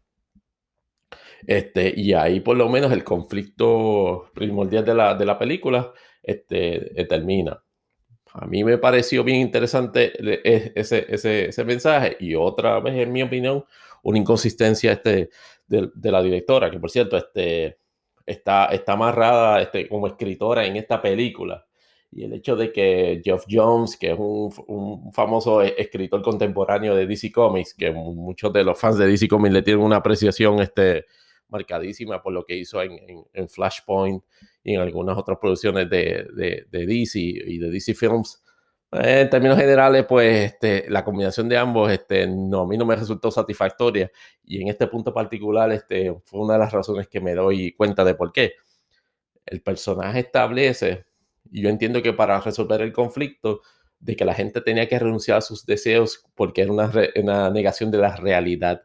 Este, 1.47 1.93
y 1.95 2.13
ahí 2.13 2.41
por 2.41 2.57
lo 2.57 2.67
menos 2.67 2.91
el 2.91 3.03
conflicto 3.05 4.29
primordial 4.33 4.83
de 4.83 4.93
la, 4.93 5.15
de 5.15 5.25
la 5.25 5.39
película 5.39 5.93
este, 6.21 6.99
eh, 6.99 7.05
termina. 7.05 7.63
A 8.33 8.45
mí 8.45 8.65
me 8.65 8.77
pareció 8.77 9.23
bien 9.23 9.39
interesante 9.39 10.11
e, 10.19 10.73
ese, 10.75 11.05
ese, 11.07 11.49
ese, 11.49 11.63
mensaje 11.63 12.17
y 12.19 12.35
otra 12.35 12.79
vez, 12.81 12.95
en 12.95 13.13
mi 13.13 13.23
opinión, 13.23 13.63
una 14.03 14.17
inconsistencia 14.17 14.91
este, 14.91 15.29
de, 15.67 15.89
de 15.95 16.11
la 16.11 16.21
directora, 16.21 16.69
que 16.69 16.79
por 16.79 16.91
cierto, 16.91 17.15
este 17.15 17.77
está, 18.25 18.65
está 18.67 18.93
amarrada 18.93 19.61
este, 19.61 19.87
como 19.87 20.07
escritora 20.07 20.65
en 20.65 20.75
esta 20.75 21.01
película. 21.01 21.65
Y 22.11 22.23
el 22.23 22.33
hecho 22.33 22.55
de 22.55 22.71
que 22.71 23.21
Geoff 23.23 23.45
Jones, 23.49 23.97
que 23.97 24.11
es 24.11 24.17
un, 24.17 24.53
un, 24.67 25.11
famoso 25.13 25.61
e, 25.61 25.75
escritor 25.77 26.21
contemporáneo 26.21 26.95
de 26.95 27.05
DC 27.05 27.31
Comics, 27.31 27.73
que 27.73 27.91
muchos 27.91 28.53
de 28.53 28.63
los 28.63 28.79
fans 28.79 28.97
de 28.97 29.07
DC 29.07 29.27
Comics 29.27 29.53
le 29.53 29.61
tienen 29.61 29.83
una 29.83 29.97
apreciación 29.97 30.61
este, 30.61 31.05
marcadísima 31.49 32.21
por 32.21 32.33
lo 32.33 32.45
que 32.45 32.55
hizo 32.55 32.81
en, 32.81 33.25
en, 33.33 33.49
Flashpoint 33.49 34.23
y 34.63 34.75
en 34.75 34.81
algunas 34.81 35.17
otras 35.17 35.37
producciones 35.39 35.89
de, 35.89 36.25
de, 36.71 36.85
DC 36.85 37.19
y 37.19 37.57
de 37.57 37.69
DC 37.69 37.93
Films, 37.93 38.41
eh, 39.01 39.21
en 39.21 39.29
términos 39.29 39.57
generales, 39.57 40.05
pues 40.07 40.51
este, 40.51 40.89
la 40.89 41.03
combinación 41.03 41.49
de 41.49 41.57
ambos 41.57 41.91
este, 41.91 42.27
no, 42.27 42.61
a 42.61 42.67
mí 42.67 42.77
no 42.77 42.85
me 42.85 42.95
resultó 42.95 43.31
satisfactoria 43.31 44.11
y 44.43 44.61
en 44.61 44.67
este 44.69 44.87
punto 44.87 45.13
particular 45.13 45.71
este, 45.71 46.13
fue 46.23 46.41
una 46.41 46.53
de 46.53 46.59
las 46.59 46.71
razones 46.71 47.07
que 47.07 47.21
me 47.21 47.33
doy 47.33 47.73
cuenta 47.73 48.03
de 48.03 48.15
por 48.15 48.31
qué. 48.31 48.53
El 49.45 49.61
personaje 49.61 50.19
establece, 50.19 51.05
y 51.51 51.61
yo 51.61 51.69
entiendo 51.69 52.01
que 52.01 52.13
para 52.13 52.39
resolver 52.41 52.81
el 52.81 52.93
conflicto, 52.93 53.61
de 53.99 54.15
que 54.15 54.25
la 54.25 54.33
gente 54.33 54.61
tenía 54.61 54.87
que 54.87 54.99
renunciar 54.99 55.39
a 55.39 55.41
sus 55.41 55.65
deseos 55.65 56.25
porque 56.35 56.61
era 56.61 56.71
una, 56.71 56.91
una 57.15 57.49
negación 57.49 57.91
de 57.91 57.97
la 57.97 58.15
realidad. 58.15 58.83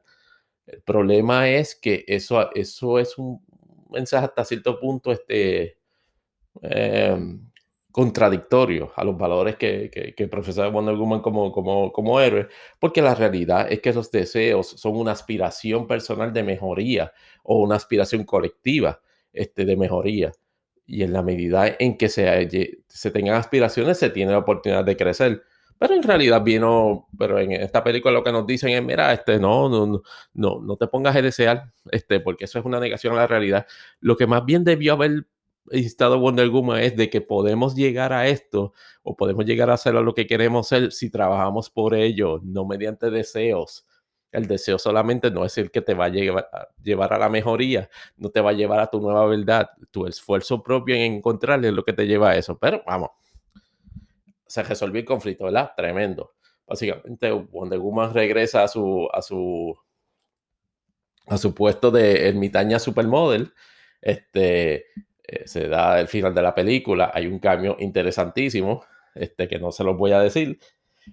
El 0.66 0.82
problema 0.82 1.48
es 1.50 1.74
que 1.74 2.04
eso, 2.06 2.50
eso 2.54 2.98
es 2.98 3.18
un 3.18 3.44
mensaje 3.90 4.26
hasta 4.26 4.44
cierto 4.44 4.78
punto 4.78 5.12
este, 5.12 5.78
eh, 6.62 7.18
contradictorio 7.92 8.92
a 8.96 9.04
los 9.04 9.16
valores 9.16 9.56
que, 9.56 9.90
que, 9.90 10.14
que 10.14 10.28
profesa 10.28 10.68
Wonder 10.68 10.94
Woman 10.94 11.20
como, 11.20 11.50
como, 11.52 11.92
como 11.92 12.20
héroe, 12.20 12.48
porque 12.78 13.02
la 13.02 13.14
realidad 13.14 13.70
es 13.70 13.80
que 13.80 13.90
esos 13.90 14.10
deseos 14.10 14.68
son 14.68 14.96
una 14.96 15.12
aspiración 15.12 15.86
personal 15.86 16.32
de 16.32 16.42
mejoría 16.42 17.12
o 17.42 17.60
una 17.60 17.76
aspiración 17.76 18.24
colectiva 18.24 19.00
este, 19.32 19.64
de 19.64 19.76
mejoría. 19.76 20.32
Y 20.86 21.02
en 21.02 21.12
la 21.12 21.22
medida 21.22 21.76
en 21.78 21.96
que 21.96 22.08
se, 22.08 22.80
se 22.88 23.10
tengan 23.10 23.36
aspiraciones, 23.36 23.98
se 23.98 24.10
tiene 24.10 24.32
la 24.32 24.38
oportunidad 24.38 24.84
de 24.84 24.96
crecer. 24.96 25.42
Pero 25.78 25.94
en 25.94 26.02
realidad 26.02 26.42
vino, 26.42 27.08
pero 27.16 27.38
en 27.38 27.52
esta 27.52 27.82
película 27.82 28.12
lo 28.12 28.22
que 28.22 28.32
nos 28.32 28.46
dicen 28.46 28.70
es, 28.70 28.82
mira, 28.82 29.12
este, 29.12 29.38
no, 29.38 29.68
no, 29.68 30.02
no, 30.34 30.60
no 30.60 30.76
te 30.76 30.88
pongas 30.88 31.16
a 31.16 31.22
desear, 31.22 31.72
este, 31.90 32.20
porque 32.20 32.44
eso 32.44 32.58
es 32.58 32.64
una 32.64 32.80
negación 32.80 33.14
a 33.14 33.18
la 33.18 33.26
realidad. 33.26 33.66
Lo 34.00 34.16
que 34.16 34.26
más 34.26 34.44
bien 34.44 34.62
debió 34.62 34.92
haber 34.92 35.26
instado 35.70 36.18
Wonder 36.18 36.48
Woman 36.48 36.80
es 36.80 36.96
de 36.96 37.10
que 37.10 37.20
podemos 37.20 37.74
llegar 37.74 38.12
a 38.12 38.26
esto 38.28 38.72
o 39.02 39.16
podemos 39.16 39.44
llegar 39.44 39.70
a 39.70 39.74
hacer 39.74 39.94
lo 39.94 40.14
que 40.14 40.26
queremos 40.26 40.68
ser 40.68 40.92
si 40.92 41.10
trabajamos 41.10 41.70
por 41.70 41.94
ello, 41.94 42.40
no 42.42 42.64
mediante 42.64 43.10
deseos. 43.10 43.86
El 44.32 44.46
deseo 44.46 44.78
solamente 44.78 45.30
no 45.30 45.44
es 45.44 45.58
el 45.58 45.70
que 45.70 45.82
te 45.82 45.94
va 45.94 46.04
a 46.04 46.08
llevar, 46.08 46.48
a 46.52 46.68
llevar 46.82 47.12
a 47.12 47.18
la 47.18 47.28
mejoría, 47.28 47.90
no 48.16 48.30
te 48.30 48.40
va 48.40 48.50
a 48.50 48.52
llevar 48.52 48.80
a 48.80 48.86
tu 48.86 49.00
nueva 49.00 49.26
verdad. 49.26 49.70
Tu 49.90 50.06
esfuerzo 50.06 50.62
propio 50.62 50.94
en 50.94 51.14
encontrarle 51.14 51.68
es 51.68 51.74
lo 51.74 51.84
que 51.84 51.92
te 51.92 52.06
lleva 52.06 52.30
a 52.30 52.36
eso. 52.36 52.56
Pero 52.58 52.82
vamos, 52.86 53.10
se 54.46 54.62
resolvió 54.62 55.00
el 55.00 55.06
conflicto, 55.06 55.44
¿verdad? 55.44 55.72
Tremendo. 55.76 56.34
Básicamente, 56.66 57.32
Wonder 57.32 57.80
Woman 57.80 58.14
regresa 58.14 58.62
a 58.62 58.68
su, 58.68 59.08
a 59.12 59.20
su, 59.22 59.76
a 61.26 61.36
su 61.36 61.52
puesto 61.54 61.90
de 61.90 62.28
ermitaña 62.28 62.78
supermodel. 62.78 63.52
Este, 64.00 64.86
eh, 65.30 65.46
se 65.46 65.68
da 65.68 66.00
el 66.00 66.08
final 66.08 66.34
de 66.34 66.42
la 66.42 66.54
película, 66.54 67.12
hay 67.14 67.26
un 67.26 67.38
cambio 67.38 67.76
interesantísimo. 67.78 68.84
este, 69.14 69.48
que 69.48 69.58
no 69.58 69.72
se 69.72 69.84
los 69.84 69.96
voy 69.96 70.12
a 70.12 70.20
decir, 70.20 70.58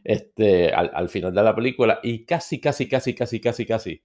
este, 0.03 0.71
al, 0.71 1.09
final 1.09 1.33
de 1.33 1.43
la 1.43 1.55
película 1.55 1.99
y 2.03 2.25
casi, 2.25 2.59
casi, 2.59 2.87
casi, 2.87 3.13
casi, 3.15 3.39
casi, 3.39 3.65
casi, 3.65 4.01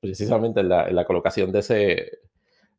precisamente 0.00 0.60
en 0.60 0.68
la, 0.68 0.88
en 0.88 0.94
la 0.96 1.04
colocación 1.04 1.50
de, 1.52 1.58
ese, 1.60 1.74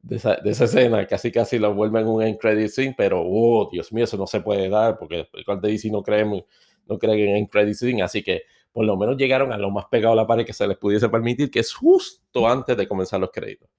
de, 0.02 0.16
esa, 0.16 0.66
escena, 0.66 1.06
casi, 1.08 1.32
casi 1.32 1.60
lo 1.60 1.74
vuelven 1.74 2.08
un 2.08 2.24
end 2.24 2.38
credit 2.38 2.70
scene, 2.70 2.96
pero, 2.98 3.22
oh, 3.26 3.70
Dios 3.72 3.92
mío, 3.94 4.06
eso 4.06 4.18
no 4.18 4.28
se 4.28 4.42
puede 4.42 4.70
dar 4.70 4.98
porque 4.98 5.28
el 5.34 5.62
de 5.62 5.70
DC 5.70 5.90
no 5.90 6.04
creemos, 6.04 6.44
no 6.88 6.98
creen 6.98 7.20
en 7.30 7.38
end 7.38 7.50
credit 7.50 7.76
scene, 7.76 8.04
así 8.04 8.24
que 8.24 8.44
por 8.72 8.86
lo 8.86 8.98
menos 8.98 9.18
llegaron 9.18 9.52
a 9.52 9.58
lo 9.58 9.70
más 9.70 9.86
pegado 9.86 10.14
a 10.14 10.18
la 10.18 10.28
pared 10.28 10.46
que 10.46 10.54
se 10.54 10.68
les 10.68 10.78
pudiese 10.78 11.10
permitir, 11.10 11.52
que 11.52 11.60
es 11.60 11.74
justo 11.74 12.48
antes 12.48 12.76
de 12.76 12.88
comenzar 12.88 13.20
los 13.20 13.32
créditos. 13.32 13.70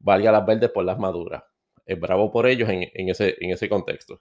Valga 0.00 0.32
las 0.32 0.44
verdes 0.44 0.70
por 0.70 0.84
las 0.84 0.98
maduras. 0.98 1.42
Es 1.90 1.98
bravo 1.98 2.30
por 2.30 2.46
ellos 2.46 2.68
en, 2.68 3.08
ese, 3.08 3.36
en 3.40 3.50
ese 3.50 3.68
contexto. 3.68 4.20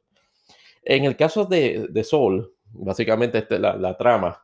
En 0.83 1.05
el 1.05 1.15
caso 1.15 1.45
de, 1.45 1.85
de 1.89 2.03
Soul, 2.03 2.51
básicamente 2.71 3.37
este, 3.37 3.59
la, 3.59 3.75
la, 3.75 3.95
trama 3.95 4.41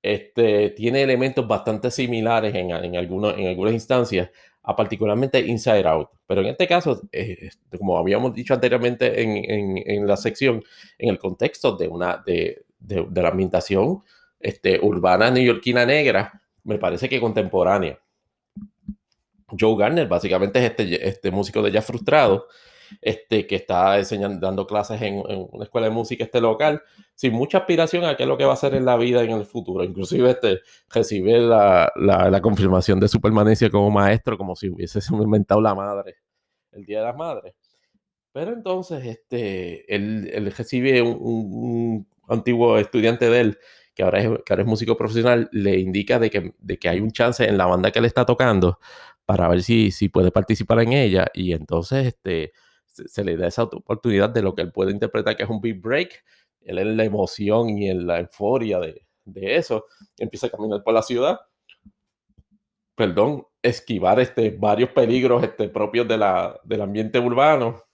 este, 0.00 0.70
tiene 0.70 1.02
elementos 1.02 1.48
bastante 1.48 1.90
similares 1.90 2.54
en, 2.54 2.70
en, 2.70 2.96
algunos, 2.96 3.36
en 3.36 3.48
algunas 3.48 3.74
instancias, 3.74 4.30
a 4.62 4.76
particularmente 4.76 5.40
Inside 5.40 5.88
Out. 5.88 6.10
Pero 6.28 6.42
en 6.42 6.46
este 6.46 6.68
caso, 6.68 7.02
eh, 7.10 7.50
como 7.76 7.98
habíamos 7.98 8.32
dicho 8.34 8.54
anteriormente 8.54 9.20
en, 9.20 9.78
en, 9.84 10.06
la 10.06 10.16
sección, 10.16 10.62
en 10.96 11.08
el 11.08 11.18
contexto 11.18 11.76
de, 11.76 11.88
una, 11.88 12.22
de, 12.24 12.64
de 12.78 13.22
la 13.22 13.30
ambientación 13.30 14.04
este, 14.38 14.78
urbana 14.80 15.32
neoyorquina 15.32 15.84
negra, 15.84 16.40
me 16.62 16.78
parece 16.78 17.08
que 17.08 17.20
contemporánea. 17.20 17.98
Joe 19.58 19.76
Garner 19.76 20.08
básicamente 20.08 20.58
es 20.58 20.64
este, 20.70 21.08
este 21.08 21.30
músico 21.30 21.62
de 21.62 21.70
jazz 21.70 21.86
frustrado, 21.86 22.48
este, 23.00 23.46
que 23.46 23.56
está 23.56 23.98
enseñando, 23.98 24.38
dando 24.44 24.66
clases 24.66 25.00
en, 25.02 25.22
una 25.50 25.64
escuela 25.64 25.88
de 25.88 25.92
música 25.92 26.24
este 26.24 26.40
local, 26.40 26.82
sin 27.14 27.32
mucha 27.32 27.58
aspiración 27.58 28.04
a 28.04 28.16
qué 28.16 28.24
es 28.24 28.28
lo 28.28 28.38
que 28.38 28.44
va 28.44 28.52
a 28.52 28.54
hacer 28.54 28.74
en 28.74 28.84
la 28.84 28.96
vida 28.96 29.22
en 29.22 29.30
el 29.30 29.44
futuro. 29.44 29.84
Inclusive 29.84 30.30
este, 30.30 30.60
recibe 30.90 31.38
la, 31.40 31.92
la, 31.96 32.40
confirmación 32.40 33.00
de 33.00 33.08
su 33.08 33.20
permanencia 33.20 33.70
como 33.70 33.90
maestro, 33.90 34.36
como 34.38 34.56
si 34.56 34.68
hubiese 34.68 35.00
inventado 35.10 35.60
la 35.60 35.74
madre, 35.74 36.16
el 36.72 36.84
Día 36.84 37.00
de 37.00 37.04
las 37.06 37.16
Madres. 37.16 37.54
Pero 38.32 38.52
entonces 38.52 39.04
este, 39.04 39.94
él, 39.94 40.30
él 40.32 40.52
recibe 40.56 41.02
un, 41.02 41.18
un, 41.20 42.08
antiguo 42.28 42.76
estudiante 42.76 43.30
de 43.30 43.40
él 43.40 43.58
que 43.94 44.04
ahora, 44.04 44.20
es, 44.20 44.28
que 44.44 44.52
ahora 44.52 44.62
es 44.62 44.68
músico 44.68 44.96
profesional, 44.96 45.48
le 45.50 45.78
indica 45.78 46.20
de 46.20 46.30
que, 46.30 46.54
de 46.58 46.78
que 46.78 46.88
hay 46.88 47.00
un 47.00 47.10
chance 47.10 47.44
en 47.44 47.58
la 47.58 47.66
banda 47.66 47.90
que 47.90 48.00
le 48.00 48.06
está 48.06 48.24
tocando 48.24 48.78
para 49.28 49.46
ver 49.46 49.62
si, 49.62 49.90
si 49.90 50.08
puede 50.08 50.30
participar 50.30 50.80
en 50.80 50.94
ella 50.94 51.26
y 51.34 51.52
entonces 51.52 52.06
este, 52.06 52.52
se, 52.86 53.06
se, 53.08 53.24
le 53.24 53.36
da 53.36 53.48
esa 53.48 53.64
oportunidad 53.64 54.30
de 54.30 54.40
lo 54.40 54.54
que 54.54 54.62
él 54.62 54.72
puede 54.72 54.90
interpretar 54.90 55.36
que 55.36 55.42
es 55.42 55.50
un 55.50 55.60
beat 55.60 55.82
break, 55.82 56.24
él 56.62 56.78
en 56.78 56.96
la 56.96 57.04
emoción 57.04 57.68
y 57.68 57.90
en 57.90 58.06
la 58.06 58.20
euforia 58.20 58.80
de, 58.80 59.06
de 59.26 59.56
eso, 59.56 59.84
empieza 60.16 60.46
a 60.46 60.50
caminar 60.50 60.82
por 60.82 60.94
la 60.94 61.02
ciudad, 61.02 61.40
perdón, 62.94 63.46
esquivar 63.62 64.18
este, 64.18 64.48
varios 64.50 64.92
peligros 64.92 65.44
este, 65.44 65.68
propios 65.68 66.08
de 66.08 66.16
la, 66.16 66.58
del 66.64 66.80
ambiente 66.80 67.18
urbano, 67.18 67.84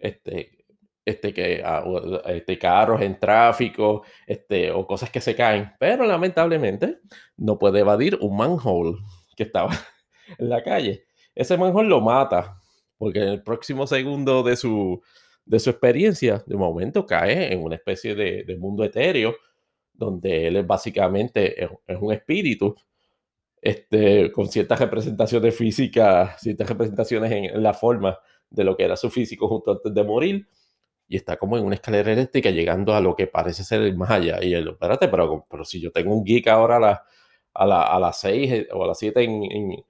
este, 0.00 0.64
este, 1.04 1.32
que, 1.32 1.62
ah, 1.64 1.84
este, 2.26 2.58
carros 2.58 3.00
en 3.00 3.20
tráfico 3.20 4.02
este, 4.26 4.72
o 4.72 4.88
cosas 4.88 5.08
que 5.10 5.20
se 5.20 5.36
caen, 5.36 5.72
pero 5.78 6.04
lamentablemente 6.04 6.98
no 7.36 7.60
puede 7.60 7.78
evadir 7.78 8.18
un 8.20 8.36
manhole 8.36 8.98
que 9.36 9.44
estaba 9.44 9.70
en 10.36 10.48
la 10.48 10.62
calle. 10.62 11.04
Ese 11.34 11.56
manhole 11.56 11.88
lo 11.88 12.00
mata, 12.00 12.60
porque 12.96 13.20
en 13.20 13.28
el 13.28 13.42
próximo 13.42 13.86
segundo 13.86 14.42
de 14.42 14.56
su, 14.56 15.00
de 15.44 15.58
su 15.60 15.70
experiencia, 15.70 16.42
de 16.46 16.56
momento 16.56 17.06
cae 17.06 17.52
en 17.52 17.62
una 17.62 17.76
especie 17.76 18.14
de, 18.14 18.56
mundo 18.58 18.84
etéreo, 18.84 19.36
donde 19.92 20.46
él 20.46 20.56
es 20.56 20.66
básicamente 20.66 21.64
es, 21.64 21.70
un 22.00 22.12
espíritu 22.12 22.74
este, 23.60 24.30
con 24.30 24.48
ciertas 24.48 24.78
representaciones 24.78 25.56
físicas, 25.56 26.40
ciertas 26.40 26.68
representaciones 26.68 27.32
en, 27.32 27.44
en, 27.46 27.62
la 27.62 27.74
forma 27.74 28.18
de 28.50 28.64
lo 28.64 28.76
que 28.76 28.84
era 28.84 28.96
su 28.96 29.10
físico 29.10 29.48
justo 29.48 29.72
antes 29.72 29.92
de 29.94 30.04
morir, 30.04 30.48
y 31.08 31.16
está 31.16 31.36
como 31.36 31.56
en 31.56 31.64
una 31.64 31.74
escalera 31.74 32.12
eléctrica 32.12 32.50
llegando 32.50 32.94
a 32.94 33.00
lo 33.00 33.16
que 33.16 33.26
parece 33.26 33.64
ser 33.64 33.80
el 33.82 33.96
allá. 34.06 34.44
Y 34.44 34.52
él, 34.52 34.68
espérate, 34.68 35.08
pero, 35.08 35.46
pero 35.50 35.64
si 35.64 35.80
yo 35.80 35.90
tengo 35.90 36.14
un 36.14 36.22
geek 36.22 36.46
ahora 36.48 36.76
a, 36.76 36.80
la, 36.80 37.04
a, 37.54 37.66
la, 37.66 37.82
a 37.82 37.98
las 37.98 38.20
6 38.20 38.52
eh, 38.52 38.68
o 38.72 38.84
a 38.84 38.88
las 38.88 38.98
7 38.98 39.22
en, 39.22 39.42
en, 39.44 39.84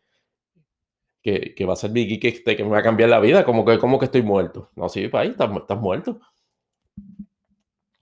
que, 1.23 1.55
que, 1.55 1.65
va 1.65 1.73
a 1.75 1.77
ser 1.77 1.91
mi 1.91 2.07
geek 2.07 2.25
este, 2.25 2.57
que 2.57 2.65
me 2.65 2.71
va 2.71 2.79
a 2.79 2.83
cambiar 2.83 3.11
la 3.11 3.21
vida, 3.21 3.45
como 3.45 3.65
que, 3.65 3.79
como 3.79 3.99
que 3.99 4.07
estoy 4.07 4.23
muerto. 4.23 4.71
No, 4.77 4.89
sí, 4.89 5.09
pues 5.09 5.23
ahí 5.23 5.31
estás, 5.31 5.51
estás 5.57 5.79
muerto. 5.79 6.21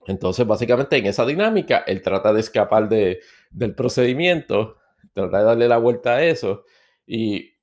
Entonces, 0.07 0.47
básicamente 0.47 0.97
en 0.97 1.05
esa 1.05 1.25
dinámica, 1.25 1.83
él 1.85 2.01
trata 2.01 2.31
de 2.33 2.39
escapar 2.39 2.87
de, 2.87 3.19
del 3.51 3.75
procedimiento, 3.75 4.77
trata 5.13 5.39
de 5.39 5.43
darle 5.43 5.67
la 5.67 5.77
vuelta 5.77 6.15
a 6.15 6.23
eso 6.23 6.63
y 7.05 7.53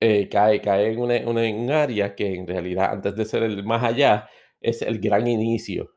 eh, 0.00 0.28
cae, 0.28 0.60
cae 0.60 0.92
en, 0.92 0.98
una, 0.98 1.16
una, 1.26 1.44
en 1.44 1.56
un 1.56 1.70
área 1.70 2.14
que 2.14 2.34
en 2.34 2.46
realidad 2.46 2.92
antes 2.92 3.14
de 3.14 3.24
ser 3.24 3.42
el 3.42 3.64
más 3.64 3.82
allá, 3.84 4.28
es 4.60 4.82
el 4.82 4.98
gran 5.00 5.26
inicio. 5.26 5.95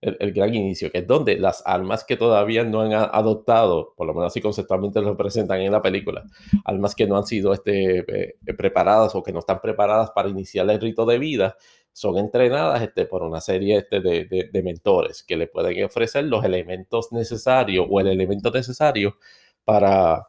El, 0.00 0.32
gran 0.32 0.54
inicio, 0.54 0.92
que 0.92 0.98
es 0.98 1.06
donde 1.06 1.38
las 1.38 1.62
almas 1.66 2.04
que 2.04 2.16
todavía 2.16 2.64
no 2.64 2.82
han 2.82 2.92
adoptado, 2.92 3.94
por 3.96 4.06
lo 4.06 4.14
menos 4.14 4.28
así 4.28 4.40
conceptualmente 4.40 5.00
lo 5.00 5.16
presentan 5.16 5.60
en 5.60 5.72
la 5.72 5.82
película, 5.82 6.24
almas 6.64 6.94
que 6.94 7.06
no 7.06 7.16
han 7.16 7.24
sido 7.26 7.52
este, 7.54 8.00
eh, 8.00 8.34
preparadas 8.56 9.14
o 9.14 9.22
que 9.22 9.32
no 9.32 9.40
están 9.40 9.60
preparadas 9.60 10.10
para 10.10 10.28
iniciar 10.28 10.70
el 10.70 10.80
rito 10.80 11.06
de 11.06 11.18
vida, 11.18 11.56
son 11.96 12.18
entrenadas 12.18 12.82
este, 12.82 13.06
por 13.06 13.22
una 13.22 13.40
serie 13.40 13.78
este, 13.78 14.00
de, 14.00 14.50
de, 14.52 14.62
mentores 14.62 15.22
que 15.22 15.34
le 15.34 15.46
pueden 15.46 15.82
ofrecer 15.82 16.24
los 16.24 16.44
elementos 16.44 17.10
necesarios 17.10 17.86
o 17.88 17.98
el 17.98 18.08
elemento 18.08 18.50
necesario 18.50 19.16
para, 19.64 20.28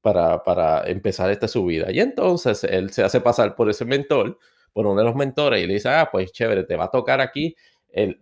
para, 0.00 0.42
para 0.44 0.88
empezar 0.88 1.30
esta 1.30 1.48
su 1.48 1.64
vida. 1.64 1.90
Y 1.90 1.98
entonces 1.98 2.62
él 2.62 2.90
se 2.90 3.02
hace 3.02 3.20
pasar 3.20 3.56
por 3.56 3.68
ese 3.68 3.84
mentor 3.84 4.38
por 4.72 4.86
uno 4.86 5.00
de 5.00 5.04
los 5.04 5.16
mentores 5.16 5.62
y 5.62 5.66
le 5.66 5.74
dice, 5.74 5.88
ah, 5.88 6.08
pues 6.12 6.30
chévere, 6.30 6.62
te 6.62 6.76
va 6.76 6.84
a 6.84 6.90
tocar 6.90 7.20
aquí 7.20 7.56
el, 7.92 8.18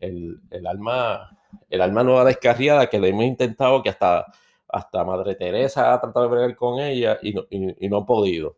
el, 0.00 0.40
el, 0.50 0.66
alma, 0.66 1.38
el 1.70 1.80
alma 1.80 2.02
nueva 2.02 2.24
descarriada 2.24 2.88
que 2.88 2.98
le 2.98 3.08
hemos 3.08 3.24
intentado, 3.24 3.82
que 3.82 3.90
hasta, 3.90 4.26
hasta 4.68 5.04
Madre 5.04 5.34
Teresa 5.34 5.92
ha 5.92 6.00
tratado 6.00 6.26
de 6.26 6.32
bregar 6.32 6.56
con 6.56 6.80
ella 6.80 7.18
y 7.22 7.32
no, 7.32 7.44
y, 7.50 7.88
no 7.88 7.98
ha 7.98 8.06
podido. 8.06 8.56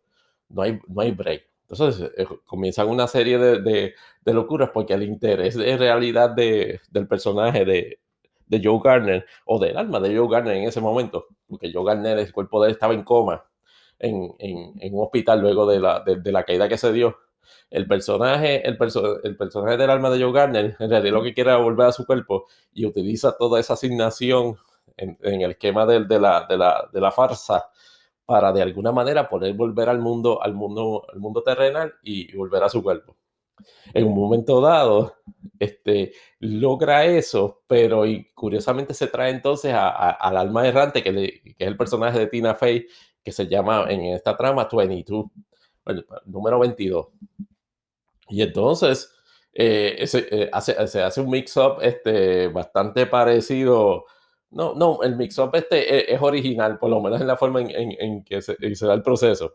No 0.48 0.62
hay, 0.62 0.78
no 0.86 1.00
hay 1.00 1.10
break. 1.12 1.44
Entonces 1.68 2.10
eh, 2.16 2.26
comienzan 2.44 2.88
una 2.88 3.06
serie 3.06 3.38
de, 3.38 3.94
de, 4.24 4.32
locuras 4.32 4.70
porque 4.70 4.94
el 4.94 5.02
interés 5.02 5.56
de 5.56 5.76
realidad 5.76 6.30
de, 6.30 6.80
del 6.90 7.08
personaje 7.08 7.64
de, 7.64 7.98
de 8.46 8.60
Joe 8.62 8.80
Garner 8.82 9.26
o 9.46 9.58
del 9.58 9.76
alma 9.76 9.98
de 10.00 10.16
Joe 10.16 10.28
Garner 10.28 10.56
en 10.56 10.64
ese 10.64 10.80
momento, 10.80 11.26
porque 11.48 11.72
Joe 11.72 11.84
Garner, 11.84 12.18
el 12.18 12.32
cuerpo 12.32 12.62
de 12.62 12.68
él 12.68 12.74
estaba 12.74 12.94
en 12.94 13.02
coma 13.02 13.44
en, 13.98 14.34
en, 14.38 14.74
en 14.80 14.94
un 14.94 15.04
hospital 15.04 15.40
luego 15.40 15.66
de 15.66 15.80
la, 15.80 16.00
de 16.00 16.32
la 16.32 16.44
caída 16.44 16.68
que 16.68 16.76
se 16.78 16.92
dio 16.92 17.16
el 17.70 17.86
personaje, 17.86 18.66
el, 18.66 18.76
perso 18.76 19.22
el, 19.22 19.36
personaje 19.36 19.76
del 19.76 19.90
alma 19.90 20.10
de 20.10 20.22
Joe 20.22 20.32
Garner, 20.32 20.76
en 20.78 20.90
realidad 20.90 21.14
lo 21.14 21.22
que 21.22 21.34
quiere 21.34 21.52
es 21.52 21.62
volver 21.62 21.86
a 21.86 21.92
su 21.92 22.06
cuerpo 22.06 22.46
y 22.72 22.86
utiliza 22.86 23.36
toda 23.36 23.60
esa 23.60 23.74
asignación 23.74 24.56
en, 24.96 25.18
en 25.22 25.40
el 25.40 25.52
esquema 25.52 25.86
de, 25.86 26.04
de, 26.04 26.20
la, 26.20 26.46
de, 26.48 26.56
la, 26.56 26.88
de 26.92 27.00
la 27.00 27.10
farsa 27.10 27.68
para 28.26 28.52
de 28.52 28.62
alguna 28.62 28.92
manera 28.92 29.28
poder 29.28 29.54
volver 29.54 29.88
al 29.88 29.98
mundo, 29.98 30.42
al 30.42 30.54
mundo, 30.54 31.04
al 31.12 31.20
mundo 31.20 31.42
terrenal 31.42 31.94
y 32.02 32.34
volver 32.36 32.62
a 32.62 32.68
su 32.68 32.82
cuerpo. 32.82 33.16
En 33.92 34.06
un 34.06 34.14
momento 34.14 34.60
dado, 34.60 35.16
este, 35.58 36.12
logra 36.40 37.04
eso, 37.04 37.62
pero 37.66 38.06
y 38.06 38.32
curiosamente 38.32 38.94
se 38.94 39.06
trae 39.06 39.30
entonces 39.30 39.72
a, 39.72 39.88
a, 39.88 40.10
al 40.10 40.36
alma 40.36 40.66
errante, 40.66 41.02
que, 41.02 41.12
le, 41.12 41.42
que, 41.42 41.54
es 41.58 41.68
el 41.68 41.76
personaje 41.76 42.18
de 42.18 42.26
Tina 42.26 42.54
Fey, 42.54 42.86
que 43.22 43.32
se 43.32 43.46
llama 43.46 43.86
en 43.88 44.02
esta 44.06 44.36
trama 44.36 44.68
22 44.70 45.26
el 45.86 46.06
número 46.26 46.58
22. 46.58 47.08
Y 48.28 48.42
entonces 48.42 49.10
eh, 49.52 49.94
ese, 49.98 50.26
eh, 50.30 50.50
hace, 50.52 50.86
se 50.88 51.02
hace 51.02 51.20
un 51.20 51.30
mix-up 51.30 51.78
este, 51.80 52.48
bastante 52.48 53.06
parecido. 53.06 54.06
No, 54.50 54.74
no, 54.74 55.02
el 55.02 55.16
mix-up 55.16 55.50
este 55.54 56.12
es, 56.12 56.16
es, 56.16 56.22
original, 56.22 56.78
por 56.78 56.90
lo 56.90 57.00
menos 57.00 57.20
en 57.20 57.26
la 57.26 57.36
forma 57.36 57.60
en, 57.60 57.70
en, 57.70 57.92
en 57.98 58.24
que 58.24 58.42
se, 58.42 58.56
se, 58.74 58.86
da 58.86 58.94
el 58.94 59.02
proceso. 59.02 59.54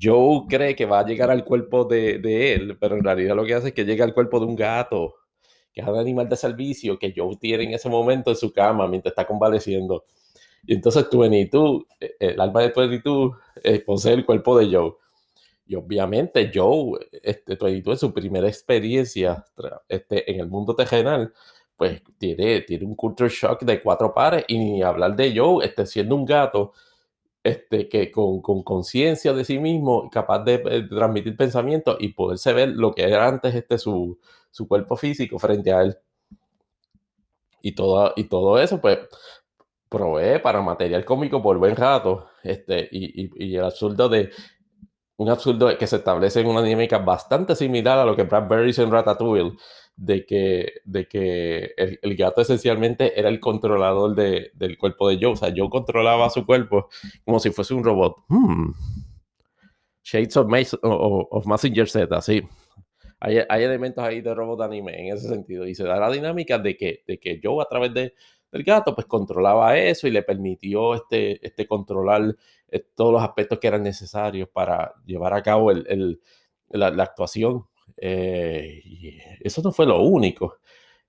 Joe 0.00 0.42
cree 0.48 0.76
que 0.76 0.84
va 0.86 1.00
a 1.00 1.06
llegar 1.06 1.30
al 1.30 1.44
cuerpo 1.44 1.84
de, 1.84 2.18
de, 2.18 2.54
él, 2.54 2.76
pero 2.78 2.96
en 2.96 3.04
realidad 3.04 3.34
lo 3.34 3.44
que 3.44 3.54
hace 3.54 3.68
es 3.68 3.74
que 3.74 3.84
llega 3.84 4.04
al 4.04 4.14
cuerpo 4.14 4.38
de 4.38 4.46
un 4.46 4.54
gato, 4.54 5.14
que 5.72 5.80
es 5.80 5.86
un 5.86 5.98
animal 5.98 6.28
de 6.28 6.36
servicio 6.36 6.98
que 6.98 7.12
Joe 7.16 7.36
tiene 7.36 7.64
en 7.64 7.74
ese 7.74 7.88
momento 7.88 8.30
en 8.30 8.36
su 8.36 8.52
cama 8.52 8.86
mientras 8.86 9.12
está 9.12 9.26
convaleciendo. 9.26 10.04
Y 10.66 10.74
entonces 10.74 11.06
22, 11.10 11.82
eh, 12.00 12.16
el 12.18 12.40
alma 12.40 12.62
de 12.62 12.72
22 12.74 13.36
eh, 13.62 13.80
posee 13.80 14.14
el 14.14 14.24
cuerpo 14.24 14.58
de 14.58 14.74
Joe. 14.74 14.94
Y 15.66 15.74
obviamente 15.74 16.50
Joe, 16.54 16.98
este, 17.22 17.56
22 17.56 17.94
en 17.94 17.98
su 18.08 18.14
primera 18.14 18.48
experiencia 18.48 19.44
este, 19.88 20.30
en 20.30 20.40
el 20.40 20.48
mundo 20.48 20.74
terrenal, 20.74 21.32
pues 21.76 22.02
tiene, 22.18 22.62
tiene 22.62 22.86
un 22.86 22.94
culture 22.94 23.28
shock 23.28 23.62
de 23.62 23.82
cuatro 23.82 24.14
pares 24.14 24.44
y 24.48 24.58
ni 24.58 24.82
hablar 24.82 25.14
de 25.16 25.36
Joe, 25.36 25.64
este, 25.64 25.86
siendo 25.86 26.14
un 26.14 26.24
gato 26.24 26.72
este, 27.42 27.88
que 27.88 28.10
con 28.10 28.40
conciencia 28.40 29.32
de 29.32 29.44
sí 29.44 29.58
mismo, 29.58 30.10
capaz 30.10 30.40
de, 30.44 30.58
de, 30.58 30.82
transmitir 30.82 31.36
pensamientos 31.36 31.96
y 32.00 32.08
poderse 32.08 32.52
ver 32.52 32.70
lo 32.70 32.92
que 32.92 33.04
era 33.04 33.28
antes 33.28 33.54
este, 33.54 33.78
su, 33.78 34.18
su 34.50 34.66
cuerpo 34.66 34.96
físico 34.96 35.38
frente 35.38 35.72
a 35.72 35.82
él. 35.82 35.96
Y 37.62 37.72
todo, 37.72 38.12
y 38.16 38.24
todo 38.24 38.58
eso, 38.58 38.80
pues, 38.80 38.98
provee 39.88 40.40
para 40.40 40.60
material 40.62 41.04
cómico 41.04 41.42
por 41.42 41.58
buen 41.58 41.76
rato. 41.76 42.28
Este, 42.42 42.88
y, 42.90 43.30
y, 43.44 43.56
el 43.56 43.64
absurdo 43.64 44.08
de. 44.08 44.30
Un 45.18 45.30
absurdo 45.30 45.76
que 45.78 45.86
se 45.86 45.96
establece 45.96 46.40
en 46.40 46.46
una 46.46 46.62
dinámica 46.62 46.98
bastante 46.98 47.56
similar 47.56 47.98
a 47.98 48.04
lo 48.04 48.14
que 48.14 48.24
Bradbury 48.24 48.68
hizo 48.68 48.82
en 48.82 48.90
Ratatouille, 48.90 49.56
de 49.96 50.26
que, 50.26 50.74
de 50.84 51.08
que 51.08 51.72
el, 52.02 52.16
gato 52.16 52.42
esencialmente 52.42 53.18
era 53.18 53.30
el 53.30 53.40
controlador 53.40 54.14
de, 54.14 54.50
del 54.52 54.76
cuerpo 54.76 55.08
de 55.08 55.16
Joe. 55.16 55.32
O 55.32 55.36
sea, 55.36 55.52
Joe 55.56 55.70
controlaba 55.70 56.28
su 56.28 56.44
cuerpo 56.44 56.88
como 57.24 57.40
si 57.40 57.50
fuese 57.50 57.72
un 57.72 57.82
robot. 57.82 58.16
Hmm. 58.28 58.72
Shades 60.02 60.36
of, 60.36 60.48
of 60.82 61.46
Messenger 61.46 61.88
Z, 61.88 62.20
sí. 62.20 62.42
Hay, 63.18 63.38
hay, 63.48 63.64
elementos 63.64 64.04
ahí 64.04 64.20
de 64.20 64.34
robot 64.34 64.60
anime 64.60 65.00
en 65.00 65.16
ese 65.16 65.28
sentido. 65.28 65.66
Y 65.66 65.74
se 65.74 65.84
da 65.84 65.98
la 65.98 66.10
dinámica 66.10 66.58
de 66.58 66.76
que, 66.76 67.02
de 67.06 67.18
que 67.18 67.40
Joe 67.42 67.62
a 67.62 67.68
través 67.68 67.94
de, 67.94 68.12
del 68.52 68.64
gato 68.64 68.94
pues 68.94 69.06
controlaba 69.06 69.76
eso 69.76 70.06
y 70.06 70.10
le 70.10 70.22
permitió 70.22 70.94
este, 70.94 71.44
este 71.46 71.66
controlar 71.66 72.36
eh, 72.68 72.86
todos 72.94 73.12
los 73.12 73.22
aspectos 73.22 73.58
que 73.58 73.68
eran 73.68 73.82
necesarios 73.82 74.48
para 74.48 74.94
llevar 75.04 75.34
a 75.34 75.42
cabo 75.42 75.70
el, 75.70 76.20
la, 76.68 76.88
actuación 77.02 77.66
eh, 77.96 78.80
y 78.84 79.18
eso 79.40 79.62
no 79.62 79.72
fue 79.72 79.86
lo 79.86 80.02
único. 80.02 80.58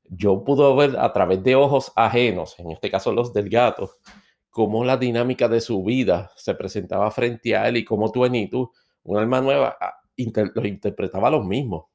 Yo 0.09 0.43
pude 0.43 0.87
ver 0.87 0.99
a 0.99 1.11
través 1.11 1.43
de 1.43 1.55
ojos 1.55 1.91
ajenos, 1.95 2.57
en 2.59 2.71
este 2.71 2.89
caso 2.89 3.11
los 3.11 3.33
del 3.33 3.49
gato, 3.49 3.91
cómo 4.49 4.85
la 4.85 4.97
dinámica 4.97 5.47
de 5.47 5.61
su 5.61 5.83
vida 5.83 6.31
se 6.35 6.55
presentaba 6.55 7.11
frente 7.11 7.55
a 7.55 7.67
él 7.67 7.77
y 7.77 7.85
cómo 7.85 8.11
tú, 8.11 8.25
tú 8.49 8.71
un 9.03 9.17
alma 9.17 9.41
nueva, 9.41 9.77
ah, 9.79 9.93
los 10.55 10.65
interpretaba 10.65 11.29
los 11.29 11.45
mismos. 11.45 11.85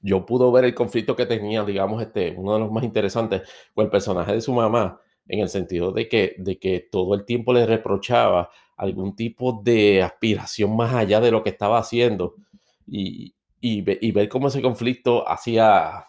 Yo 0.00 0.24
pude 0.24 0.50
ver 0.52 0.64
el 0.64 0.74
conflicto 0.74 1.16
que 1.16 1.26
tenía, 1.26 1.64
digamos, 1.64 2.02
este, 2.02 2.34
uno 2.36 2.54
de 2.54 2.60
los 2.60 2.70
más 2.70 2.84
interesantes, 2.84 3.42
con 3.74 3.84
el 3.86 3.90
personaje 3.90 4.32
de 4.32 4.40
su 4.40 4.52
mamá, 4.52 5.00
en 5.26 5.40
el 5.40 5.48
sentido 5.48 5.92
de 5.92 6.08
que, 6.08 6.34
de 6.38 6.58
que 6.58 6.80
todo 6.90 7.14
el 7.14 7.24
tiempo 7.24 7.52
le 7.52 7.66
reprochaba 7.66 8.50
algún 8.76 9.16
tipo 9.16 9.60
de 9.62 10.02
aspiración 10.02 10.76
más 10.76 10.94
allá 10.94 11.20
de 11.20 11.30
lo 11.30 11.42
que 11.42 11.50
estaba 11.50 11.78
haciendo 11.78 12.36
y, 12.86 13.34
y, 13.60 13.82
ver 13.82 14.28
cómo 14.28 14.48
ese 14.48 14.62
conflicto 14.62 15.28
hacía, 15.28 16.06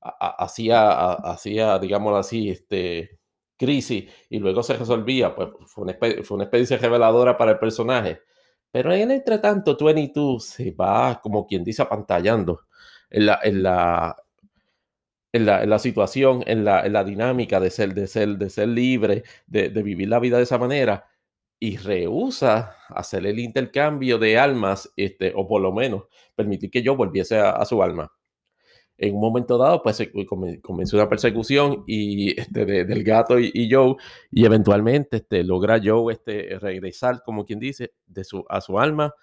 hacía, 0.00 1.12
hacía 1.12 1.74
así, 1.74 2.50
este, 2.50 3.18
crisis 3.56 4.10
y 4.30 4.38
luego 4.38 4.62
se 4.62 4.74
resolvía, 4.76 5.34
pues 5.34 5.50
fue 5.66 5.84
una, 5.84 5.94
fue 6.22 6.36
una 6.36 6.44
experiencia 6.44 6.78
reveladora 6.78 7.36
para 7.36 7.52
el 7.52 7.58
personaje. 7.58 8.20
Pero 8.70 8.92
en 8.92 9.02
el 9.02 9.10
entretanto, 9.12 9.76
22 9.76 10.44
se 10.44 10.70
va, 10.72 11.20
como 11.22 11.46
quien 11.46 11.64
dice, 11.64 11.82
apantallando 11.82 12.60
en 13.14 13.26
la, 13.26 13.38
en 13.44 13.62
la, 13.62 14.16
en 15.32 15.46
la, 15.46 15.78
situación, 15.78 16.42
en 16.46 16.64
la, 16.64 16.84
en 16.84 16.92
la, 16.92 17.04
dinámica 17.04 17.60
de 17.60 17.70
ser, 17.70 17.94
de 17.94 18.08
ser, 18.08 18.36
de 18.38 18.50
ser 18.50 18.68
libre, 18.68 19.22
de, 19.46 19.70
de, 19.70 19.82
vivir 19.84 20.08
la 20.08 20.18
vida 20.18 20.36
de 20.36 20.42
esa 20.42 20.58
manera, 20.58 21.06
y 21.60 21.76
rehúsa 21.76 22.76
hacer 22.88 23.24
el 23.26 23.38
intercambio 23.38 24.18
de 24.18 24.36
almas, 24.36 24.92
este, 24.96 25.32
o 25.36 25.46
por 25.46 25.62
lo 25.62 25.72
menos 25.72 26.04
permitir 26.34 26.72
que 26.72 26.82
yo 26.82 26.96
volviese 26.96 27.38
a, 27.38 27.64
su 27.64 27.82
alma. 27.84 28.12
En 28.98 29.14
un 29.14 29.20
momento 29.20 29.58
dado, 29.58 29.80
pues 29.80 30.02
comenzó 30.62 30.96
una 30.96 31.08
persecución 31.08 31.84
y, 31.86 32.38
este, 32.38 32.64
del 32.64 33.04
gato 33.04 33.38
y, 33.38 33.68
Joe, 33.70 33.94
y 34.30 34.44
eventualmente 34.44 35.18
este, 35.18 35.44
logra 35.44 35.80
Joe 35.82 36.12
este, 36.12 36.58
regresar, 36.58 37.22
como 37.24 37.44
quien 37.44 37.60
dice, 37.60 37.92
de 38.06 38.24
su, 38.24 38.44
a 38.48 38.60
su 38.60 38.78
alma, 38.78 39.14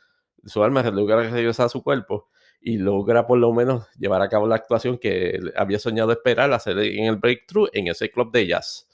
su 0.46 0.64
alma 0.64 0.82
logra 0.92 1.30
regresar 1.30 1.66
a 1.66 1.70
su 1.70 1.84
cuerpo 1.84 2.31
y 2.62 2.78
logra 2.78 3.26
por 3.26 3.40
lo 3.40 3.52
menos 3.52 3.88
llevar 3.98 4.22
a 4.22 4.30
cabo 4.30 4.48
la 4.48 4.56
actuación 4.56 4.98
que 5.00 5.40
había 5.56 5.80
soñado 5.80 6.12
esperar 6.12 6.54
hacer 6.54 6.78
en 6.80 7.06
el 7.06 7.16
breakthrough 7.18 7.70
en 7.74 7.88
ese 7.88 8.12
club 8.12 8.32
de 8.32 8.48
jazz. 8.48 8.88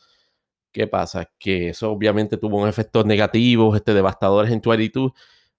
¿Qué 0.72 0.88
pasa? 0.88 1.30
Que 1.38 1.70
eso 1.70 1.91
obviamente 1.91 2.38
tuvo 2.38 2.61
un 2.61 2.68
efecto 2.70 3.03
negativo, 3.03 3.76
este, 3.76 3.93
devastadores 3.93 4.51
en 4.51 4.61
22, 4.61 5.11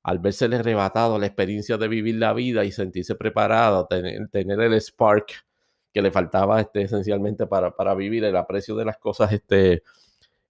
al 0.03 0.19
verse 0.21 0.47
arrebatado 0.47 1.19
la 1.19 1.27
experiencia 1.27 1.77
de 1.77 1.89
vivir 1.89 2.17
la 2.17 2.33
vida 2.33 2.65
y 2.65 2.73
sentirse 2.73 3.15
preparado, 3.15 3.87
tener, 3.87 4.29
tener 4.29 4.61
el 4.61 4.81
spark 4.81 5.45
que 5.93 6.03
le 6.03 6.11
faltaba 6.11 6.61
este, 6.61 6.83
esencialmente 6.83 7.47
para, 7.47 7.75
para 7.75 7.95
vivir 7.95 8.25
el 8.25 8.37
aprecio 8.37 8.77
de 8.77 8.85
las 8.85 8.99
cosas 8.99 9.33
este, 9.33 9.83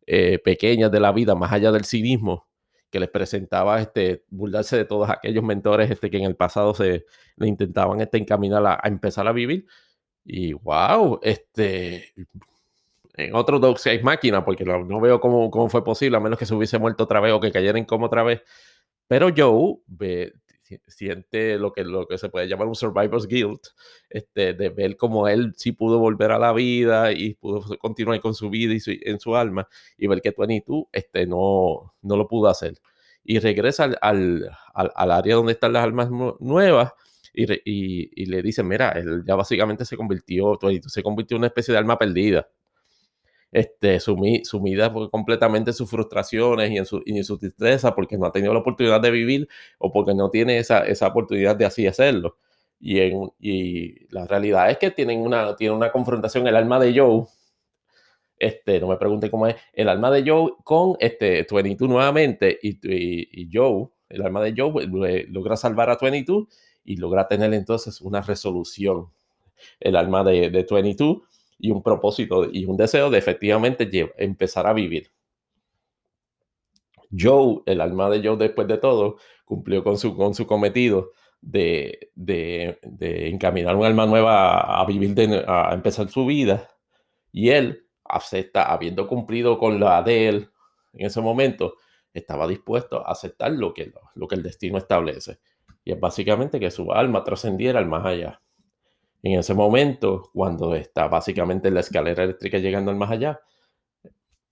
eh, 0.07 0.39
pequeñas 0.39 0.91
de 0.91 1.01
la 1.01 1.13
vida, 1.13 1.35
más 1.35 1.53
allá 1.53 1.73
del 1.73 1.85
cinismo, 1.85 2.48
que 2.91 3.01
les 3.01 3.09
presentaba 3.09 3.81
este, 3.81 4.25
burlarse 4.31 4.77
de 4.77 4.85
todos 4.85 5.11
aquellos 5.11 5.45
mentores 5.45 5.91
este, 5.91 6.11
que 6.11 6.19
en 6.19 6.25
el 6.25 6.37
pasado 6.37 6.75
se 6.75 7.05
le 7.37 7.49
intentaban 7.49 8.01
este, 8.01 8.19
encaminar 8.19 8.65
a, 8.67 8.81
a 8.83 8.89
empezar 8.89 9.27
a 9.29 9.33
vivir. 9.33 9.67
Y 10.25 10.53
wow, 10.53 11.21
este, 11.23 12.13
en 13.19 13.35
otro 13.35 13.59
Dog 13.59 13.79
Side 13.79 14.03
Máquina, 14.03 14.45
porque 14.45 14.65
no, 14.65 15.01
veo 15.01 15.21
cómo, 15.21 15.51
cómo, 15.51 15.69
fue 15.69 15.85
posible, 15.85 16.17
a 16.17 16.21
menos 16.21 16.39
que 16.39 16.47
se 16.47 16.55
hubiese 16.55 16.79
muerto 16.79 17.05
otra 17.05 17.21
vez 17.21 17.33
o 17.33 17.41
que 17.41 17.51
cayera 17.51 17.79
en 17.79 17.85
coma 17.85 18.07
otra 18.07 18.23
vez. 18.23 18.43
Pero 19.09 19.29
Joe 19.37 19.79
ve, 19.87 20.33
siente 20.87 21.59
lo 21.59 21.73
que, 21.73 21.85
lo 21.85 22.07
que 22.07 22.19
se 22.19 22.29
puede 22.29 22.49
llamar 22.49 22.67
un 22.69 22.75
survivor's 22.75 23.27
guilt, 23.27 23.69
este, 24.11 24.55
de 24.55 24.69
ver 24.71 24.97
cómo 24.97 25.29
él 25.29 25.55
sí 25.57 25.73
pudo 25.73 25.99
volver 25.99 26.33
a 26.33 26.39
la 26.39 26.53
vida 26.53 27.13
y 27.13 27.35
pudo 27.35 27.77
continuar 27.79 28.21
con 28.21 28.35
su 28.35 28.51
vida 28.51 28.75
y 28.75 28.81
en 29.03 29.21
su 29.21 29.37
alma, 29.37 29.69
y 29.97 30.07
ver 30.07 30.21
que 30.21 30.35
22 30.37 30.85
este, 30.93 31.27
no, 31.27 31.95
no 32.03 32.17
lo 32.17 32.29
pudo 32.29 32.49
hacer. 32.49 32.75
Y 33.25 33.39
regresa 33.41 33.85
al, 33.85 33.99
al, 34.01 34.93
al, 34.95 35.11
área 35.11 35.37
donde 35.37 35.53
están 35.53 35.73
las 35.75 35.85
almas 35.85 36.09
nuevas. 36.41 36.93
Y, 37.35 38.23
y, 38.23 38.27
le 38.27 38.43
dice, 38.43 38.63
mira, 38.65 38.91
él 38.93 39.23
ya 39.27 39.37
básicamente 39.37 39.85
se 39.85 39.97
convirtió, 39.97 40.59
se 40.87 41.03
convirtió 41.03 41.37
en 41.37 41.41
una 41.41 41.47
especie 41.49 41.73
de 41.73 41.79
alma 41.79 41.99
perdida 41.99 42.49
este, 43.51 43.99
sumida 44.01 44.93
completamente 45.11 45.71
en 45.71 45.75
sus 45.75 45.91
frustraciones 45.91 46.71
y 46.71 46.77
en, 46.77 46.85
su, 46.87 47.03
y 47.05 47.95
porque 47.95 48.19
no 48.19 48.27
ha 48.27 48.33
tenido 48.33 48.53
la 48.53 48.61
oportunidad 48.61 49.01
de 49.01 49.11
vivir 49.11 49.49
o 49.79 49.91
porque 49.91 50.15
no 50.15 50.31
tiene 50.31 50.59
esa, 50.59 50.85
oportunidad 51.07 51.57
de 51.57 51.65
así 51.65 51.87
hacerlo. 51.87 52.37
Y, 52.81 53.01
y 53.41 54.07
la 54.11 54.27
realidad 54.27 54.71
es 54.71 54.79
que 54.79 54.91
tienen 54.91 55.21
una, 55.21 55.57
tiene 55.57 55.75
una 55.75 55.91
confrontación 55.91 56.47
el 56.47 56.57
alma 56.57 56.79
de 56.79 56.97
Joe. 56.99 57.25
Este, 58.39 58.79
no 58.81 58.87
me 58.87 58.97
pregunte 58.97 59.31
cómo 59.31 59.49
es, 59.49 59.57
el 59.73 59.89
alma 59.89 60.11
de 60.13 60.29
Joe 60.29 60.53
con 60.63 60.97
este 61.01 61.45
22 61.51 61.89
nuevamente 61.91 62.57
y, 62.63 62.79
y, 62.85 63.51
Joe, 63.53 63.89
el 64.09 64.23
alma 64.23 64.43
de 64.43 64.55
Joe 64.57 64.87
logra 65.29 65.57
salvar 65.57 65.91
a 65.91 65.99
22 66.01 66.47
y 66.85 66.97
logra 66.97 67.27
tener 67.27 67.53
entonces 67.53 68.01
una 68.01 68.21
resolución. 68.21 69.09
El 69.81 69.97
alma 69.97 70.23
de, 70.23 70.51
de 70.51 70.67
22 70.71 71.19
y 71.59 71.71
un 71.71 71.83
propósito 71.83 72.49
y 72.51 72.65
un 72.65 72.77
deseo 72.77 73.11
de 73.11 73.19
efectivamente 73.19 73.89
empezar 74.17 74.67
a 74.67 74.73
vivir. 74.73 75.11
Joe, 77.17 77.63
el 77.67 77.81
alma 77.81 78.11
de 78.11 78.27
Joe 78.27 78.37
después 78.37 78.69
de 78.69 78.79
todo, 78.79 79.17
cumplió 79.45 79.83
con 79.83 79.99
su, 79.99 80.17
con 80.17 80.35
su 80.35 80.47
cometido 80.47 81.13
de, 81.41 82.11
de, 82.15 82.79
encaminar 83.29 83.77
un 83.77 83.85
alma 83.85 84.07
nueva 84.07 84.81
a, 84.81 84.85
vivir, 84.85 85.15
de, 85.15 85.45
a 85.47 85.73
empezar 85.73 86.09
su 86.09 86.27
vida. 86.27 86.69
Y 87.33 87.51
él 87.51 87.87
acepta, 88.05 88.73
habiendo 88.73 89.07
cumplido 89.07 89.59
con 89.59 89.81
la 89.81 90.03
de 90.03 90.29
él 90.29 90.51
en 90.93 91.07
ese 91.07 91.21
momento, 91.21 91.75
estaba 92.13 92.47
dispuesto 92.47 93.07
a 93.07 93.13
aceptar 93.13 93.53
lo 93.53 93.73
que, 93.73 93.93
lo 94.15 94.29
que 94.29 94.35
el 94.35 94.43
destino 94.43 94.79
establece. 94.79 95.39
Y 95.85 95.93
es 95.93 96.01
básicamente 96.01 96.61
que 96.61 96.71
su 96.71 96.93
alma 96.93 97.25
trascendiera 97.25 97.79
al 97.79 97.87
más 97.87 98.05
allá 98.05 98.43
en 99.23 99.39
ese 99.39 99.55
momento, 99.55 100.31
cuando 100.33 100.75
está 100.75 101.09
básicamente 101.09 101.71
la 101.71 101.81
escalera 101.81 102.25
eléctrica 102.25 102.59
llegando 102.59 102.91
al 102.91 102.97
más 102.97 103.11
allá, 103.11 103.41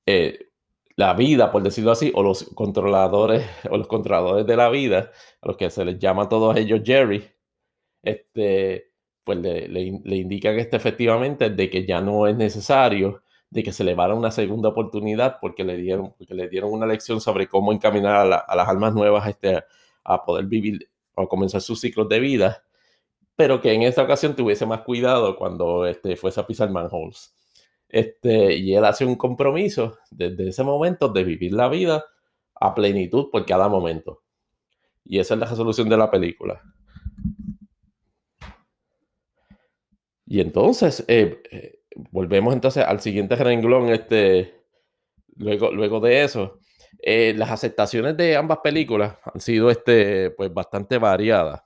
eh, 0.06 0.48
la 0.96 1.14
vida, 1.14 1.50
por 1.52 1.62
decirlo 1.62 1.92
así, 1.92 2.12
o 2.14 2.22
los 2.22 2.44
controladores, 2.54 3.46
o 3.70 3.76
los 3.76 3.86
controladores 3.88 4.46
de 4.46 4.56
la 4.56 4.68
vida, 4.70 5.10
a 5.42 5.48
los 5.48 5.56
que 5.56 5.70
se 5.70 5.84
les 5.84 5.98
llama 5.98 6.24
a 6.24 6.28
todos 6.28 6.56
ellos 6.56 6.80
Jerry, 6.84 7.24
este, 8.02 8.92
pues 9.24 9.38
le, 9.38 9.68
le, 9.68 10.00
le 10.04 10.16
indican 10.16 10.58
este, 10.58 10.76
efectivamente 10.76 11.50
de 11.50 11.70
que 11.70 11.86
ya 11.86 12.00
no 12.00 12.26
es 12.26 12.36
necesario 12.36 13.22
de 13.50 13.62
que 13.62 13.72
se 13.72 13.84
le 13.84 13.94
vara 13.94 14.14
una 14.14 14.30
segunda 14.30 14.70
oportunidad 14.70 15.38
porque 15.40 15.64
le 15.64 15.76
dieron, 15.76 16.14
porque 16.18 16.34
le 16.34 16.48
dieron 16.48 16.72
una 16.72 16.86
lección 16.86 17.20
sobre 17.20 17.48
cómo 17.48 17.72
encaminar 17.72 18.32
a, 18.32 18.36
a 18.38 18.56
las 18.56 18.68
almas 18.68 18.94
nuevas 18.94 19.28
este, 19.28 19.64
a 20.04 20.24
poder 20.24 20.46
vivir 20.46 20.90
o 21.14 21.28
comenzar 21.28 21.60
sus 21.60 21.80
ciclos 21.80 22.08
de 22.08 22.20
vida 22.20 22.65
pero 23.36 23.60
que 23.60 23.72
en 23.72 23.82
esta 23.82 24.02
ocasión 24.02 24.34
tuviese 24.34 24.66
más 24.66 24.80
cuidado 24.80 25.36
cuando 25.36 25.86
este, 25.86 26.16
fuese 26.16 26.40
a 26.40 26.46
pisar 26.46 26.70
manholes. 26.70 27.34
Este, 27.88 28.56
y 28.56 28.74
él 28.74 28.84
hace 28.84 29.04
un 29.04 29.14
compromiso 29.16 29.98
desde 30.10 30.48
ese 30.48 30.64
momento 30.64 31.08
de 31.08 31.22
vivir 31.22 31.52
la 31.52 31.68
vida 31.68 32.04
a 32.54 32.74
plenitud 32.74 33.30
por 33.30 33.44
cada 33.46 33.68
momento. 33.68 34.22
Y 35.04 35.18
esa 35.18 35.34
es 35.34 35.40
la 35.40 35.46
resolución 35.46 35.88
de 35.88 35.96
la 35.96 36.10
película. 36.10 36.62
Y 40.26 40.40
entonces, 40.40 41.04
eh, 41.06 41.42
eh, 41.50 41.78
volvemos 42.10 42.52
entonces 42.52 42.84
al 42.84 43.00
siguiente 43.00 43.36
renglón, 43.36 43.90
este, 43.90 44.54
luego, 45.36 45.70
luego 45.70 46.00
de 46.00 46.24
eso. 46.24 46.58
Eh, 47.02 47.34
las 47.36 47.50
aceptaciones 47.50 48.16
de 48.16 48.36
ambas 48.36 48.58
películas 48.58 49.16
han 49.22 49.40
sido 49.40 49.70
este, 49.70 50.30
pues, 50.30 50.52
bastante 50.52 50.98
variadas. 50.98 51.62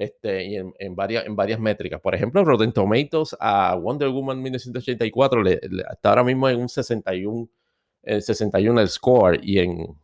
Este, 0.00 0.44
y 0.46 0.56
en, 0.56 0.96
varias, 0.96 1.26
en 1.26 1.36
varias 1.36 1.60
métricas. 1.60 2.00
Por 2.00 2.14
ejemplo, 2.14 2.42
Rotten 2.42 2.72
Tomatoes 2.72 3.36
a 3.38 3.74
Wonder 3.74 4.08
Woman 4.08 4.40
1984 4.40 5.42
le, 5.42 5.60
está 5.92 6.08
ahora 6.08 6.24
mismo 6.24 6.48
en 6.48 6.58
un 6.58 6.70
61, 6.70 7.46
el 8.04 8.22
61 8.22 8.80
el 8.80 8.88
score 8.88 9.38
y 9.42 9.58
en 9.58 9.94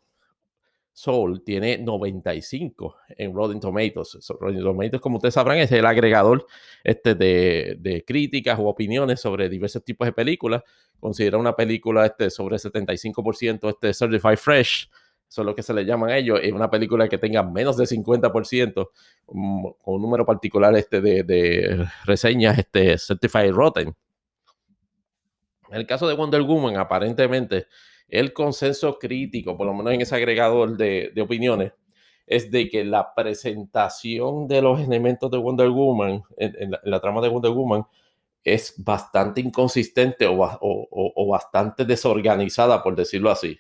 Soul 0.92 1.42
tiene 1.42 1.78
95 1.78 2.94
en 3.16 3.32
Rotten 3.34 3.58
Tomatoes. 3.58 4.18
Rotten 4.38 4.62
Tomatoes, 4.62 5.00
como 5.00 5.16
ustedes 5.16 5.32
sabrán, 5.32 5.56
es 5.56 5.72
el 5.72 5.86
agregador 5.86 6.46
este, 6.84 7.14
de, 7.14 7.78
de, 7.80 8.04
críticas 8.04 8.58
o 8.58 8.64
opiniones 8.64 9.18
sobre 9.18 9.48
diversos 9.48 9.82
tipos 9.82 10.06
de 10.06 10.12
películas. 10.12 10.62
Considera 11.00 11.38
una 11.38 11.56
película 11.56 12.04
este, 12.04 12.28
sobre 12.28 12.56
75% 12.56 13.70
este 13.70 13.94
Certified 13.94 14.36
Fresh 14.36 14.90
eso 15.28 15.42
es 15.42 15.46
lo 15.46 15.54
que 15.54 15.62
se 15.62 15.74
le 15.74 15.84
llaman 15.84 16.10
a 16.10 16.16
ellos, 16.16 16.40
es 16.42 16.52
una 16.52 16.70
película 16.70 17.08
que 17.08 17.18
tenga 17.18 17.42
menos 17.42 17.76
de 17.76 17.86
50%, 17.86 18.90
mm, 19.28 19.66
con 19.82 19.94
un 19.94 20.02
número 20.02 20.24
particular 20.24 20.74
este 20.76 21.00
de, 21.00 21.86
reseñas 22.04 22.58
este, 22.58 22.96
Certified 22.96 23.52
Rotten. 23.52 23.94
En 25.68 25.76
el 25.76 25.86
caso 25.86 26.06
de 26.06 26.14
Wonder 26.14 26.42
Woman, 26.42 26.76
aparentemente, 26.76 27.66
el 28.08 28.32
consenso 28.32 28.98
crítico, 28.98 29.56
por 29.56 29.66
lo 29.66 29.74
menos 29.74 29.92
en 29.92 30.00
ese 30.02 30.14
agregador 30.14 30.76
de, 30.76 31.12
opiniones, 31.20 31.72
es 32.24 32.50
de 32.50 32.68
que 32.68 32.84
la 32.84 33.12
presentación 33.14 34.46
de 34.46 34.62
los 34.62 34.80
elementos 34.80 35.30
de 35.30 35.38
Wonder 35.38 35.70
Woman, 35.70 36.22
en, 36.36 36.72
la, 36.84 37.00
trama 37.00 37.20
de 37.20 37.28
Wonder 37.28 37.50
Woman, 37.50 37.84
es 38.44 38.74
bastante 38.78 39.40
inconsistente 39.40 40.26
o, 40.28 41.26
bastante 41.28 41.84
desorganizada, 41.84 42.80
por 42.80 42.94
decirlo 42.94 43.30
así. 43.30 43.58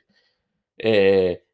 Eh, 0.78 1.45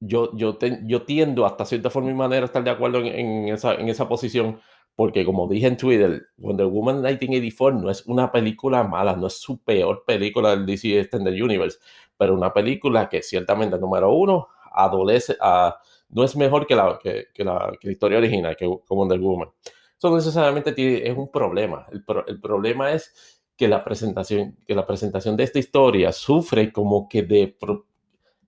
yo, 0.00 0.30
yo, 0.36 0.58
yo 0.84 1.02
tiendo 1.02 1.46
hasta 1.46 1.64
cierta 1.64 1.90
forma 1.90 2.10
y 2.10 2.14
manera 2.14 2.42
a 2.42 2.46
estar 2.46 2.62
de 2.64 2.70
acuerdo 2.70 2.98
en, 2.98 3.48
esa, 3.48 3.74
en 3.74 3.88
esa 3.88 4.08
posición, 4.08 4.60
porque 4.94 5.24
como 5.24 5.48
dije 5.48 5.66
en 5.66 5.76
Twitter, 5.76 6.26
Wonder 6.36 6.66
Woman 6.66 6.96
1984 6.96 7.80
no 7.80 7.90
es 7.90 8.06
una 8.06 8.30
película 8.32 8.82
mala, 8.84 9.16
no 9.16 9.26
es 9.26 9.34
su 9.34 9.62
peor 9.62 10.04
película 10.06 10.50
del 10.50 10.66
DC 10.66 11.00
Extended 11.00 11.32
Universe, 11.42 11.78
pero 12.16 12.34
una 12.34 12.52
película 12.52 13.08
que 13.08 13.22
ciertamente, 13.22 13.78
número 13.78 14.12
uno, 14.12 14.48
adolece, 14.72 15.36
a, 15.40 15.78
no 16.10 16.24
es 16.24 16.36
mejor 16.36 16.66
que 16.66 16.74
la, 16.74 16.98
que, 17.02 17.26
que 17.34 17.44
la, 17.44 17.72
que 17.80 17.88
la 17.88 17.92
historia 17.92 18.18
original, 18.18 18.56
que, 18.56 18.66
Wonder 18.66 19.20
Woman. 19.20 19.48
Eso 19.96 20.10
no 20.10 20.16
necesariamente 20.16 20.72
tiene, 20.72 21.08
es 21.08 21.16
un 21.16 21.30
problema. 21.30 21.86
El, 21.90 22.04
el 22.28 22.40
problema 22.40 22.92
es 22.92 23.42
que 23.56 23.66
la 23.66 23.82
presentación, 23.82 24.56
que 24.64 24.74
la 24.74 24.86
presentación 24.86 25.36
de 25.36 25.42
esta 25.42 25.58
historia 25.58 26.12
sufre 26.12 26.72
como 26.72 27.08
que 27.08 27.24
de 27.24 27.56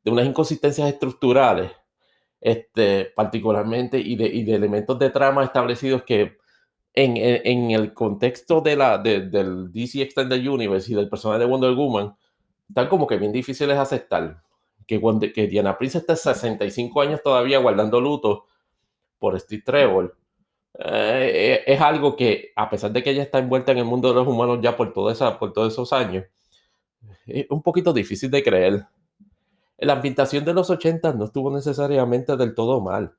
de 0.04 0.10
unas 0.10 0.26
inconsistencias 0.26 0.88
estructurales, 0.88 1.72
este, 2.40 3.06
particularmente, 3.14 3.98
y 3.98 4.16
de, 4.16 4.26
y 4.26 4.44
de 4.44 4.54
elementos 4.54 4.98
de 4.98 5.10
trama 5.10 5.44
establecidos 5.44 6.02
que 6.02 6.38
en, 6.94 7.16
en, 7.16 7.70
el 7.70 7.94
contexto 7.94 8.60
de 8.60 8.76
la, 8.76 8.98
del 8.98 9.72
DC 9.72 10.02
Extended 10.02 10.46
Universe 10.46 10.90
y 10.90 10.94
del 10.94 11.08
personaje 11.08 11.40
de 11.40 11.46
Wonder 11.46 11.74
Woman, 11.74 12.16
están 12.68 12.88
como 12.88 13.06
que 13.06 13.16
bien 13.16 13.32
difíciles 13.32 13.76
de 13.76 13.82
aceptar. 13.82 14.42
Que, 14.86 15.00
que 15.32 15.46
Diana 15.46 15.78
Prince 15.78 15.98
esté 15.98 16.16
65 16.16 17.00
años 17.00 17.22
todavía 17.22 17.58
guardando 17.58 18.00
luto 18.00 18.46
por 19.20 19.38
Steve 19.38 19.62
Trevor. 19.64 20.16
Eh, 20.78 21.62
es 21.66 21.80
algo 21.80 22.16
que, 22.16 22.52
a 22.56 22.68
pesar 22.68 22.90
de 22.90 23.02
que 23.02 23.10
ella 23.10 23.22
está 23.22 23.38
envuelta 23.38 23.70
en 23.70 23.78
el 23.78 23.84
mundo 23.84 24.08
de 24.08 24.14
los 24.14 24.26
humanos 24.26 24.58
ya 24.62 24.76
por, 24.76 24.92
toda 24.92 25.12
esa, 25.12 25.38
por 25.38 25.52
todos 25.52 25.72
esos 25.72 25.92
años, 25.92 26.24
es 27.26 27.46
un 27.50 27.62
poquito 27.62 27.92
difícil 27.92 28.30
de 28.30 28.42
creer 28.42 28.86
la 29.80 29.94
ambientación 29.94 30.44
de 30.44 30.54
los 30.54 30.70
80 30.70 31.14
no 31.14 31.24
estuvo 31.24 31.54
necesariamente 31.54 32.36
del 32.36 32.54
todo 32.54 32.80
mal, 32.80 33.16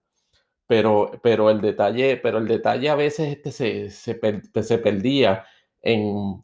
pero, 0.68 1.12
pero, 1.24 1.49
el, 1.49 1.62
detalle, 1.62 2.18
pero 2.18 2.38
el 2.38 2.47
detalle 2.47 2.89
a 2.89 2.95
veces 2.95 3.30
este 3.30 3.51
se, 3.51 3.89
se, 3.89 4.20
se 4.64 4.78
perdía 4.78 5.45
en, 5.82 6.43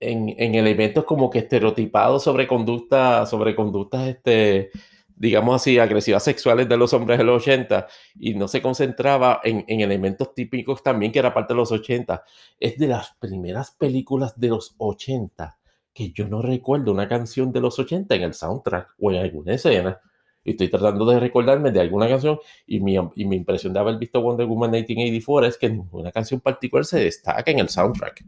en, 0.00 0.34
en, 0.38 0.54
elementos 0.54 1.04
como 1.04 1.30
que 1.30 1.40
estereotipados 1.40 2.24
sobre 2.24 2.46
conducta, 2.46 3.26
sobre 3.26 3.56
conductas, 3.56 4.08
este, 4.08 4.70
digamos 5.16 5.56
así, 5.56 5.78
agresivas 5.78 6.24
sexuales 6.24 6.68
de 6.68 6.76
los 6.76 6.92
hombres 6.92 7.18
de 7.18 7.24
los 7.24 7.42
80 7.42 7.86
y 8.16 8.34
no 8.34 8.48
se 8.48 8.62
concentraba 8.62 9.40
en, 9.44 9.64
en, 9.68 9.80
elementos 9.80 10.34
típicos 10.34 10.82
también 10.82 11.12
que 11.12 11.20
era 11.20 11.34
parte 11.34 11.54
de 11.54 11.58
los 11.58 11.72
80. 11.72 12.22
Es 12.60 12.78
de 12.78 12.88
las 12.88 13.12
primeras 13.18 13.70
películas 13.72 14.38
de 14.38 14.48
los 14.48 14.74
80 14.78 15.58
que 15.92 16.12
yo 16.12 16.28
no 16.28 16.42
recuerdo 16.42 16.92
una 16.92 17.08
canción 17.08 17.52
de 17.52 17.60
los 17.60 17.78
80 17.78 18.14
en 18.14 18.22
el 18.22 18.34
soundtrack 18.34 18.94
o 18.98 19.10
en 19.10 19.18
alguna 19.18 19.54
escena. 19.54 20.00
Y 20.44 20.52
estoy 20.52 20.68
tratando 20.68 21.04
de 21.06 21.20
recordarme 21.20 21.70
de 21.70 21.80
alguna 21.80 22.08
canción 22.08 22.38
y 22.66 22.80
mi, 22.80 22.96
y 23.14 23.24
mi 23.24 23.36
impresión 23.36 23.72
de 23.72 23.78
haber 23.80 23.98
visto 23.98 24.20
Wonder 24.20 24.46
Woman 24.46 24.70
1984 24.72 25.46
es 25.46 25.58
que 25.58 25.70
ninguna 25.70 26.10
canción 26.10 26.40
particular 26.40 26.84
se 26.84 26.98
destaca 26.98 27.50
en 27.50 27.60
el 27.60 27.68
soundtrack. 27.68 28.24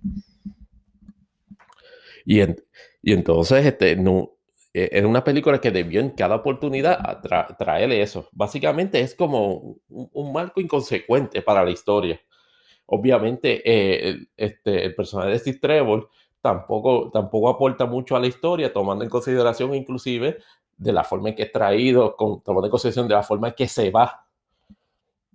Y, 2.25 2.41
y 2.41 3.13
entonces, 3.13 3.67
este, 3.67 3.97
no, 3.97 4.35
era 4.75 5.07
una 5.07 5.23
película 5.23 5.61
que 5.61 5.71
debió 5.71 6.01
en 6.01 6.11
cada 6.11 6.35
oportunidad 6.35 7.21
traerle 7.57 8.03
eso. 8.03 8.29
Básicamente 8.33 9.01
es 9.01 9.15
como 9.15 9.79
un, 9.89 10.33
marco 10.33 10.61
inconsecuente 10.61 11.43
para 11.43 11.65
la 11.65 11.71
historia. 11.71 12.21
Obviamente, 12.87 13.63
eh, 13.65 14.09
el, 14.09 14.29
este, 14.37 14.85
el 14.85 14.95
personaje 14.97 15.31
de 15.31 15.39
Steve 15.39 15.59
Trevor 15.61 16.11
tampoco, 16.45 17.11
tampoco 17.11 17.49
aporta 17.49 17.87
mucho 17.87 18.17
a 18.17 18.21
la 18.21 18.27
historia, 18.27 18.71
tomando 18.71 19.03
en 19.03 19.09
consideración 19.09 19.75
inclusive 19.75 20.41
de 20.77 20.93
la 20.93 21.03
forma 21.03 21.31
en 21.31 21.37
que 21.37 21.45
es 21.45 21.53
traído, 21.53 22.15
con, 22.17 22.43
tomando 22.43 22.67
en 22.67 22.71
consideración 22.71 23.09
de 23.09 23.15
la 23.15 23.23
forma 23.23 23.49
en 23.49 23.55
que 23.55 23.67
se 23.67 23.91
va. 23.91 24.27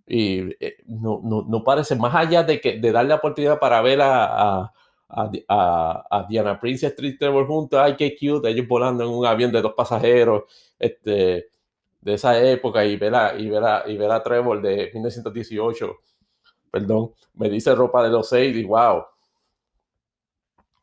Y 0.06 0.52
eh, 0.64 0.78
no, 0.86 1.20
no, 1.24 1.44
no, 1.50 1.64
parece, 1.64 1.96
más 1.96 2.14
allá 2.14 2.44
de, 2.44 2.62
que, 2.62 2.80
de 2.80 2.92
darle 2.92 3.10
la 3.10 3.16
oportunidad 3.16 3.58
para 3.58 3.82
ver 3.82 4.02
a, 4.02 4.72
a, 5.10 6.04
a, 6.12 6.28
Diana 6.30 6.60
Prince 6.60 6.86
y 6.86 6.90
Street 6.90 7.16
Trevor 7.18 7.48
juntos, 7.48 7.80
ay, 7.82 7.96
qué 7.96 8.16
cute, 8.16 8.48
ellos 8.48 8.68
volando 8.68 9.04
en 9.04 9.10
un 9.10 9.26
avión 9.26 9.52
de 9.52 9.64
dos 9.64 9.74
pasajeros, 9.76 10.44
este, 10.78 11.50
de 12.02 12.14
esa 12.14 12.40
época, 12.40 12.86
y 12.86 12.98
ver 12.98 13.16
a, 13.16 13.36
y 13.36 13.50
ver 13.50 13.64
a, 13.64 13.84
y 13.88 13.98
ver 13.98 14.12
a 14.12 14.22
Trevor 14.22 14.62
de 14.62 14.92
1918, 14.94 15.92
perdón, 16.70 17.14
me 17.34 17.50
dice 17.50 17.74
ropa 17.74 18.04
de 18.04 18.10
los 18.10 18.30
seis, 18.30 18.56
y 18.56 18.64
wow, 18.64 19.06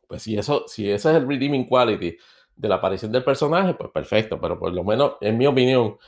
pues 0.07 0.23
si 0.23 0.39
eso, 0.39 0.65
si 0.67 0.91
ese 0.91 1.11
es 1.11 1.17
el 1.17 1.29
redeeming 1.29 1.67
quality 1.67 2.17
de 2.57 2.69
la 2.69 2.77
aparición 2.77 3.13
del 3.13 3.25
personaje, 3.25 3.75
pues 3.75 3.91
perfecto, 3.91 4.41
pero 4.41 4.59
por 4.59 4.73
lo 4.73 4.83
menos, 4.85 5.15
en 5.21 5.37
mi 5.39 5.47
opinión, 5.47 5.99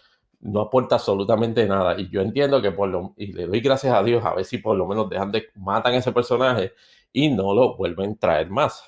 no 0.41 0.61
aporta 0.61 0.97
absolutamente 0.97 1.67
nada. 1.67 1.99
Y 1.99 2.09
yo 2.11 2.21
entiendo 2.21 2.63
que 2.63 2.73
por 2.73 2.89
lo, 2.89 3.15
y 3.17 3.33
le 3.33 3.47
doy 3.47 3.61
gracias 3.61 3.95
a 3.95 4.03
Dios 4.03 4.25
a 4.25 4.35
ver 4.35 4.45
si 4.45 4.59
por 4.59 4.77
lo 4.77 4.87
menos 4.87 5.09
dejan 5.11 5.33
de, 5.33 5.49
matan 5.57 5.95
a 5.95 5.97
ese 5.99 6.13
personaje 6.13 6.73
y 7.13 7.31
no 7.31 7.55
lo 7.55 7.77
vuelven 7.77 8.13
a 8.13 8.17
traer 8.17 8.49
más. 8.51 8.83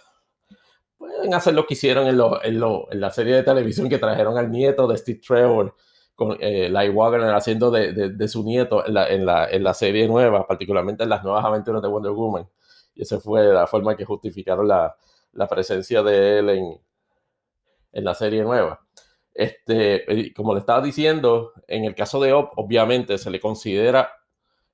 Pueden 0.96 1.34
hacer 1.34 1.54
lo 1.54 1.66
que 1.66 1.74
hicieron 1.74 2.06
en, 2.06 2.18
lo, 2.18 2.42
en, 2.44 2.60
lo, 2.60 2.90
en 2.92 3.00
la 3.00 3.10
serie 3.10 3.34
de 3.34 3.42
televisión 3.42 3.88
que 3.88 3.98
trajeron 3.98 4.36
al 4.38 4.50
nieto 4.50 4.86
de 4.86 4.98
Steve 4.98 5.20
Trevor, 5.26 5.74
con 6.14 6.36
eh, 6.40 6.68
Light 6.68 6.94
Wagner 6.94 7.34
haciendo 7.34 7.70
de, 7.70 7.92
de, 7.92 8.10
de, 8.10 8.28
su 8.28 8.44
nieto 8.44 8.86
en 8.86 8.92
la, 8.94 9.08
en, 9.08 9.24
la, 9.24 9.48
en 9.50 9.64
la 9.64 9.72
serie 9.72 10.06
nueva, 10.06 10.46
particularmente 10.46 11.02
en 11.04 11.08
las 11.08 11.24
nuevas 11.24 11.44
aventuras 11.44 11.80
de 11.80 11.88
Wonder 11.88 12.12
Woman. 12.12 12.46
Y 12.94 13.02
esa 13.02 13.20
fue 13.20 13.44
la 13.44 13.66
forma 13.66 13.96
que 13.96 14.04
justificaron 14.04 14.68
la, 14.68 14.96
la 15.32 15.46
presencia 15.46 16.02
de 16.02 16.38
él 16.38 16.50
en, 16.50 16.80
en 17.92 18.04
la 18.04 18.14
serie 18.14 18.42
nueva. 18.42 18.80
Este, 19.32 20.32
como 20.34 20.54
le 20.54 20.60
estaba 20.60 20.82
diciendo, 20.82 21.52
en 21.66 21.84
el 21.84 21.94
caso 21.94 22.20
de 22.20 22.32
Op, 22.32 22.52
obviamente 22.56 23.16
se 23.16 23.30
le 23.30 23.40
considera, 23.40 24.10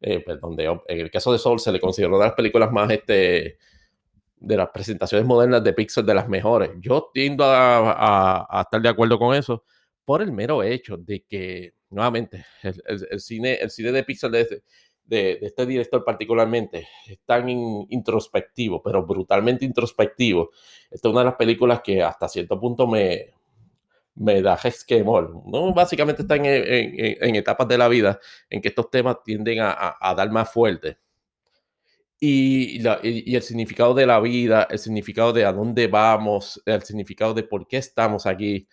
eh, 0.00 0.24
en 0.26 1.00
el 1.00 1.10
caso 1.10 1.32
de 1.32 1.38
Soul 1.38 1.60
se 1.60 1.72
le 1.72 1.80
considera 1.80 2.08
una 2.08 2.18
de 2.18 2.24
las 2.24 2.34
películas 2.34 2.72
más, 2.72 2.90
este, 2.90 3.58
de 4.38 4.56
las 4.56 4.68
presentaciones 4.70 5.26
modernas 5.26 5.62
de 5.62 5.72
Pixar 5.72 6.04
de 6.04 6.14
las 6.14 6.28
mejores. 6.28 6.70
Yo 6.80 7.10
tiendo 7.12 7.44
a, 7.46 8.46
estar 8.62 8.80
de 8.80 8.88
acuerdo 8.88 9.18
con 9.18 9.34
eso 9.34 9.64
por 10.04 10.22
el 10.22 10.32
mero 10.32 10.62
hecho 10.62 10.96
de 10.96 11.24
que, 11.24 11.74
nuevamente, 11.90 12.44
el, 12.62 13.06
el, 13.10 13.20
cine, 13.20 13.54
el 13.54 13.70
cine 13.70 13.92
de 13.92 14.04
Pixar 14.04 14.30
de, 14.30 14.62
de, 15.06 15.38
este 15.42 15.66
director 15.66 16.04
particularmente 16.04 16.88
es 17.06 17.18
tan 17.24 17.48
introspectivo, 17.48 18.82
pero 18.82 19.04
brutalmente 19.04 19.64
introspectivo. 19.64 20.50
Esta 20.90 21.08
es 21.08 21.12
una 21.12 21.20
de 21.20 21.26
las 21.26 21.36
películas 21.36 21.80
que 21.82 22.02
hasta 22.02 22.28
cierto 22.28 22.58
punto 22.58 22.86
me, 22.86 23.32
me 24.16 24.42
da 24.42 24.58
esquemor. 24.64 25.42
¿no? 25.46 25.72
Básicamente 25.72 26.22
están 26.22 26.44
en, 26.44 27.36
etapas 27.36 27.68
de 27.68 27.78
la 27.78 27.88
vida 27.88 28.18
en 28.50 28.60
que 28.60 28.68
estos 28.68 28.90
temas 28.90 29.22
tienden 29.24 29.58
a, 29.60 30.14
dar 30.16 30.30
más 30.30 30.50
fuerte. 30.52 30.98
Y, 32.18 32.80
y, 33.02 33.36
el 33.36 33.42
significado 33.42 33.92
de 33.92 34.06
la 34.06 34.18
vida, 34.20 34.66
el 34.70 34.78
significado 34.78 35.32
de 35.32 35.44
a 35.44 35.52
dónde 35.52 35.86
vamos, 35.86 36.62
el 36.64 36.82
significado 36.82 37.34
de 37.34 37.42
por 37.42 37.68
qué 37.68 37.76
estamos 37.76 38.26
aquí, 38.26 38.66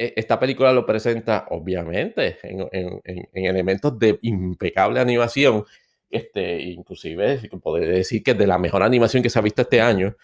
esta 0.00 0.40
película 0.40 0.72
lo 0.72 0.86
presenta, 0.86 1.46
obviamente, 1.50 2.38
en, 2.42 3.28
elementos 3.34 3.98
de 3.98 4.18
impecable 4.22 4.98
animación. 4.98 5.64
Este, 6.08 6.62
inclusive, 6.62 7.50
poder 7.62 7.88
decir 7.92 8.22
que 8.22 8.30
es 8.30 8.38
de 8.38 8.46
la 8.46 8.56
mejor 8.56 8.82
animación 8.82 9.22
que 9.22 9.28
se 9.28 9.38
ha 9.38 9.42
visto 9.42 9.60
este 9.60 9.82
año. 9.82 10.16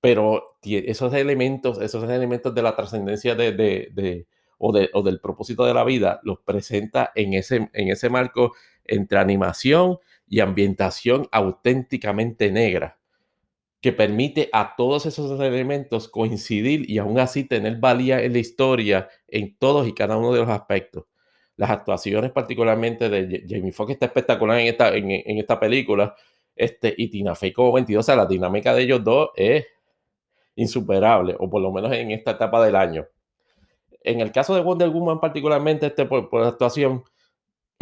Pero 0.00 0.56
esos 0.62 1.12
elementos, 1.14 1.80
esos 1.80 2.08
elementos 2.08 2.54
de 2.54 2.62
la 2.62 2.76
trascendencia 2.76 3.34
de, 3.34 4.26
o, 4.58 4.72
del 4.72 5.20
propósito 5.20 5.64
de 5.64 5.74
la 5.74 5.82
vida, 5.82 6.20
los 6.22 6.38
presenta 6.38 7.10
en 7.16 7.34
ese, 7.34 7.70
en 7.72 7.88
ese 7.88 8.08
marco 8.08 8.54
entre 8.84 9.18
animación 9.18 9.98
y 10.28 10.38
ambientación 10.38 11.28
auténticamente 11.32 12.52
negra, 12.52 13.00
que 13.82 13.92
permite 13.92 14.48
a 14.52 14.76
todos 14.76 15.06
esos 15.06 15.38
elementos 15.40 16.08
coincidir 16.08 16.88
y 16.88 16.98
aún 16.98 17.18
así 17.18 17.42
tener 17.42 17.78
valía 17.78 18.22
en 18.22 18.32
la 18.32 18.38
historia 18.38 19.08
en 19.26 19.56
todos 19.58 19.88
y 19.88 19.92
cada 19.92 20.16
uno 20.16 20.32
de 20.32 20.38
los 20.38 20.48
aspectos. 20.48 21.06
Las 21.56 21.68
actuaciones 21.68 22.30
particularmente 22.30 23.10
de 23.10 23.44
Jamie 23.46 23.72
Foxx 23.72 23.94
está 23.94 24.06
espectacular 24.06 24.60
en 24.60 24.68
esta, 24.68 24.94
en, 24.94 25.10
esta 25.36 25.58
película, 25.58 26.14
este, 26.54 26.94
y 26.96 27.08
Tina 27.08 27.34
Fey 27.34 27.52
como 27.52 27.72
22, 27.72 28.00
o 28.00 28.06
sea, 28.06 28.14
la 28.14 28.26
dinámica 28.26 28.72
de 28.72 28.82
ellos 28.82 29.02
dos 29.02 29.30
es 29.34 29.66
insuperable, 30.54 31.34
o 31.40 31.50
por 31.50 31.60
lo 31.60 31.72
menos 31.72 31.92
en 31.92 32.12
esta 32.12 32.32
etapa 32.32 32.64
del 32.64 32.76
año. 32.76 33.08
En 34.00 34.20
el 34.20 34.30
caso 34.30 34.54
de 34.54 34.60
Wonder 34.60 34.90
Woman 34.90 35.18
particularmente, 35.18 35.86
este, 35.86 36.06
por, 36.06 36.28
por 36.30 36.42
la 36.42 36.48
actuación, 36.48 37.02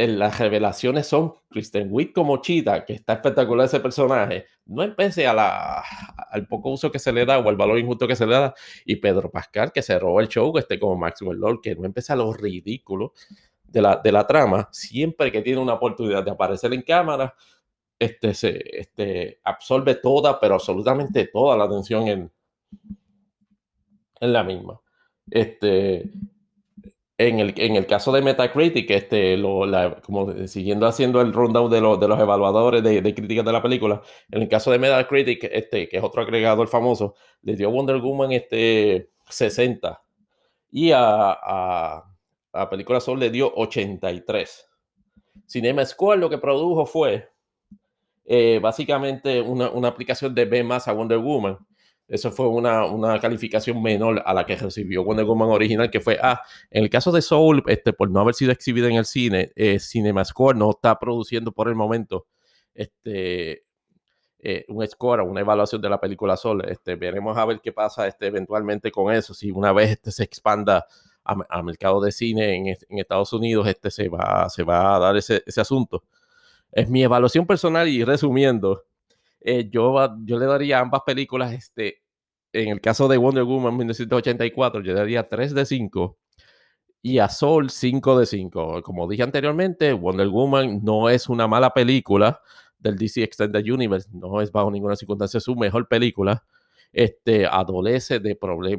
las 0.06 0.38
revelaciones 0.38 1.06
son 1.06 1.34
Kristen 1.48 1.88
Wiig 1.90 2.12
como 2.12 2.40
Cheetah, 2.40 2.84
que 2.84 2.94
está 2.94 3.14
espectacular 3.14 3.66
ese 3.66 3.80
personaje, 3.80 4.46
no 4.66 4.82
empecé 4.82 5.26
a 5.26 5.34
la, 5.34 5.82
al 6.30 6.46
poco 6.46 6.70
uso 6.70 6.90
que 6.90 6.98
se 6.98 7.12
le 7.12 7.26
da 7.26 7.38
o 7.38 7.48
al 7.48 7.56
valor 7.56 7.78
injusto 7.78 8.08
que 8.08 8.16
se 8.16 8.26
le 8.26 8.34
da, 8.34 8.54
y 8.84 8.96
Pedro 8.96 9.30
Pascal, 9.30 9.72
que 9.72 9.82
se 9.82 9.98
robó 9.98 10.20
el 10.20 10.28
show, 10.28 10.56
este 10.58 10.78
como 10.78 10.96
Maxwell 10.96 11.38
Lord, 11.38 11.60
que 11.60 11.74
no 11.74 11.84
empecé 11.84 12.12
a 12.12 12.16
lo 12.16 12.32
ridículo 12.32 13.12
de 13.64 13.82
la, 13.82 13.96
de 13.96 14.12
la 14.12 14.26
trama, 14.26 14.68
siempre 14.72 15.30
que 15.30 15.42
tiene 15.42 15.60
una 15.60 15.74
oportunidad 15.74 16.24
de 16.24 16.30
aparecer 16.30 16.72
en 16.72 16.82
cámara, 16.82 17.34
este, 17.98 18.32
se, 18.32 18.62
este, 18.78 19.40
absorbe 19.44 19.96
toda, 19.96 20.40
pero 20.40 20.54
absolutamente 20.54 21.26
toda 21.26 21.56
la 21.56 21.64
atención 21.64 22.08
en, 22.08 22.32
en 24.20 24.32
la 24.32 24.42
misma. 24.42 24.80
Este, 25.30 26.10
en 27.28 27.38
el, 27.38 27.54
en 27.58 27.76
el 27.76 27.86
caso 27.86 28.12
de 28.12 28.22
Metacritic, 28.22 28.90
este, 28.90 29.36
lo, 29.36 29.66
como 30.02 30.46
siguiendo 30.46 30.86
haciendo 30.86 31.20
el 31.20 31.34
rundown 31.34 31.70
de, 31.70 31.76
de 31.76 32.08
los 32.08 32.18
evaluadores 32.18 32.82
de, 32.82 33.02
de, 33.02 33.14
críticas 33.14 33.44
de 33.44 33.52
la 33.52 33.62
película, 33.62 34.00
en 34.30 34.40
el 34.42 34.48
caso 34.48 34.70
de 34.70 34.78
Metacritic, 34.78 35.44
este, 35.44 35.86
que 35.86 35.98
es 35.98 36.02
otro 36.02 36.22
agregador 36.22 36.66
famoso, 36.68 37.14
le 37.42 37.56
dio 37.56 37.70
Wonder 37.70 37.98
Woman 37.98 38.32
este, 38.32 39.10
60 39.28 40.02
y 40.70 40.92
a, 40.92 41.32
a, 41.32 42.04
a 42.54 42.70
Película 42.70 43.00
Sol 43.00 43.20
le 43.20 43.28
dio 43.28 43.52
83. 43.54 44.66
Cinema 45.46 45.84
Square 45.84 46.20
lo 46.20 46.30
que 46.30 46.38
produjo 46.38 46.86
fue 46.86 47.28
eh, 48.24 48.60
básicamente 48.62 49.42
una, 49.42 49.68
una, 49.68 49.88
aplicación 49.88 50.34
de 50.34 50.46
B 50.46 50.64
más 50.64 50.88
a 50.88 50.92
Wonder 50.92 51.18
Woman 51.18 51.58
eso 52.10 52.32
fue 52.32 52.48
una, 52.48 52.84
una, 52.86 53.20
calificación 53.20 53.80
menor 53.80 54.20
a 54.26 54.34
la 54.34 54.44
que 54.44 54.56
recibió 54.56 55.04
Wonder 55.04 55.24
Woman 55.24 55.48
original, 55.48 55.90
que 55.90 56.00
fue 56.00 56.18
A. 56.20 56.42
En 56.68 56.82
el 56.82 56.90
caso 56.90 57.12
de 57.12 57.22
Soul, 57.22 57.62
este, 57.68 57.92
por 57.92 58.10
no 58.10 58.20
haber 58.20 58.34
sido 58.34 58.50
exhibida 58.50 58.88
en 58.88 58.96
el 58.96 59.04
cine, 59.04 59.52
eh, 59.54 59.78
CinemaScore 59.78 60.58
no 60.58 60.70
está 60.70 60.98
produciendo 60.98 61.52
por 61.52 61.68
el 61.68 61.76
momento 61.76 62.26
este, 62.74 63.64
eh, 64.40 64.64
un 64.68 64.86
score, 64.86 65.20
una 65.20 65.40
evaluación 65.40 65.80
de 65.80 65.88
la 65.88 66.00
película 66.00 66.36
Soul. 66.36 66.64
Este, 66.68 66.96
veremos 66.96 67.38
a 67.38 67.44
ver 67.44 67.60
qué 67.60 67.72
pasa 67.72 68.08
este, 68.08 68.26
eventualmente 68.26 68.90
con 68.90 69.14
eso. 69.14 69.32
Si 69.32 69.52
una 69.52 69.72
vez 69.72 69.90
este, 69.90 70.10
se 70.10 70.24
expanda 70.24 70.86
al 71.22 71.62
mercado 71.62 72.00
de 72.00 72.10
cine 72.10 72.56
en, 72.56 72.66
en, 72.68 72.98
Estados 72.98 73.32
Unidos, 73.32 73.68
este, 73.68 73.90
se, 73.90 74.08
va, 74.08 74.48
se 74.48 74.64
va 74.64 74.96
a 74.96 74.98
dar 74.98 75.16
ese, 75.16 75.44
ese 75.46 75.60
asunto. 75.60 76.02
Es 76.72 76.88
mi 76.88 77.04
evaluación 77.04 77.46
personal 77.46 77.86
y 77.86 78.02
resumiendo, 78.02 78.84
eh, 79.40 79.68
yo, 79.70 79.94
yo 80.24 80.38
le 80.38 80.46
daría 80.46 80.78
a 80.78 80.82
ambas 80.82 81.02
películas, 81.04 81.52
este, 81.52 81.99
en 82.52 82.68
el 82.68 82.80
caso 82.80 83.08
de 83.08 83.16
Wonder 83.16 83.44
Woman 83.44 83.76
1984, 83.76 84.82
yo 84.82 84.94
daría 84.94 85.28
3 85.28 85.54
de 85.54 85.66
5 85.66 86.18
y 87.02 87.18
a 87.18 87.28
Soul 87.28 87.70
5 87.70 88.18
de 88.18 88.26
5. 88.26 88.82
Como 88.82 89.08
dije 89.08 89.22
anteriormente, 89.22 89.92
Wonder 89.92 90.28
Woman 90.28 90.80
no 90.82 91.08
es 91.08 91.28
una 91.28 91.46
mala 91.46 91.72
película 91.72 92.40
del 92.78 92.96
DC 92.96 93.22
Extended 93.22 93.64
Universe, 93.64 94.08
no 94.12 94.40
es 94.40 94.50
bajo 94.52 94.70
ninguna 94.70 94.96
circunstancia 94.96 95.40
su 95.40 95.54
mejor 95.56 95.88
película. 95.88 96.44
Este, 96.92 97.46
adolece 97.46 98.18
de, 98.18 98.36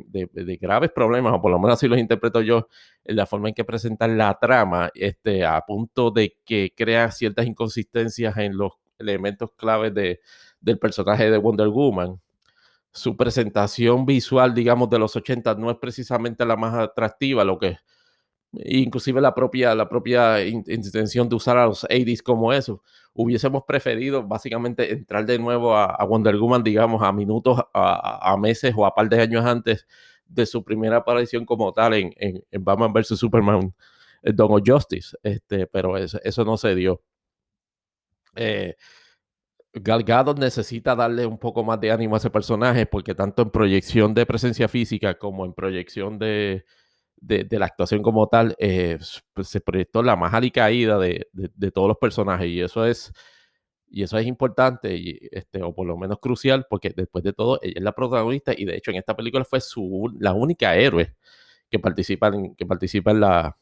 de, 0.10 0.30
de, 0.34 0.58
graves 0.58 0.92
problemas, 0.92 1.34
o 1.34 1.42
por 1.42 1.50
lo 1.50 1.58
menos 1.60 1.76
así 1.76 1.88
los 1.88 1.98
interpreto 1.98 2.42
yo, 2.42 2.68
en 3.06 3.16
la 3.16 3.26
forma 3.26 3.48
en 3.48 3.56
que 3.56 3.64
presentan 3.64 4.18
la 4.18 4.38
trama, 4.38 4.90
este, 4.96 5.46
a 5.46 5.62
punto 5.62 6.12
de 6.12 6.36
que 6.44 6.74
crea 6.76 7.10
ciertas 7.12 7.46
inconsistencias 7.46 8.36
en 8.36 8.58
los 8.58 8.74
elementos 9.00 9.52
claves 9.56 9.94
de, 9.94 10.20
del 10.60 10.78
personaje 10.78 11.32
de 11.32 11.38
Wonder 11.38 11.70
Woman. 11.70 12.20
Su 12.94 13.16
presentación 13.16 14.06
visual, 14.06 14.54
digamos, 14.54 14.90
de 14.90 15.00
los 15.00 15.16
80 15.16 15.56
no 15.56 15.72
es 15.72 15.78
precisamente 15.78 16.46
la 16.46 16.58
más 16.58 16.74
atractiva, 16.76 17.44
lo 17.44 17.58
que 17.58 17.78
inclusive 18.54 19.22
la 19.22 19.34
propia, 19.34 19.74
la 19.76 19.88
propia 19.88 20.44
intención 20.44 21.30
de 21.30 21.36
usar 21.36 21.58
a 21.58 21.66
los 21.66 21.86
80s 21.86 22.22
como 22.22 22.52
eso. 22.54 22.84
Hubiésemos 23.14 23.64
preferido 23.66 24.24
básicamente 24.28 24.92
entrar 24.92 25.26
de 25.26 25.40
nuevo 25.40 25.76
a, 25.76 26.04
Wonder 26.06 26.38
Woman, 26.38 26.64
digamos, 26.64 27.02
a 27.04 27.12
minutos, 27.12 27.62
a, 27.74 28.36
meses 28.38 28.74
o 28.76 28.86
a 28.86 28.94
par 28.94 29.10
de 29.10 29.22
años 29.22 29.46
antes 29.46 29.88
de 30.26 30.46
su 30.46 30.64
primera 30.64 30.98
aparición 30.98 31.46
como 31.46 31.74
tal 31.74 31.94
en, 31.94 32.14
en, 32.18 32.64
Batman 32.64 32.94
vs. 32.94 33.18
Superman, 33.20 33.74
eh, 34.24 34.34
of 34.38 34.62
Justice. 34.66 35.16
Este, 35.24 35.68
pero 35.68 35.98
eso, 35.98 36.20
eso 36.24 36.46
no 36.46 36.58
se 36.58 36.76
dio. 36.76 37.02
Eh, 38.36 38.76
Gal 39.74 40.04
Gadot 40.04 40.38
necesita 40.38 40.96
darle 40.96 41.26
un 41.26 41.38
poco 41.38 41.64
más 41.64 41.80
de 41.80 41.92
ánimo 41.92 42.16
a 42.16 42.18
ese 42.18 42.30
personaje 42.30 42.86
porque 42.86 43.16
tanto 43.16 43.42
en 43.44 43.52
proyección 43.52 44.14
de 44.14 44.26
presencia 44.26 44.68
física 44.68 45.18
como 45.18 45.46
en 45.46 45.54
proyección 45.54 46.20
de, 46.20 46.66
de, 47.22 47.60
la 47.60 47.68
actuación 47.68 48.02
como 48.02 48.28
tal, 48.28 48.56
eh, 48.60 48.98
pues, 49.34 49.48
se 49.48 49.62
proyectó 49.62 50.04
la 50.04 50.16
más 50.16 50.34
alicaída 50.34 50.98
de, 51.00 51.28
de, 51.34 51.72
todos 51.72 51.88
los 51.88 51.98
personajes 51.98 52.48
y 52.48 52.62
eso 52.62 52.86
es 52.86 53.14
y 53.94 54.04
eso 54.04 54.18
es 54.18 54.26
importante 54.26 54.96
y, 54.96 55.20
este, 55.32 55.62
o 55.62 55.74
por 55.76 55.86
lo 55.86 55.98
menos 55.98 56.20
crucial 56.20 56.66
porque 56.70 56.92
después 56.96 57.24
de 57.24 57.34
todo 57.34 57.60
ella 57.62 57.74
es 57.76 57.84
la 57.84 57.92
protagonista 57.94 58.54
y 58.56 58.66
de 58.66 58.78
hecho 58.78 58.92
en 58.92 58.98
esta 58.98 59.16
película 59.16 59.46
fue 59.46 59.60
su, 59.62 60.10
la 60.20 60.34
única 60.34 60.76
héroe 60.76 61.16
que 61.70 61.80
participa 61.80 62.28
en, 62.28 62.56
que 62.56 62.66
participa 62.66 63.12
en, 63.12 63.20
la, 63.22 63.58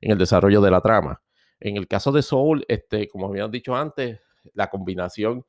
en 0.00 0.12
el 0.12 0.18
desarrollo 0.18 0.60
de 0.60 0.70
la 0.70 0.80
trama. 0.80 1.22
En 1.58 1.76
el 1.76 1.86
caso 1.88 2.12
de 2.12 2.22
Soul, 2.22 2.64
este, 2.68 3.08
como 3.08 3.28
habíamos 3.28 3.52
dicho 3.52 3.76
antes, 3.76 4.20
la 4.54 4.68
combinación 4.68 5.44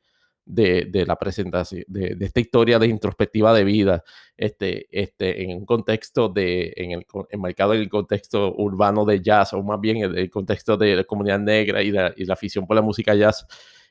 de, 0.45 1.05
la 1.07 1.15
presentación, 1.17 1.83
de, 1.87 2.17
esta 2.19 2.39
historia 2.39 2.79
de 2.79 2.87
introspectiva 2.87 3.53
de 3.53 3.63
vida, 3.63 4.03
este, 4.37 4.87
este, 4.91 5.43
en 5.43 5.57
un 5.57 5.65
contexto 5.65 6.29
de, 6.29 6.73
en 6.75 6.91
el 6.91 7.05
enmarcado 7.29 7.73
en 7.73 7.81
el 7.81 7.89
contexto 7.89 8.53
urbano 8.55 9.05
de 9.05 9.21
jazz, 9.21 9.53
o 9.53 9.63
más 9.63 9.79
bien 9.79 9.97
en 9.97 10.17
el 10.17 10.29
contexto 10.29 10.77
de 10.77 10.95
la 10.97 11.03
comunidad 11.03 11.39
negra 11.39 11.81
y 11.81 11.91
la 11.91 12.33
afición 12.33 12.65
por 12.65 12.75
la 12.75 12.81
música 12.81 13.15
jazz, 13.15 13.45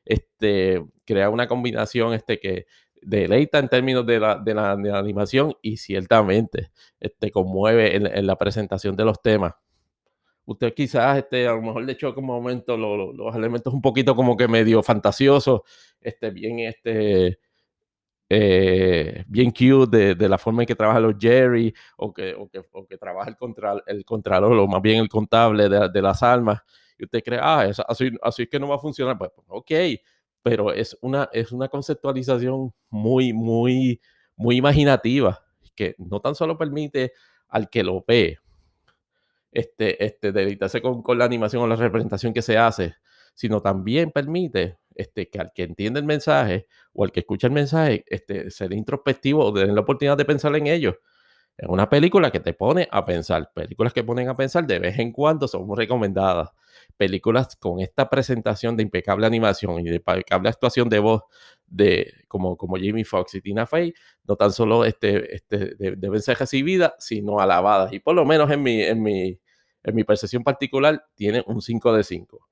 este, 0.05 0.85
crea 1.05 1.31
una 1.31 1.47
combinación 1.47 2.15
este, 2.15 2.39
que 2.39 2.67
deleita 3.03 3.59
en 3.59 3.69
términos 3.69 4.05
de 4.05 4.21
la, 4.21 4.37
de 4.37 4.55
la, 4.55 4.73
animación 4.73 5.55
y 5.63 5.79
ciertamente 5.79 6.71
este, 6.99 7.31
conmueve 7.31 7.97
en 7.97 8.27
la 8.27 8.37
presentación 8.37 8.97
de 8.97 9.05
los 9.05 9.23
temas 9.23 9.55
usted 10.51 10.75
quizás 10.75 11.19
este, 11.19 11.47
a 11.47 11.53
lo 11.53 11.63
mejor 11.63 11.85
le 11.85 11.93
echó 11.93 12.13
como 12.13 12.35
momento 12.35 12.77
los 12.77 13.37
elementos 13.37 13.73
un 13.73 13.81
poquito 13.81 14.17
como 14.17 14.37
que 14.37 14.49
medio 14.49 14.83
fantasiosos, 14.83 15.61
este, 16.01 16.31
bien, 16.31 16.59
este, 16.59 17.39
eh, 18.29 19.25
bien 19.29 19.53
cute 19.53 20.17
de, 20.17 20.29
la 20.29 20.39
forma 20.39 20.63
en 20.63 20.67
que 20.67 20.75
trabaja 20.75 20.99
los 20.99 21.15
Jerry 21.21 21.73
o 21.97 22.13
que, 22.13 22.35
o 22.35 22.49
que, 22.49 22.65
o 22.73 22.85
que 22.85 22.99
trabaja 22.99 23.31
el, 23.31 23.37
contra, 23.37 23.75
el 23.87 24.05
contralor 24.05 24.53
o 24.59 24.67
más 24.67 24.83
bien 24.83 24.99
el 24.99 25.09
contable 25.09 25.69
de, 25.69 26.03
las 26.03 26.23
almas. 26.23 26.61
Y 26.99 27.05
usted 27.05 27.23
cree, 27.23 27.39
ah, 27.41 27.71
así, 27.87 28.11
así 28.21 28.43
es 28.43 28.49
que 28.49 28.59
no 28.59 28.69
va 28.69 28.75
a 28.75 28.79
funcionar. 28.81 29.17
Pues, 29.17 29.31
pues, 29.35 29.47
ok, 29.49 29.71
pero 30.43 30.73
es 30.73 30.99
una, 31.01 31.29
es 31.33 31.53
una 31.53 31.69
conceptualización 31.69 32.75
muy, 32.89 33.33
muy, 33.33 34.01
muy 34.35 34.57
imaginativa 34.57 35.45
que 35.77 35.95
no 35.99 36.21
tan 36.21 36.35
solo 36.35 36.59
permite 36.59 37.13
al 37.49 37.71
que 37.71 37.85
lo 37.85 38.05
ve, 38.07 38.39
este, 39.53 40.05
este, 40.05 40.33
deleitarse 40.33 40.81
con, 40.81 41.03
con, 41.03 41.19
la 41.19 41.25
animación 41.25 41.63
o 41.63 41.67
la 41.67 41.77
representación 41.77 42.33
que 42.33 42.43
se 42.43 42.59
hace, 42.59 42.95
sino 43.35 43.61
también 43.61 44.11
permite 44.11 44.79
este, 44.95 45.29
que 45.29 45.39
al 45.39 45.53
que 45.53 45.63
entiende 45.65 46.01
el 46.01 46.07
mensaje 46.07 46.67
o 46.93 47.05
al 47.05 47.13
que 47.13 47.21
escucha 47.21 47.47
el 47.47 47.53
mensaje, 47.53 48.05
este, 48.07 48.51
ser 48.51 48.73
introspectivo 48.73 49.45
o 49.45 49.53
tener 49.53 49.73
la 49.73 49.81
oportunidad 49.81 50.17
de 50.17 50.25
pensar 50.25 50.55
en 50.57 50.67
ello. 50.67 50.99
Es 51.57 51.69
una 51.69 51.89
película 51.89 52.31
que 52.31 52.41
te 52.41 52.55
pone 52.55 52.89
a 52.91 53.05
pensar. 53.05 53.51
Películas 53.55 53.93
que 53.93 54.03
ponen 54.03 54.29
a 54.29 54.35
pensar 54.35 54.67
de 54.67 54.79
vez 54.79 54.99
en 54.99 55.13
cuando 55.13 55.47
son 55.47 55.67
muy 55.67 55.77
recomendadas. 55.77 56.51
Películas 56.97 57.55
con 57.57 57.81
esta 57.81 58.09
presentación 58.09 58.77
de 58.77 58.83
impecable 58.83 59.27
animación 59.27 59.79
y 59.81 59.85
de 59.85 59.97
impecable 59.97 60.49
actuación 60.49 60.89
de 60.89 61.01
voz 61.01 61.23
de 61.71 62.25
como, 62.29 62.57
como 62.57 62.77
Jamie 62.77 63.05
Foxx 63.05 63.37
y 63.37 63.41
Tina 63.41 63.67
Fey, 63.67 63.95
no 64.25 64.37
tan 64.37 64.53
solo 64.53 64.85
este, 64.85 65.35
este, 65.35 65.75
deben 65.97 66.21
ser 66.21 66.37
recibidas, 66.37 66.93
sino 66.99 67.39
alabadas. 67.39 67.93
Y 67.93 68.01
por 68.01 68.15
lo 68.15 68.27
menos 68.27 68.51
en 68.51 68.63
mi, 68.63 68.83
en 68.83 69.03
mi, 69.03 69.41
en 69.83 69.95
mi 69.95 70.05
percepción 70.05 70.45
particular, 70.45 71.03
tiene 71.15 71.43
un 71.47 71.63
5 71.63 71.95
de 71.95 72.03
5. 72.03 72.49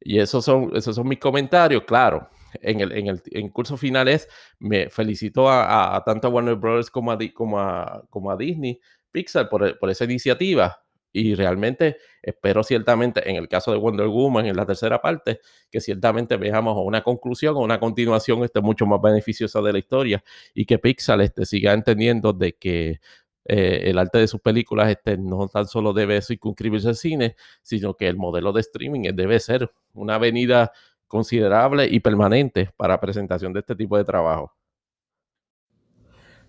Y 0.00 0.18
esos 0.18 0.44
son, 0.44 0.76
esos 0.76 0.94
son 0.96 1.08
mis 1.08 1.18
comentarios, 1.18 1.84
claro. 1.84 2.28
En 2.60 2.80
el, 2.80 2.92
en 2.92 3.20
el 3.30 3.52
curso 3.52 3.76
final 3.76 4.08
es, 4.08 4.28
me 4.58 4.88
felicito 4.90 5.48
a, 5.50 6.02
tanto 6.04 6.28
a 6.28 6.30
Warner 6.30 6.54
Brothers 6.56 6.90
como 6.90 7.12
a, 7.12 7.18
como 7.34 7.60
a, 7.60 8.04
como 8.10 8.30
a 8.30 8.36
Disney, 8.36 8.80
Pixar, 9.10 9.48
por, 9.48 9.78
por 9.78 9.90
esa 9.90 10.04
iniciativa, 10.04 10.82
y 11.12 11.34
realmente 11.34 11.96
espero 12.22 12.62
ciertamente, 12.62 13.28
en 13.28 13.36
el 13.36 13.48
caso 13.48 13.72
de 13.72 13.78
Wonder 13.78 14.08
Woman, 14.08 14.46
en 14.46 14.56
la 14.56 14.66
tercera 14.66 15.00
parte, 15.00 15.40
que 15.70 15.80
ciertamente 15.80 16.36
veamos 16.36 16.76
una 16.84 17.02
conclusión 17.02 17.56
o 17.56 17.60
una 17.60 17.80
continuación 17.80 18.44
este, 18.44 18.60
mucho 18.60 18.86
más 18.86 19.00
beneficiosa 19.00 19.60
de 19.62 19.72
la 19.72 19.78
historia 19.78 20.22
y 20.54 20.66
que 20.66 20.78
Pixar 20.78 21.20
este, 21.20 21.46
siga 21.46 21.72
entendiendo 21.72 22.32
de 22.32 22.54
que 22.56 23.00
eh, 23.44 23.90
el 23.90 23.98
arte 23.98 24.18
de 24.18 24.28
sus 24.28 24.40
películas 24.40 24.90
este, 24.90 25.16
no 25.16 25.48
tan 25.48 25.66
solo 25.66 25.92
debe 25.94 26.20
circunscribirse 26.20 26.88
al 26.88 26.96
cine, 26.96 27.36
sino 27.62 27.94
que 27.94 28.06
el 28.08 28.16
modelo 28.16 28.52
de 28.52 28.60
streaming 28.60 29.10
debe 29.14 29.40
ser 29.40 29.70
una 29.94 30.16
avenida 30.16 30.72
considerable 31.06 31.86
y 31.90 32.00
permanente 32.00 32.70
para 32.76 33.00
presentación 33.00 33.54
de 33.54 33.60
este 33.60 33.74
tipo 33.74 33.96
de 33.96 34.04
trabajo. 34.04 34.57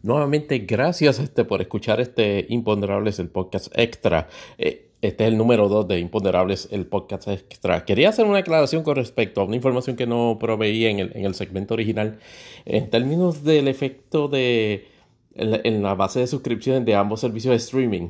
Nuevamente, 0.01 0.59
gracias 0.59 1.19
este, 1.19 1.43
por 1.43 1.61
escuchar 1.61 1.99
este 1.99 2.45
Imponderables, 2.49 3.19
el 3.19 3.29
podcast 3.29 3.67
extra. 3.77 4.29
Eh, 4.57 4.89
este 5.01 5.25
es 5.25 5.31
el 5.31 5.37
número 5.37 5.69
2 5.69 5.87
de 5.87 5.99
Imponderables, 5.99 6.69
el 6.71 6.85
podcast 6.85 7.27
extra. 7.27 7.85
Quería 7.85 8.09
hacer 8.09 8.25
una 8.25 8.39
aclaración 8.39 8.83
con 8.83 8.95
respecto 8.95 9.41
a 9.41 9.45
una 9.45 9.55
información 9.55 9.95
que 9.95 10.07
no 10.07 10.37
proveí 10.39 10.85
en 10.85 10.99
el, 10.99 11.11
en 11.15 11.25
el 11.25 11.35
segmento 11.35 11.73
original. 11.73 12.19
En 12.65 12.89
términos 12.89 13.43
del 13.43 13.67
efecto 13.67 14.27
de 14.27 14.87
en 15.35 15.81
la, 15.83 15.95
base 15.95 16.19
de 16.19 16.27
suscripciones 16.27 16.85
de 16.85 16.95
ambos 16.95 17.21
servicios 17.21 17.51
de 17.51 17.57
streaming. 17.57 18.09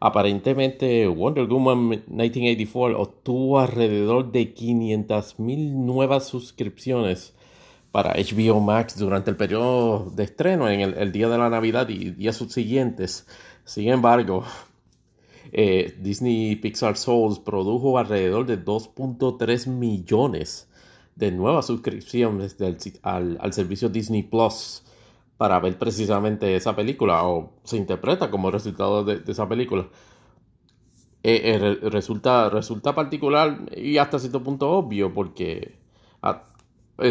Aparentemente, 0.00 1.06
Wonder 1.06 1.46
Woman 1.46 1.88
1984 1.88 3.00
obtuvo 3.00 3.60
alrededor 3.60 4.32
de 4.32 4.54
500.000 4.54 5.72
nuevas 5.72 6.26
suscripciones 6.26 7.34
para 7.92 8.14
HBO 8.14 8.60
Max 8.60 8.98
durante 8.98 9.30
el 9.30 9.36
periodo 9.36 10.10
de 10.10 10.24
estreno, 10.24 10.68
en 10.68 10.80
el, 10.80 11.12
día 11.12 11.28
de 11.28 11.36
la 11.38 11.50
Navidad 11.50 11.88
y 11.90 12.10
días 12.10 12.36
subsiguientes. 12.36 13.26
Sin 13.64 13.90
embargo, 13.90 14.44
eh, 15.52 15.94
Disney 16.00 16.56
Pixar 16.56 16.96
Souls 16.96 17.38
produjo 17.38 17.98
alrededor 17.98 18.46
de 18.46 18.64
2.3 18.64 19.66
millones 19.68 20.70
de 21.16 21.30
nuevas 21.30 21.66
suscripciones 21.66 22.56
al, 23.02 23.52
servicio 23.52 23.90
Disney 23.90 24.22
Plus 24.22 24.82
para 25.36 25.60
ver 25.60 25.78
precisamente 25.78 26.56
esa 26.56 26.74
película 26.74 27.24
o 27.26 27.52
se 27.64 27.76
interpreta 27.76 28.30
como 28.30 28.50
resultado 28.50 29.04
de, 29.04 29.22
esa 29.30 29.46
película. 29.46 29.86
Eh, 31.24 31.42
eh, 31.44 31.88
resulta, 31.90 32.48
resulta 32.48 32.94
particular 32.94 33.60
y 33.76 33.98
hasta 33.98 34.18
cierto 34.18 34.42
punto 34.42 34.70
obvio 34.70 35.12
porque 35.14 35.78
ah, 36.22 36.51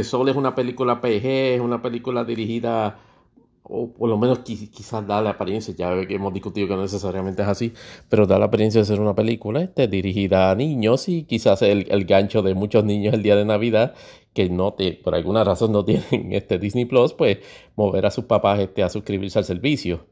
Soul 0.04 0.30
es 0.30 0.36
una 0.36 0.56
película 0.56 1.02
PG, 1.02 1.56
es 1.56 1.62
una 1.62 1.82
película 1.82 2.24
dirigida, 2.24 3.00
o 3.64 3.90
por 3.92 4.10
lo 4.10 4.18
menos 4.18 4.40
quizás 4.40 5.06
da 5.06 5.22
la 5.22 5.32
apariencia, 5.32 5.74
ya 5.76 5.94
hemos 5.94 6.34
discutido 6.34 6.68
que 6.68 6.76
no 6.76 6.82
necesariamente 6.82 7.42
es 7.42 7.48
así, 7.48 7.74
pero 8.10 8.26
da 8.26 8.40
la 8.40 8.46
apariencia 8.46 8.82
de 8.82 8.86
ser 8.86 9.00
una 9.00 9.16
película 9.16 9.62
este, 9.62 9.88
dirigida 9.88 10.52
a 10.52 10.56
niños 10.56 11.10
y 11.10 11.24
quizás 11.24 11.62
el, 11.62 11.88
el 11.90 12.06
gancho 12.06 12.42
de 12.42 12.54
muchos 12.54 12.84
niños 12.84 13.14
el 13.14 13.24
día 13.24 13.36
de 13.36 13.46
Navidad 13.46 13.94
que 14.34 14.50
no 14.50 14.74
te, 14.74 14.94
por 14.94 15.16
alguna 15.16 15.44
razón 15.44 15.72
no 15.72 15.84
tienen 15.86 16.34
este 16.34 16.58
Disney 16.60 16.86
Plus, 16.86 17.14
pues 17.14 17.40
mover 17.76 18.06
a 18.06 18.12
sus 18.12 18.26
papás 18.26 18.60
este, 18.60 18.84
a 18.84 18.90
suscribirse 18.90 19.40
al 19.40 19.46
servicio. 19.46 20.06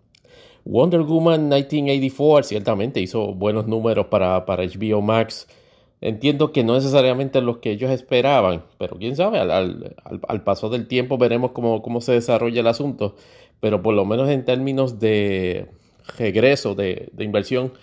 Wonder 0.66 1.02
Woman 1.02 1.50
1984 1.50 2.44
ciertamente 2.44 3.00
hizo 3.00 3.34
buenos 3.34 3.68
números 3.68 4.08
para, 4.08 4.46
para 4.46 4.64
HBO 4.66 5.02
Max 5.02 5.48
Entiendo 6.02 6.54
que 6.54 6.64
no 6.64 6.76
necesariamente 6.76 7.42
los 7.42 7.58
que 7.58 7.72
ellos 7.72 7.92
esperaban, 7.92 8.64
pero 8.78 8.98
quién 8.98 9.16
sabe, 9.18 9.40
al, 9.40 10.44
paso 10.46 10.70
del 10.70 10.88
tiempo 10.88 11.18
veremos 11.18 11.52
cómo, 11.52 11.82
cómo, 11.82 12.00
se 12.00 12.14
desarrolla 12.14 12.62
el 12.62 12.68
asunto, 12.68 13.16
pero 13.60 13.82
por 13.82 13.94
lo 13.94 14.06
menos 14.06 14.30
en 14.30 14.46
términos 14.46 15.00
de 15.00 15.68
regreso 16.18 16.76
de, 16.76 17.12
inversión 17.20 17.74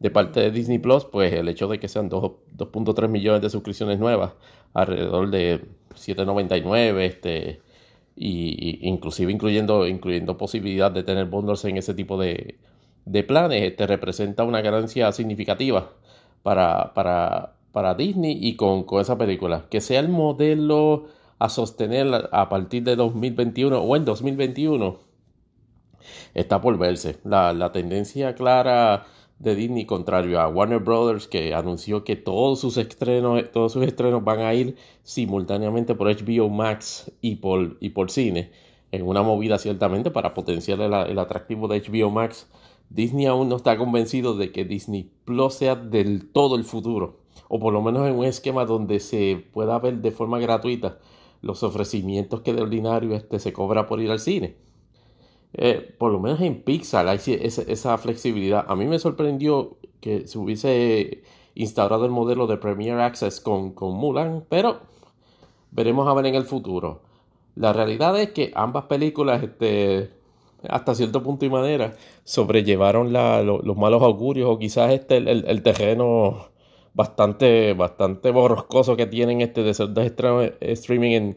de 0.00 0.10
parte 0.10 0.40
de 0.40 0.50
Disney 0.50 0.78
Plus, 0.78 1.04
pues 1.04 1.32
el 1.32 1.48
hecho 1.48 1.68
de 1.68 1.78
que 1.78 1.88
sean 1.88 2.10
2.3 2.10 3.08
millones 3.08 3.42
de 3.42 3.50
suscripciones 3.50 3.98
nuevas, 3.98 4.32
alrededor 4.74 5.30
de 5.30 5.60
7.99, 5.94 7.00
este, 7.00 7.60
y, 8.16 8.88
inclusive 8.88 9.32
incluyendo, 9.32 9.86
incluyendo 9.86 10.38
posibilidad 10.38 10.90
de 10.90 11.02
tener 11.02 11.26
bundles 11.26 11.64
en 11.66 11.76
ese 11.76 11.94
tipo 11.94 12.18
de, 12.18 12.56
de 13.04 13.22
planes, 13.22 13.62
este, 13.62 13.86
representa 13.86 14.44
una 14.44 14.60
ganancia 14.62 15.12
significativa 15.12 15.90
para, 16.42 16.92
para, 16.94 17.55
para 17.76 17.94
Disney 17.94 18.38
y 18.40 18.56
con, 18.56 18.84
con 18.84 19.02
esa 19.02 19.18
película. 19.18 19.66
Que 19.68 19.82
sea 19.82 20.00
el 20.00 20.08
modelo 20.08 21.08
a 21.38 21.50
sostener 21.50 22.30
a 22.32 22.48
partir 22.48 22.84
de 22.84 22.96
2021 22.96 23.78
o 23.78 23.96
en 23.96 24.06
2021 24.06 24.98
está 26.32 26.62
por 26.62 26.78
verse. 26.78 27.18
La, 27.22 27.52
la, 27.52 27.72
tendencia 27.72 28.34
clara 28.34 29.04
de 29.38 29.54
Disney, 29.54 29.84
contrario 29.84 30.40
a 30.40 30.48
Warner 30.48 30.78
Brothers, 30.78 31.28
que 31.28 31.52
anunció 31.52 32.02
que 32.02 32.16
todos 32.16 32.60
sus 32.60 32.78
estrenos, 32.78 33.44
todos 33.52 33.74
sus 33.74 33.84
estrenos 33.84 34.24
van 34.24 34.40
a 34.40 34.54
ir 34.54 34.76
simultáneamente 35.02 35.94
por 35.94 36.08
HBO 36.08 36.48
Max 36.48 37.12
y 37.20 37.36
por, 37.36 37.76
y 37.80 37.90
por 37.90 38.10
cine, 38.10 38.52
en 38.90 39.06
una 39.06 39.22
movida 39.22 39.58
ciertamente 39.58 40.10
para 40.10 40.32
potenciar 40.32 40.80
el, 40.80 40.94
el 40.94 41.18
atractivo 41.18 41.68
de 41.68 41.82
HBO 41.82 42.10
Max. 42.10 42.48
Disney 42.88 43.26
aún 43.26 43.50
no 43.50 43.56
está 43.56 43.76
convencido 43.76 44.34
de 44.34 44.50
que 44.50 44.64
Disney 44.64 45.10
Plus 45.26 45.52
sea 45.52 45.74
del 45.74 46.30
todo 46.30 46.56
el 46.56 46.64
futuro 46.64 47.25
o 47.48 47.58
por 47.58 47.72
lo 47.72 47.82
menos 47.82 48.06
en 48.06 48.16
un 48.16 48.24
esquema 48.24 48.64
donde 48.64 49.00
se 49.00 49.44
pueda 49.52 49.78
ver 49.78 49.98
de 49.98 50.10
forma 50.10 50.38
gratuita 50.38 50.98
los 51.42 51.62
ofrecimientos 51.62 52.40
que 52.40 52.52
de 52.52 52.62
ordinario 52.62 53.14
este, 53.14 53.38
se 53.38 53.52
cobra 53.52 53.86
por 53.86 54.00
ir 54.00 54.10
al 54.10 54.20
cine. 54.20 54.56
Eh, 55.52 55.94
por 55.98 56.12
lo 56.12 56.20
menos 56.20 56.40
en 56.40 56.62
Pixar 56.62 57.08
hay 57.08 57.18
esa, 57.26 57.98
flexibilidad. 57.98 58.64
A 58.68 58.76
mí 58.76 58.86
me 58.86 58.98
sorprendió 58.98 59.78
que 60.00 60.26
se 60.26 60.38
hubiese 60.38 61.22
instaurado 61.54 62.04
el 62.04 62.10
modelo 62.10 62.46
de 62.46 62.58
Premier 62.58 62.98
Access 63.00 63.40
con, 63.40 63.72
con 63.72 63.94
Mulan, 63.94 64.44
pero 64.48 64.80
veremos 65.70 66.08
a 66.08 66.14
ver 66.14 66.26
en 66.26 66.34
el 66.34 66.44
futuro. 66.44 67.02
La 67.54 67.72
realidad 67.72 68.18
es 68.20 68.32
que 68.32 68.52
ambas 68.54 68.84
películas, 68.84 69.42
este, 69.42 70.10
hasta 70.68 70.94
cierto 70.94 71.22
punto 71.22 71.46
y 71.46 71.50
manera, 71.50 71.96
sobrellevaron 72.24 73.12
los 73.12 73.76
malos 73.76 74.02
augurios 74.02 74.50
o 74.50 74.58
quizás 74.58 74.92
este, 74.92 75.16
el 75.16 75.62
terreno 75.62 76.48
bastante, 76.96 77.74
bastante 77.74 78.30
borroscoso 78.30 78.96
que 78.96 79.06
tienen 79.06 79.42
este 79.42 79.62
de 79.62 79.74
ser 79.74 79.90
estrenos 79.98 80.52
streaming 80.60 81.10
en, 81.10 81.36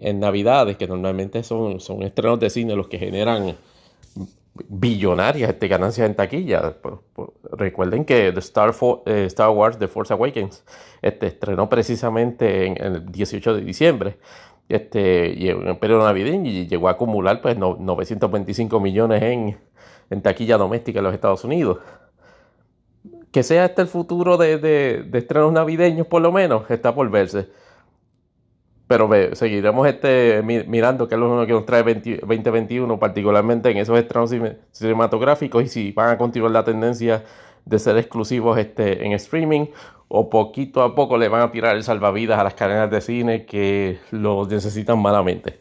en, 0.00 0.20
Navidades, 0.20 0.76
que 0.76 0.88
normalmente 0.88 1.44
son, 1.44 1.78
son 1.78 2.02
estrenos 2.02 2.40
de 2.40 2.50
cine 2.50 2.74
los 2.74 2.88
que 2.88 2.98
generan 2.98 3.56
billonarias 4.68 5.48
este, 5.48 5.68
ganancias 5.68 6.08
en 6.08 6.16
taquilla. 6.16 6.74
recuerden 7.52 8.04
que 8.04 8.32
The 8.32 8.40
Star, 8.40 8.74
eh, 9.06 9.24
Star 9.26 9.50
Wars 9.50 9.78
The 9.78 9.86
Force 9.86 10.12
Awakens 10.12 10.64
este, 11.02 11.28
estrenó 11.28 11.68
precisamente 11.68 12.66
en, 12.66 12.76
el 12.82 13.12
18 13.12 13.54
de 13.54 13.60
diciembre 13.60 14.18
este, 14.68 15.32
y 15.36 15.50
en 15.50 15.68
el 15.68 15.78
periodo 15.78 16.04
navideño 16.04 16.50
y 16.50 16.66
llegó 16.66 16.88
a 16.88 16.92
acumular 16.92 17.40
pues, 17.40 17.56
925 17.56 18.80
millones 18.80 19.22
en, 19.22 19.56
en 20.10 20.20
taquilla 20.20 20.58
doméstica 20.58 20.98
en 20.98 21.04
los 21.04 21.14
Estados 21.14 21.44
Unidos 21.44 21.78
que 23.32 23.42
sea 23.42 23.64
este 23.64 23.82
el 23.82 23.88
futuro 23.88 24.36
de, 24.36 24.58
de, 24.58 25.18
estrenos 25.18 25.52
navideños, 25.52 26.06
por 26.06 26.22
lo 26.22 26.32
menos, 26.32 26.70
está 26.70 26.94
por 26.94 27.08
verse. 27.10 27.48
Pero 28.86 29.08
seguiremos 29.34 29.86
este, 29.86 30.42
mirando 30.42 31.06
qué 31.06 31.14
es 31.14 31.20
lo 31.20 31.46
que 31.46 31.52
nos 31.52 31.64
trae 31.64 31.84
2021, 31.84 32.98
particularmente 32.98 33.70
en 33.70 33.76
esos 33.78 33.96
estrenos 33.96 34.34
cinematográficos 34.72 35.62
y 35.62 35.68
si 35.68 35.92
van 35.92 36.10
a 36.10 36.18
continuar 36.18 36.50
la 36.50 36.64
tendencia 36.64 37.24
de 37.64 37.78
ser 37.78 37.96
exclusivos 37.98 38.58
este, 38.58 39.06
en 39.06 39.12
streaming 39.12 39.66
o 40.08 40.28
poquito 40.28 40.82
a 40.82 40.96
poco 40.96 41.16
le 41.18 41.28
van 41.28 41.42
a 41.42 41.52
tirar 41.52 41.76
el 41.76 41.84
salvavidas 41.84 42.40
a 42.40 42.42
las 42.42 42.54
cadenas 42.54 42.90
de 42.90 43.00
cine 43.00 43.46
que 43.46 44.00
lo 44.10 44.44
necesitan 44.46 45.00
malamente. 45.00 45.60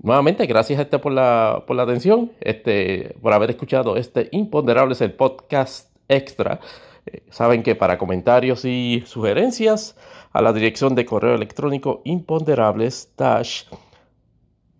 Nuevamente, 0.00 0.46
gracias 0.46 0.80
este 0.80 0.98
por 0.98 1.12
la, 1.12 1.64
por 1.66 1.76
la 1.76 1.82
atención, 1.82 2.32
este, 2.40 3.14
por 3.20 3.34
haber 3.34 3.50
escuchado 3.50 3.96
este 3.98 4.28
Imponderable 4.32 4.94
es 4.94 5.02
el 5.02 5.12
podcast 5.12 5.97
extra. 6.08 6.60
Eh, 7.06 7.22
saben 7.30 7.62
que 7.62 7.74
para 7.74 7.98
comentarios 7.98 8.64
y 8.64 9.02
sugerencias 9.06 9.96
a 10.32 10.42
la 10.42 10.52
dirección 10.52 10.94
de 10.94 11.06
correo 11.06 11.34
electrónico 11.34 12.02
imponderables 12.04 13.14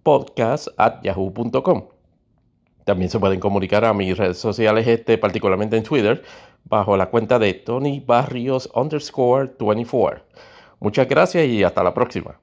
podcast 0.02 0.68
at 0.76 1.02
yahoo.com. 1.02 1.88
También 2.84 3.10
se 3.10 3.20
pueden 3.20 3.40
comunicar 3.40 3.84
a 3.84 3.92
mis 3.92 4.16
redes 4.16 4.38
sociales, 4.38 4.86
este, 4.86 5.18
particularmente 5.18 5.76
en 5.76 5.82
Twitter, 5.82 6.22
bajo 6.64 6.96
la 6.96 7.10
cuenta 7.10 7.38
de 7.38 7.52
Tony 7.54 8.00
Barrios 8.00 8.70
underscore 8.74 9.52
24. 9.58 10.24
Muchas 10.80 11.08
gracias 11.08 11.46
y 11.46 11.62
hasta 11.64 11.82
la 11.82 11.92
próxima. 11.92 12.40